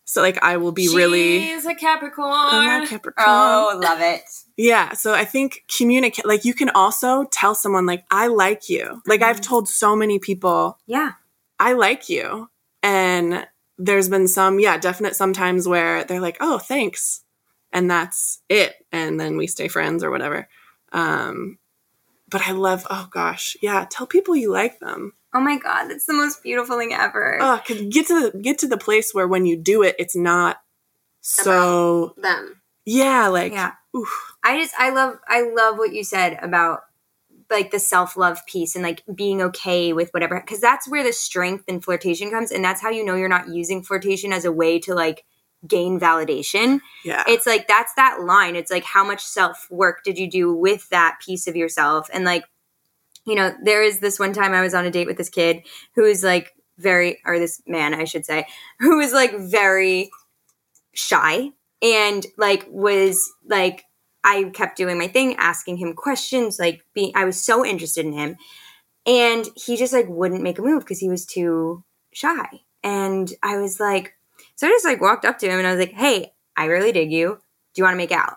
so 0.06 0.22
like 0.22 0.42
i 0.44 0.58
will 0.58 0.72
be 0.72 0.88
really 0.90 1.40
She's 1.40 1.66
a 1.66 1.76
Capricorn. 1.76 2.32
I'm 2.34 2.84
a 2.84 2.88
Capricorn. 2.88 3.26
oh 3.28 3.80
love 3.82 4.00
it 4.02 4.24
Yeah, 4.58 4.94
so 4.94 5.14
I 5.14 5.24
think 5.26 5.64
communicate 5.78 6.26
like 6.26 6.44
you 6.46 6.54
can 6.54 6.70
also 6.70 7.26
tell 7.26 7.54
someone 7.56 7.86
like 7.86 8.04
I 8.10 8.28
like 8.28 8.70
you. 8.70 9.02
Like 9.06 9.22
I've 9.22 9.40
Mhm. 9.42 9.44
told 9.50 9.70
so 9.70 9.96
many 9.96 10.18
people 10.20 10.78
yeah 10.88 11.12
I 11.60 11.74
like 11.74 12.08
you. 12.10 12.50
And 12.84 13.46
there's 13.78 14.10
been 14.10 14.28
some, 14.28 14.60
yeah, 14.60 14.78
definite 14.78 15.16
sometimes 15.16 15.68
where 15.68 16.04
they're 16.04 16.22
like, 16.22 16.38
oh, 16.42 16.58
thanks. 16.58 17.22
And 17.72 17.90
that's 17.92 18.40
it. 18.50 18.74
And 18.92 19.20
then 19.20 19.38
we 19.38 19.48
stay 19.48 19.68
friends 19.68 20.04
or 20.04 20.10
whatever. 20.12 20.48
Um, 20.92 21.58
but 22.30 22.48
I 22.48 22.52
love, 22.52 22.86
oh 22.90 23.08
gosh, 23.12 23.56
yeah, 23.62 23.86
tell 23.90 24.08
people 24.08 24.36
you 24.36 24.52
like 24.52 24.80
them. 24.80 25.14
oh 25.34 25.40
my 25.42 25.58
god 25.58 25.88
that's 25.90 26.06
the 26.06 26.14
most 26.14 26.42
beautiful 26.42 26.78
thing 26.80 26.94
ever 26.94 27.38
Oh, 27.42 27.62
get 27.68 28.08
to 28.08 28.32
the 28.32 28.40
get 28.40 28.58
to 28.60 28.68
the 28.68 28.78
place 28.78 29.14
where 29.14 29.28
when 29.28 29.46
you 29.46 29.58
do 29.58 29.84
it, 29.84 29.96
it's 30.00 30.16
not 30.16 30.58
so 31.22 32.14
Them. 32.18 32.62
yeah, 32.86 33.28
like 33.28 33.52
yeah 33.52 33.74
oof. 33.96 34.34
I 34.44 34.60
just 34.60 34.74
I 34.80 34.90
love 34.92 35.20
I 35.28 35.42
love 35.54 35.78
what 35.78 35.94
you 35.94 36.04
said 36.04 36.40
about 36.42 36.82
like 37.50 37.72
the 37.72 37.80
self-love 37.80 38.46
piece 38.46 38.76
and 38.76 38.84
like 38.84 39.04
being 39.14 39.42
okay 39.42 39.94
with 39.94 40.10
whatever 40.12 40.40
cuz 40.42 40.60
that's 40.60 40.88
where 40.88 41.04
the 41.04 41.14
strength 41.14 41.64
in 41.68 41.80
flirtation 41.80 42.30
comes 42.30 42.52
and 42.52 42.64
that's 42.64 42.82
how 42.82 42.90
you 42.90 43.04
know 43.04 43.16
you're 43.16 43.30
not 43.30 43.50
using 43.50 43.82
flirtation 43.82 44.34
as 44.34 44.46
a 44.46 44.52
way 44.52 44.80
to 44.80 44.94
like 44.94 45.24
gain 45.66 46.00
validation. 46.00 46.80
yeah. 47.04 47.24
It's 47.28 47.48
like 47.48 47.68
that's 47.68 47.92
that 47.96 48.22
line. 48.22 48.56
It's 48.56 48.70
like 48.70 48.84
how 48.84 49.04
much 49.04 49.24
self-work 49.24 50.04
did 50.04 50.18
you 50.18 50.30
do 50.30 50.54
with 50.54 50.88
that 50.90 51.20
piece 51.26 51.48
of 51.48 51.56
yourself 51.56 52.10
and 52.14 52.26
like 52.26 52.44
you 53.28 53.36
know, 53.36 53.54
there 53.62 53.84
is 53.84 54.00
this 54.00 54.18
one 54.18 54.32
time 54.32 54.54
I 54.54 54.62
was 54.62 54.74
on 54.74 54.86
a 54.86 54.92
date 54.92 55.06
with 55.06 55.18
this 55.18 55.30
kid 55.30 55.64
who 55.96 56.06
is 56.06 56.24
like 56.24 56.54
very, 56.78 57.20
or 57.26 57.38
this 57.38 57.62
man, 57.68 57.94
I 57.94 58.06
should 58.06 58.26
say, 58.26 58.48
who 58.80 59.00
is 59.02 59.12
like 59.12 59.38
very 59.38 60.10
shy 60.94 61.52
and 61.82 62.26
like 62.38 62.66
was 62.70 63.30
like, 63.46 63.84
I 64.28 64.44
kept 64.54 64.76
doing 64.78 64.98
my 64.98 65.08
thing, 65.08 65.36
asking 65.38 65.78
him 65.78 65.94
questions, 65.94 66.60
like 66.60 66.84
being, 66.94 67.14
I 67.16 67.24
was 67.24 67.42
so 67.42 67.66
interested 67.66 68.06
in 68.06 68.12
him. 68.12 68.36
And 69.06 69.46
he 69.56 69.78
just 69.78 69.94
like 69.94 70.08
wouldn't 70.10 70.44
make 70.44 70.60
a 70.60 70.62
move 70.62 70.82
because 70.82 71.00
he 71.00 71.10
was 71.10 71.26
too 71.26 71.84
shy. 72.14 72.46
And 72.84 73.32
I 73.42 73.58
was 73.58 73.80
like, 73.80 74.14
so 74.56 74.68
I 74.68 74.72
just 74.72 74.84
like 74.86 75.00
walked 75.00 75.24
up 75.24 75.40
to 75.40 75.48
him 75.50 75.58
and 75.60 75.68
I 75.68 75.72
was 75.72 75.80
like, 75.80 75.94
hey, 75.94 76.34
I 76.58 76.66
really 76.66 76.92
dig 76.92 77.10
you. 77.12 77.38
Do 77.74 77.80
you 77.80 77.84
want 77.86 77.94
to 77.94 77.98
make 77.98 78.12
out? 78.12 78.36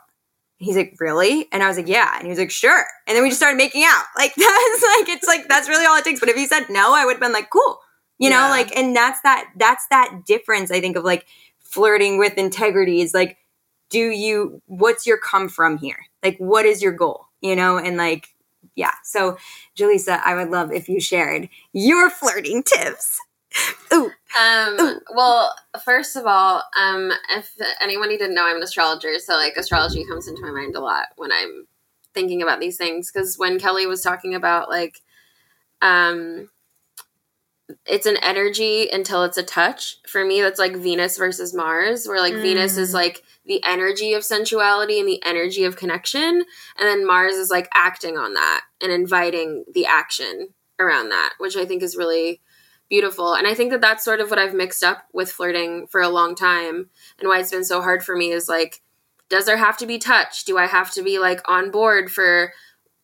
He's 0.59 0.77
like, 0.77 0.95
really? 1.01 1.47
And 1.53 1.63
I 1.63 1.69
was 1.69 1.77
like, 1.77 1.89
yeah. 1.89 2.13
And 2.15 2.25
he 2.25 2.29
was 2.29 2.39
like, 2.39 2.51
sure. 2.53 2.85
And 3.09 3.17
then 3.17 3.23
we 3.25 3.31
just 3.31 3.41
started 3.41 3.57
making 3.57 3.83
out. 3.85 4.05
Like 4.17 4.35
that's 4.37 4.83
like 4.83 5.09
it's 5.09 5.27
like 5.27 5.49
that's 5.49 5.69
really 5.69 5.87
all 5.87 5.97
it 5.97 6.05
takes. 6.05 6.21
But 6.21 6.29
if 6.29 6.37
he 6.37 6.47
said 6.47 6.67
no, 6.71 6.95
I 6.95 7.05
would 7.05 7.15
have 7.15 7.21
been 7.21 7.33
like, 7.33 7.51
cool. 7.51 7.79
You 8.19 8.31
know, 8.31 8.37
Yeah. 8.37 8.51
like 8.51 8.77
and 8.77 8.95
that's 8.95 9.21
that 9.23 9.47
that's 9.57 9.87
that 9.91 10.23
difference, 10.27 10.71
I 10.71 10.81
think, 10.81 10.97
of 10.97 11.05
like 11.05 11.27
flirting 11.59 12.19
with 12.19 12.37
integrity 12.37 13.01
is 13.01 13.15
like, 13.15 13.39
do 13.91 13.99
you 13.99 14.63
what's 14.67 15.07
your 15.07 15.19
come 15.19 15.49
from 15.49 15.77
here? 15.79 16.07
Like 16.23 16.39
what 16.39 16.65
is 16.65 16.83
your 16.83 16.93
goal? 16.93 17.27
You 17.41 17.57
know, 17.57 17.79
and 17.79 17.97
like 17.97 18.29
yeah. 18.77 18.93
So 19.05 19.37
Jaliessa, 19.77 20.21
I 20.25 20.35
would 20.35 20.51
love 20.51 20.73
if 20.73 20.89
you 20.89 21.01
shared 21.01 21.49
your 21.73 22.09
flirting 22.11 22.63
tips. 22.63 23.19
Ooh. 23.93 24.11
Um, 24.41 25.01
well, 25.15 25.53
first 25.85 26.15
of 26.15 26.25
all, 26.25 26.63
um, 26.81 27.11
if 27.31 27.53
anyone 27.81 28.09
didn't 28.09 28.35
know, 28.35 28.47
I'm 28.47 28.57
an 28.57 28.63
astrologer, 28.63 29.19
so 29.19 29.35
like 29.35 29.57
astrology 29.57 30.05
comes 30.05 30.29
into 30.29 30.43
my 30.43 30.51
mind 30.51 30.77
a 30.77 30.81
lot 30.81 31.07
when 31.17 31.33
I'm 31.33 31.67
thinking 32.15 32.43
about 32.43 32.61
these 32.61 32.77
things. 32.77 33.11
Because 33.11 33.39
when 33.39 33.59
Kelly 33.59 33.87
was 33.87 34.03
talking 34.03 34.35
about 34.35 34.71
like, 34.71 35.01
um, 35.83 36.49
it's 37.87 38.07
an 38.07 38.19
energy 38.23 38.89
until 38.91 39.25
it's 39.25 39.39
a 39.39 39.43
touch. 39.43 39.97
For 40.07 40.25
me, 40.25 40.41
that's 40.41 40.59
like 40.59 40.77
Venus 40.77 41.19
versus 41.19 41.53
Mars, 41.55 42.07
where 42.07 42.21
like 42.21 42.35
Venus 42.35 42.77
is 42.77 42.91
Mm. 42.91 42.95
like 42.95 43.23
the 43.51 43.61
energy 43.65 44.15
of 44.15 44.25
sensuality 44.25 45.01
and 45.01 45.09
the 45.09 45.21
energy 45.25 45.65
of 45.65 45.75
connection, 45.75 46.45
and 46.79 46.89
then 46.89 47.05
Mars 47.05 47.35
is 47.35 47.51
like 47.51 47.69
acting 47.75 48.17
on 48.17 48.35
that 48.35 48.63
and 48.81 48.93
inviting 48.93 49.65
the 49.75 49.87
action 49.87 50.51
around 50.79 51.09
that, 51.09 51.35
which 51.39 51.57
I 51.57 51.67
think 51.67 51.83
is 51.83 51.97
really 51.97 52.41
beautiful. 52.89 53.35
And 53.35 53.49
I 53.49 53.55
think 53.55 53.73
that 53.73 53.81
that's 53.81 54.05
sort 54.05 54.21
of 54.21 54.31
what 54.31 54.39
I've 54.39 54.55
mixed 54.55 54.85
up 54.85 55.03
with 55.13 55.33
flirting 55.33 55.89
for 55.89 56.01
a 56.01 56.09
long 56.09 56.37
time 56.37 56.91
and 57.19 57.29
why 57.29 57.41
it's 57.41 57.51
been 57.51 57.65
so 57.65 57.83
hard 57.83 58.05
for 58.05 58.17
me 58.17 58.31
is 58.31 58.49
like, 58.49 58.83
does 59.29 59.47
there 59.47 59.57
have 59.57 59.77
to 59.79 59.87
be 59.87 59.99
touch? 59.99 60.45
Do 60.45 60.57
I 60.57 60.67
have 60.67 60.93
to 60.93 61.03
be 61.03 61.19
like 61.19 61.41
on 61.51 61.73
board 61.73 62.13
for 62.13 62.53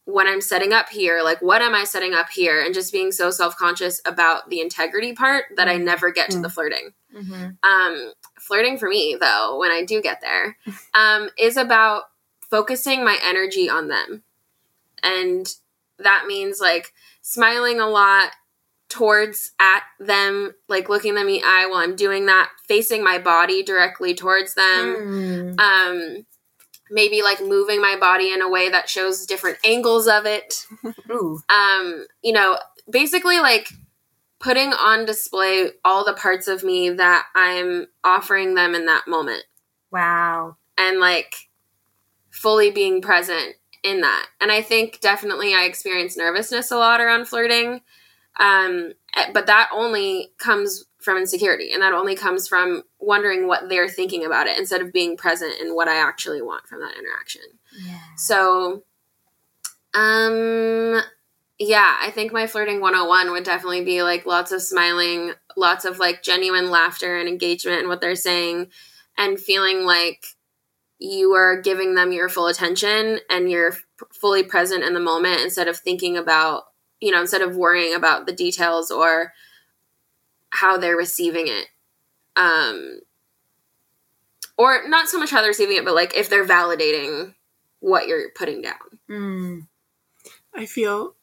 when 0.05 0.29
I'm 0.29 0.41
setting 0.41 0.73
up 0.73 0.91
here? 0.91 1.23
Like, 1.25 1.43
what 1.43 1.61
am 1.61 1.75
I 1.75 1.83
setting 1.83 2.15
up 2.15 2.29
here? 2.31 2.65
And 2.65 2.73
just 2.73 2.93
being 2.93 3.11
so 3.11 3.33
self 3.33 3.57
conscious 3.57 4.01
about 4.05 4.49
the 4.49 4.61
integrity 4.61 5.13
part 5.13 5.47
that 5.57 5.67
I 5.67 5.77
mm. 5.77 5.83
never 5.83 6.13
get 6.13 6.31
to 6.31 6.39
mm. 6.39 6.43
the 6.43 6.51
flirting. 6.51 6.93
Um, 7.63 8.13
flirting 8.39 8.79
for 8.79 8.89
me, 8.89 9.17
though, 9.19 9.59
when 9.59 9.71
I 9.71 9.85
do 9.85 10.03
get 10.03 10.21
there, 10.21 10.57
um, 10.95 11.31
is 11.39 11.57
about 11.57 12.05
focusing 12.41 13.05
my 13.05 13.19
energy 13.25 13.69
on 13.69 13.89
them. 13.89 14.23
And 15.03 15.47
that 15.99 16.25
means 16.27 16.61
like 16.61 16.93
smiling 17.23 17.81
a 17.81 17.89
lot 17.89 18.31
towards 18.89 19.53
at 19.59 19.83
them, 19.99 20.55
like 20.69 20.89
looking 20.89 21.15
them 21.15 21.29
in 21.29 21.35
the 21.35 21.43
eye 21.43 21.67
while 21.69 21.81
I'm 21.81 21.97
doing 21.97 22.27
that, 22.27 22.51
facing 22.69 23.03
my 23.03 23.19
body 23.19 23.63
directly 23.63 24.15
towards 24.15 24.55
them. 24.55 25.57
Mm. 25.57 25.61
Um, 25.61 26.27
maybe 26.91 27.23
like 27.23 27.41
moving 27.41 27.81
my 27.81 27.97
body 27.99 28.33
in 28.33 28.43
a 28.43 28.49
way 28.49 28.69
that 28.69 28.89
shows 28.89 29.27
different 29.27 29.59
angles 29.65 30.07
of 30.07 30.25
it 30.25 30.67
um, 31.51 32.07
you 32.23 32.33
know, 32.33 32.59
basically 32.89 33.39
like 33.39 33.69
putting 34.39 34.73
on 34.73 35.07
display 35.07 35.71
all 35.85 36.05
the 36.05 36.13
parts 36.15 36.47
of 36.49 36.63
me 36.63 36.91
that 36.91 37.27
I'm 37.35 37.87
offering 38.05 38.55
them 38.55 38.75
in 38.75 38.87
that 38.87 39.09
moment 39.09 39.45
Wow. 39.91 40.57
and 40.77 41.01
like 41.01 41.49
fully 42.31 42.71
being 42.71 43.01
present 43.01 43.55
in 43.83 44.03
that. 44.03 44.27
And 44.41 44.53
I 44.53 44.61
think 44.63 45.01
definitely 45.01 45.55
I 45.55 45.63
experience 45.63 46.17
nervousness 46.17 46.71
a 46.71 46.77
lot 46.77 47.01
around 47.01 47.27
flirting. 47.29 47.81
Um, 48.39 48.93
eh, 49.17 49.31
but 49.33 49.47
that 49.47 49.71
only 49.73 50.33
comes 50.37 50.85
from 51.01 51.17
insecurity 51.17 51.73
and 51.73 51.83
that 51.83 51.93
only 51.95 52.15
comes 52.17 52.47
from 52.49 52.83
wondering 52.99 53.47
what 53.47 53.69
they're 53.69 53.89
thinking 53.89 54.27
about 54.27 54.47
it 54.49 54.59
instead 54.59 54.83
of 54.83 54.93
being 54.93 55.17
present 55.17 55.55
in 55.61 55.75
what 55.75 55.89
I 55.89 55.97
actually 55.97 56.43
want 56.43 56.67
from 56.67 56.81
that 56.81 56.99
interaction. 56.99 57.43
Yeah. 57.87 57.99
So, 58.17 58.83
um, 59.95 61.01
yeah, 61.59 61.97
I 62.01 62.11
think 62.11 62.33
my 62.33 62.47
flirting 62.47 62.81
101 62.81 63.33
would 63.33 63.45
definitely 63.45 63.85
be 63.85 64.03
like 64.03 64.27
lots 64.27 64.53
of 64.53 64.61
smiling, 64.61 65.33
lots 65.57 65.85
of 65.85 65.99
like 65.99 66.23
genuine 66.23 66.71
laughter 66.71 67.17
and 67.17 67.29
engagement 67.29 67.81
in 67.81 67.89
what 67.89 68.01
they're 68.01 68.15
saying, 68.15 68.69
and 69.17 69.41
feeling 69.41 69.85
like 69.85 70.25
you 70.99 71.33
are 71.33 71.61
giving 71.61 71.95
them 71.95 72.13
your 72.13 72.29
full 72.29 72.47
attention 72.47 73.21
and 73.31 73.51
you're 73.51 73.75
fully 74.13 74.43
present 74.43 74.85
in 74.85 74.95
the 74.95 75.01
moment 75.01 75.41
instead 75.41 75.69
of 75.69 75.79
thinking 75.79 76.17
about, 76.17 76.65
you 77.01 77.11
know, 77.11 77.21
instead 77.21 77.43
of 77.43 77.57
worrying 77.57 77.95
about 77.95 78.27
the 78.27 78.33
details 78.33 78.91
or 78.91 79.33
how 80.51 80.77
they're 80.77 80.97
receiving 80.97 81.49
it. 81.49 81.67
Um, 82.37 83.01
or 84.59 84.89
not 84.89 85.09
so 85.09 85.19
much 85.19 85.31
how 85.31 85.41
they're 85.41 85.49
receiving 85.49 85.77
it, 85.77 85.85
but 85.85 85.95
like 85.95 86.17
if 86.17 86.29
they're 86.29 86.47
validating 86.47 87.35
what 87.81 88.07
you're 88.07 88.31
putting 88.35 88.63
down. 88.63 88.75
Mm. 89.09 89.67
I 90.55 90.65
feel 90.65 91.16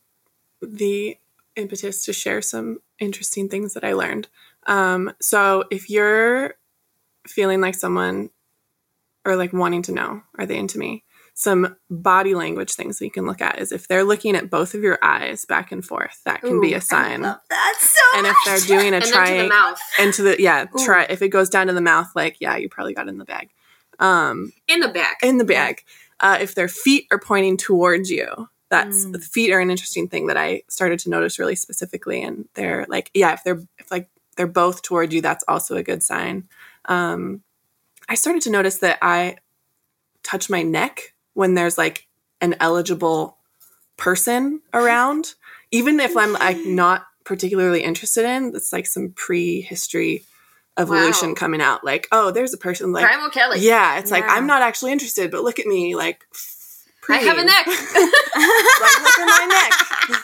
the 0.71 1.17
impetus 1.55 2.05
to 2.05 2.13
share 2.13 2.41
some 2.41 2.79
interesting 2.99 3.49
things 3.49 3.73
that 3.73 3.83
I 3.83 3.93
learned. 3.93 4.27
Um, 4.65 5.11
so 5.21 5.65
if 5.71 5.89
you're 5.89 6.55
feeling 7.27 7.61
like 7.61 7.75
someone 7.75 8.29
or 9.25 9.35
like 9.35 9.53
wanting 9.53 9.81
to 9.83 9.91
know, 9.91 10.21
are 10.37 10.45
they 10.45 10.57
into 10.57 10.77
me? 10.77 11.03
Some 11.35 11.75
body 11.89 12.35
language 12.35 12.73
things 12.73 12.99
that 12.99 13.05
you 13.05 13.11
can 13.11 13.25
look 13.25 13.41
at 13.41 13.57
is 13.57 13.71
if 13.71 13.87
they're 13.87 14.03
looking 14.03 14.35
at 14.35 14.49
both 14.51 14.75
of 14.75 14.83
your 14.83 14.99
eyes 15.01 15.45
back 15.45 15.71
and 15.71 15.83
forth, 15.83 16.21
that 16.25 16.41
can 16.41 16.61
be 16.61 16.73
a 16.75 16.81
sign. 16.81 17.23
I 17.25 17.29
love 17.29 17.39
that 17.49 17.75
so 17.79 18.17
And 18.19 18.27
if 18.27 18.35
they're 18.45 18.59
doing 18.77 18.93
a 18.93 18.97
And 18.97 19.01
then 19.01 19.01
to 19.01 19.07
the 19.07 19.13
triangle 19.13 19.47
mouth. 19.49 19.79
into 19.99 20.21
the 20.23 20.41
yeah, 20.41 20.65
Ooh. 20.65 20.85
try 20.85 21.03
if 21.05 21.21
it 21.23 21.29
goes 21.29 21.49
down 21.49 21.67
to 21.67 21.73
the 21.73 21.81
mouth, 21.81 22.11
like 22.15 22.37
yeah, 22.39 22.55
you 22.57 22.69
probably 22.69 22.93
got 22.93 23.07
in 23.07 23.17
the 23.17 23.25
bag. 23.25 23.49
Um, 23.99 24.53
In 24.67 24.79
the 24.81 24.89
back. 24.89 25.19
in 25.23 25.37
the 25.37 25.43
bag. 25.43 25.83
Uh, 26.19 26.37
if 26.39 26.53
their 26.53 26.67
feet 26.67 27.07
are 27.11 27.19
pointing 27.19 27.57
towards 27.57 28.11
you, 28.11 28.49
that's 28.69 29.05
Mm. 29.05 29.11
the 29.13 29.19
feet 29.19 29.51
are 29.51 29.59
an 29.59 29.69
interesting 29.71 30.07
thing 30.07 30.27
that 30.27 30.37
I 30.37 30.63
started 30.67 30.99
to 30.99 31.09
notice 31.09 31.37
really 31.39 31.55
specifically. 31.55 32.21
And 32.23 32.47
they're 32.55 32.85
like, 32.89 33.11
yeah, 33.13 33.33
if 33.33 33.43
they're 33.43 33.61
if 33.77 33.91
like 33.91 34.09
they're 34.35 34.47
both 34.47 34.81
toward 34.81 35.13
you, 35.13 35.21
that's 35.21 35.43
also 35.47 35.75
a 35.75 35.83
good 35.83 36.01
sign. 36.01 36.47
Um, 36.85 37.43
I 38.09 38.15
started 38.15 38.41
to 38.43 38.49
notice 38.49 38.79
that 38.79 38.97
I 39.01 39.37
touch 40.23 40.49
my 40.49 40.63
neck 40.63 41.13
when 41.33 41.53
there's 41.53 41.77
like 41.77 42.07
an 42.41 42.55
eligible 42.59 43.37
person 43.97 44.61
around, 44.73 45.35
even 45.71 45.99
if 45.99 46.17
I'm 46.17 46.33
like 46.33 46.57
not 46.65 47.05
particularly 47.25 47.83
interested 47.83 48.25
in. 48.25 48.53
It's 48.55 48.73
like 48.73 48.87
some 48.87 49.11
prehistory 49.15 50.23
evolution 50.77 51.29
Wow. 51.29 51.35
coming 51.35 51.61
out. 51.61 51.83
Like, 51.83 52.07
oh, 52.11 52.31
there's 52.31 52.53
a 52.53 52.57
person 52.57 52.91
like 52.91 53.05
Primal 53.05 53.29
Kelly. 53.29 53.59
yeah, 53.59 53.99
it's 53.99 54.09
like 54.09 54.23
I'm 54.27 54.47
not 54.47 54.63
actually 54.63 54.91
interested, 54.91 55.29
but 55.29 55.43
look 55.43 55.59
at 55.59 55.67
me, 55.67 55.95
like 55.95 56.25
I 57.09 57.17
have 57.17 57.37
a 57.37 57.43
neck. 57.43 57.65
like 57.67 59.01
look 59.03 59.19
at 59.19 59.25
my 59.25 59.45
neck. 60.09 60.23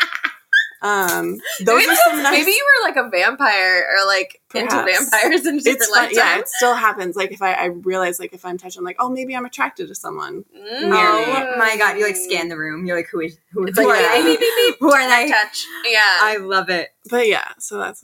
Um, 1.33 1.39
those 1.65 1.77
maybe, 1.79 1.91
are 1.91 1.95
some 1.95 2.23
nice. 2.23 2.31
maybe 2.31 2.51
you 2.51 2.65
were 2.83 2.89
like 2.89 2.95
a 2.97 3.09
vampire 3.09 3.85
or 3.85 4.07
like 4.07 4.41
into 4.53 4.75
vampires 4.75 5.45
in 5.45 5.55
a 5.55 5.59
different 5.59 5.65
it's 5.67 5.87
fun, 5.87 6.09
yeah, 6.11 6.39
it 6.39 6.47
still 6.49 6.75
happens. 6.75 7.15
Like 7.15 7.31
if 7.31 7.41
I, 7.41 7.53
I 7.53 7.65
realize, 7.65 8.19
like 8.19 8.33
if 8.33 8.45
I'm 8.45 8.57
touching, 8.57 8.79
I'm 8.79 8.85
like, 8.85 8.97
oh, 8.99 9.09
maybe 9.09 9.35
I'm 9.35 9.45
attracted 9.45 9.87
to 9.87 9.95
someone. 9.95 10.45
Mm. 10.57 10.91
Oh 10.91 11.55
my 11.57 11.77
god, 11.77 11.97
you 11.97 12.05
like 12.05 12.15
scan 12.15 12.49
the 12.49 12.57
room. 12.57 12.85
You're 12.85 12.97
like, 12.97 13.07
who 13.11 13.21
is 13.21 13.37
who, 13.51 13.65
It's 13.65 13.77
who 13.77 13.87
like, 13.87 13.99
are 14.03 14.15
beep, 14.15 14.23
they? 14.25 14.31
beep, 14.31 14.39
beep, 14.39 14.55
beep. 14.55 14.75
Who 14.79 14.91
are 14.91 15.07
they? 15.09 15.29
touch. 15.29 15.65
Yeah. 15.85 15.99
I 16.21 16.37
love 16.37 16.69
it. 16.69 16.89
But 17.09 17.27
yeah, 17.27 17.47
so 17.59 17.77
that's 17.77 18.03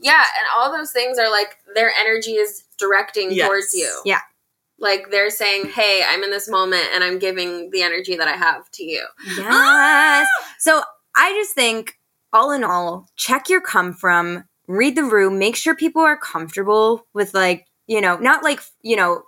yeah, 0.00 0.22
and 0.38 0.46
all 0.56 0.70
those 0.76 0.92
things 0.92 1.18
are 1.18 1.30
like 1.30 1.56
their 1.74 1.90
energy 2.00 2.32
is 2.32 2.64
directing 2.78 3.32
Yes. 3.32 3.46
towards 3.48 3.74
you. 3.74 4.00
Yeah. 4.04 4.20
Like 4.78 5.10
they're 5.10 5.30
saying, 5.30 5.68
"Hey, 5.70 6.02
I'm 6.06 6.22
in 6.24 6.30
this 6.30 6.48
moment 6.48 6.84
and 6.92 7.02
I'm 7.04 7.18
giving 7.18 7.70
the 7.70 7.82
energy 7.82 8.16
that 8.16 8.28
I 8.28 8.36
have 8.36 8.70
to 8.72 8.84
you." 8.84 9.06
Yes. 9.36 10.26
so 10.58 10.82
I 11.16 11.32
just 11.32 11.54
think, 11.54 11.98
all 12.34 12.50
in 12.50 12.64
all, 12.64 13.08
check 13.16 13.48
your 13.48 13.60
come 13.60 13.94
from, 13.94 14.44
read 14.66 14.96
the 14.96 15.04
room, 15.04 15.38
make 15.38 15.56
sure 15.56 15.74
people 15.74 16.02
are 16.02 16.16
comfortable 16.16 17.06
with 17.14 17.32
like, 17.32 17.66
you 17.86 18.00
know, 18.00 18.16
not 18.18 18.42
like, 18.42 18.60
you 18.82 18.96
know, 18.96 19.22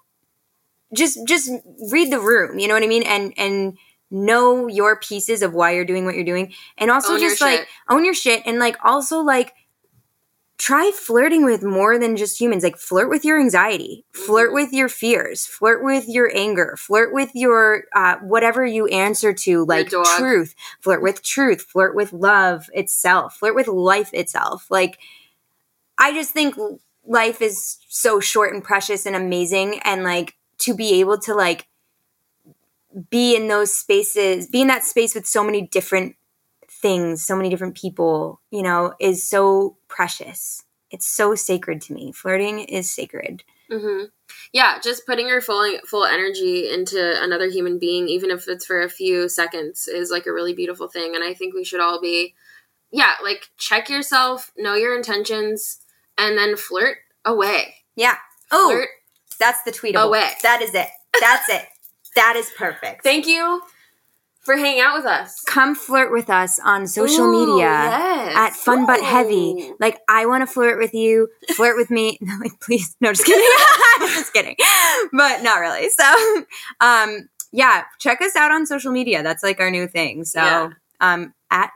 just 0.94 1.26
just 1.26 1.50
read 1.90 2.12
the 2.12 2.20
room, 2.20 2.58
you 2.58 2.68
know 2.68 2.74
what 2.74 2.82
I 2.82 2.86
mean? 2.86 3.04
And 3.04 3.32
and 3.36 3.78
know 4.10 4.66
your 4.68 4.96
pieces 4.96 5.42
of 5.42 5.52
why 5.54 5.72
you're 5.72 5.84
doing 5.84 6.04
what 6.04 6.14
you're 6.14 6.24
doing. 6.24 6.52
And 6.78 6.90
also 6.90 7.14
Own 7.14 7.20
just 7.20 7.40
like 7.40 7.60
shit. 7.60 7.68
own 7.88 8.04
your 8.04 8.14
shit 8.14 8.42
and 8.46 8.58
like 8.58 8.76
also 8.84 9.20
like 9.20 9.52
try 10.58 10.90
flirting 10.94 11.44
with 11.44 11.62
more 11.62 11.98
than 11.98 12.16
just 12.16 12.40
humans. 12.40 12.62
Like 12.64 12.78
flirt 12.78 13.10
with 13.10 13.24
your 13.24 13.38
anxiety. 13.38 14.04
Flirt 14.12 14.50
Mhm. 14.50 14.54
with 14.54 14.72
your 14.72 14.88
fears. 14.88 15.46
Flirt 15.46 15.84
with 15.84 16.08
your 16.08 16.30
anger. 16.34 16.76
Flirt 16.78 17.12
with 17.12 17.30
your 17.34 17.84
uh, 17.94 18.16
whatever 18.18 18.64
you 18.64 18.86
answer 18.86 19.32
to 19.34 19.64
like 19.66 19.90
truth. 20.16 20.54
Flirt 20.80 21.02
with 21.02 21.22
truth. 21.22 21.62
Flirt 21.62 21.94
with 21.94 22.12
love 22.12 22.70
itself. 22.72 23.36
Flirt 23.36 23.54
with 23.54 23.68
life 23.68 24.10
itself. 24.14 24.66
Like 24.70 24.98
I 25.98 26.12
just 26.12 26.32
think 26.32 26.56
life 27.06 27.40
is 27.42 27.78
so 27.88 28.18
short 28.20 28.52
and 28.54 28.64
precious 28.64 29.06
and 29.06 29.14
amazing. 29.14 29.80
And 29.80 30.04
like 30.04 30.36
to 30.58 30.74
be 30.74 31.00
able 31.00 31.18
to 31.18 31.34
like 31.34 31.68
be 33.10 33.36
in 33.36 33.48
those 33.48 33.72
spaces, 33.74 34.46
be 34.46 34.62
in 34.62 34.68
that 34.68 34.84
space 34.84 35.14
with 35.14 35.26
so 35.26 35.44
many 35.44 35.62
different 35.62 36.16
things, 36.86 37.24
so 37.24 37.34
many 37.34 37.48
different 37.48 37.74
people, 37.76 38.40
you 38.52 38.62
know, 38.62 38.94
is 39.00 39.28
so 39.28 39.76
precious. 39.88 40.62
It's 40.90 41.06
so 41.06 41.34
sacred 41.34 41.80
to 41.82 41.92
me. 41.92 42.12
Flirting 42.12 42.60
is 42.60 42.88
sacred. 42.88 43.42
Mm-hmm. 43.70 44.04
Yeah, 44.52 44.78
just 44.80 45.04
putting 45.04 45.26
your 45.26 45.40
full 45.40 45.68
full 45.84 46.04
energy 46.04 46.70
into 46.72 47.20
another 47.20 47.48
human 47.48 47.80
being, 47.80 48.08
even 48.08 48.30
if 48.30 48.46
it's 48.46 48.64
for 48.64 48.80
a 48.80 48.88
few 48.88 49.28
seconds, 49.28 49.88
is 49.88 50.12
like 50.12 50.26
a 50.26 50.32
really 50.32 50.54
beautiful 50.54 50.86
thing. 50.86 51.16
And 51.16 51.24
I 51.24 51.34
think 51.34 51.54
we 51.54 51.64
should 51.64 51.80
all 51.80 52.00
be, 52.00 52.34
yeah, 52.92 53.14
like 53.24 53.48
check 53.58 53.88
yourself, 53.88 54.52
know 54.56 54.74
your 54.74 54.96
intentions, 54.96 55.78
and 56.16 56.38
then 56.38 56.56
flirt 56.56 56.98
away. 57.24 57.74
Yeah. 57.96 58.16
Oh, 58.52 58.70
Flirt 58.70 58.88
that's 59.40 59.62
the 59.64 59.72
tweetable. 59.72 60.04
away. 60.06 60.30
That 60.44 60.62
is 60.62 60.72
it. 60.72 60.88
That's 61.20 61.48
it. 61.48 61.66
That 62.14 62.36
is 62.36 62.48
perfect. 62.56 63.02
Thank 63.02 63.26
you 63.26 63.60
for 64.46 64.56
hanging 64.56 64.80
out 64.80 64.96
with 64.96 65.04
us. 65.04 65.42
Come 65.42 65.74
flirt 65.74 66.10
with 66.10 66.30
us 66.30 66.58
on 66.64 66.86
social 66.86 67.26
Ooh, 67.26 67.46
media. 67.46 67.66
yes. 67.66 68.34
at 68.36 68.52
fun 68.54 68.86
but 68.86 69.02
heavy. 69.02 69.72
Like 69.78 70.00
I 70.08 70.24
want 70.26 70.40
to 70.42 70.46
flirt 70.46 70.78
with 70.78 70.94
you, 70.94 71.28
flirt 71.54 71.76
with 71.76 71.90
me. 71.90 72.18
No, 72.26 72.32
like 72.40 72.58
please, 72.60 72.96
no, 73.02 73.12
just 73.12 73.26
kidding, 73.26 73.46
just 74.08 74.32
kidding, 74.32 74.56
but 75.12 75.42
not 75.42 75.58
really. 75.60 75.90
So, 75.90 76.44
um, 76.80 77.28
yeah, 77.52 77.84
check 77.98 78.22
us 78.22 78.34
out 78.36 78.50
on 78.50 78.64
social 78.66 78.92
media. 78.92 79.22
That's 79.22 79.42
like 79.42 79.60
our 79.60 79.70
new 79.70 79.86
thing. 79.86 80.24
So, 80.24 80.40
Yeah. 80.40 80.70
um, 81.00 81.34
at 81.50 81.70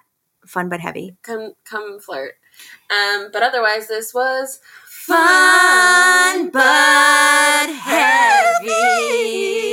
fun 0.47 0.69
but 0.71 0.81
heavy. 0.81 1.17
Come 1.23 1.53
come 1.65 2.01
flirt. 2.01 2.35
Um, 2.91 3.29
but 3.33 3.43
otherwise, 3.43 3.89
this 3.89 4.13
was 4.15 4.61
Fun 4.87 6.51
but 6.51 7.69
heavy. 8.61 9.70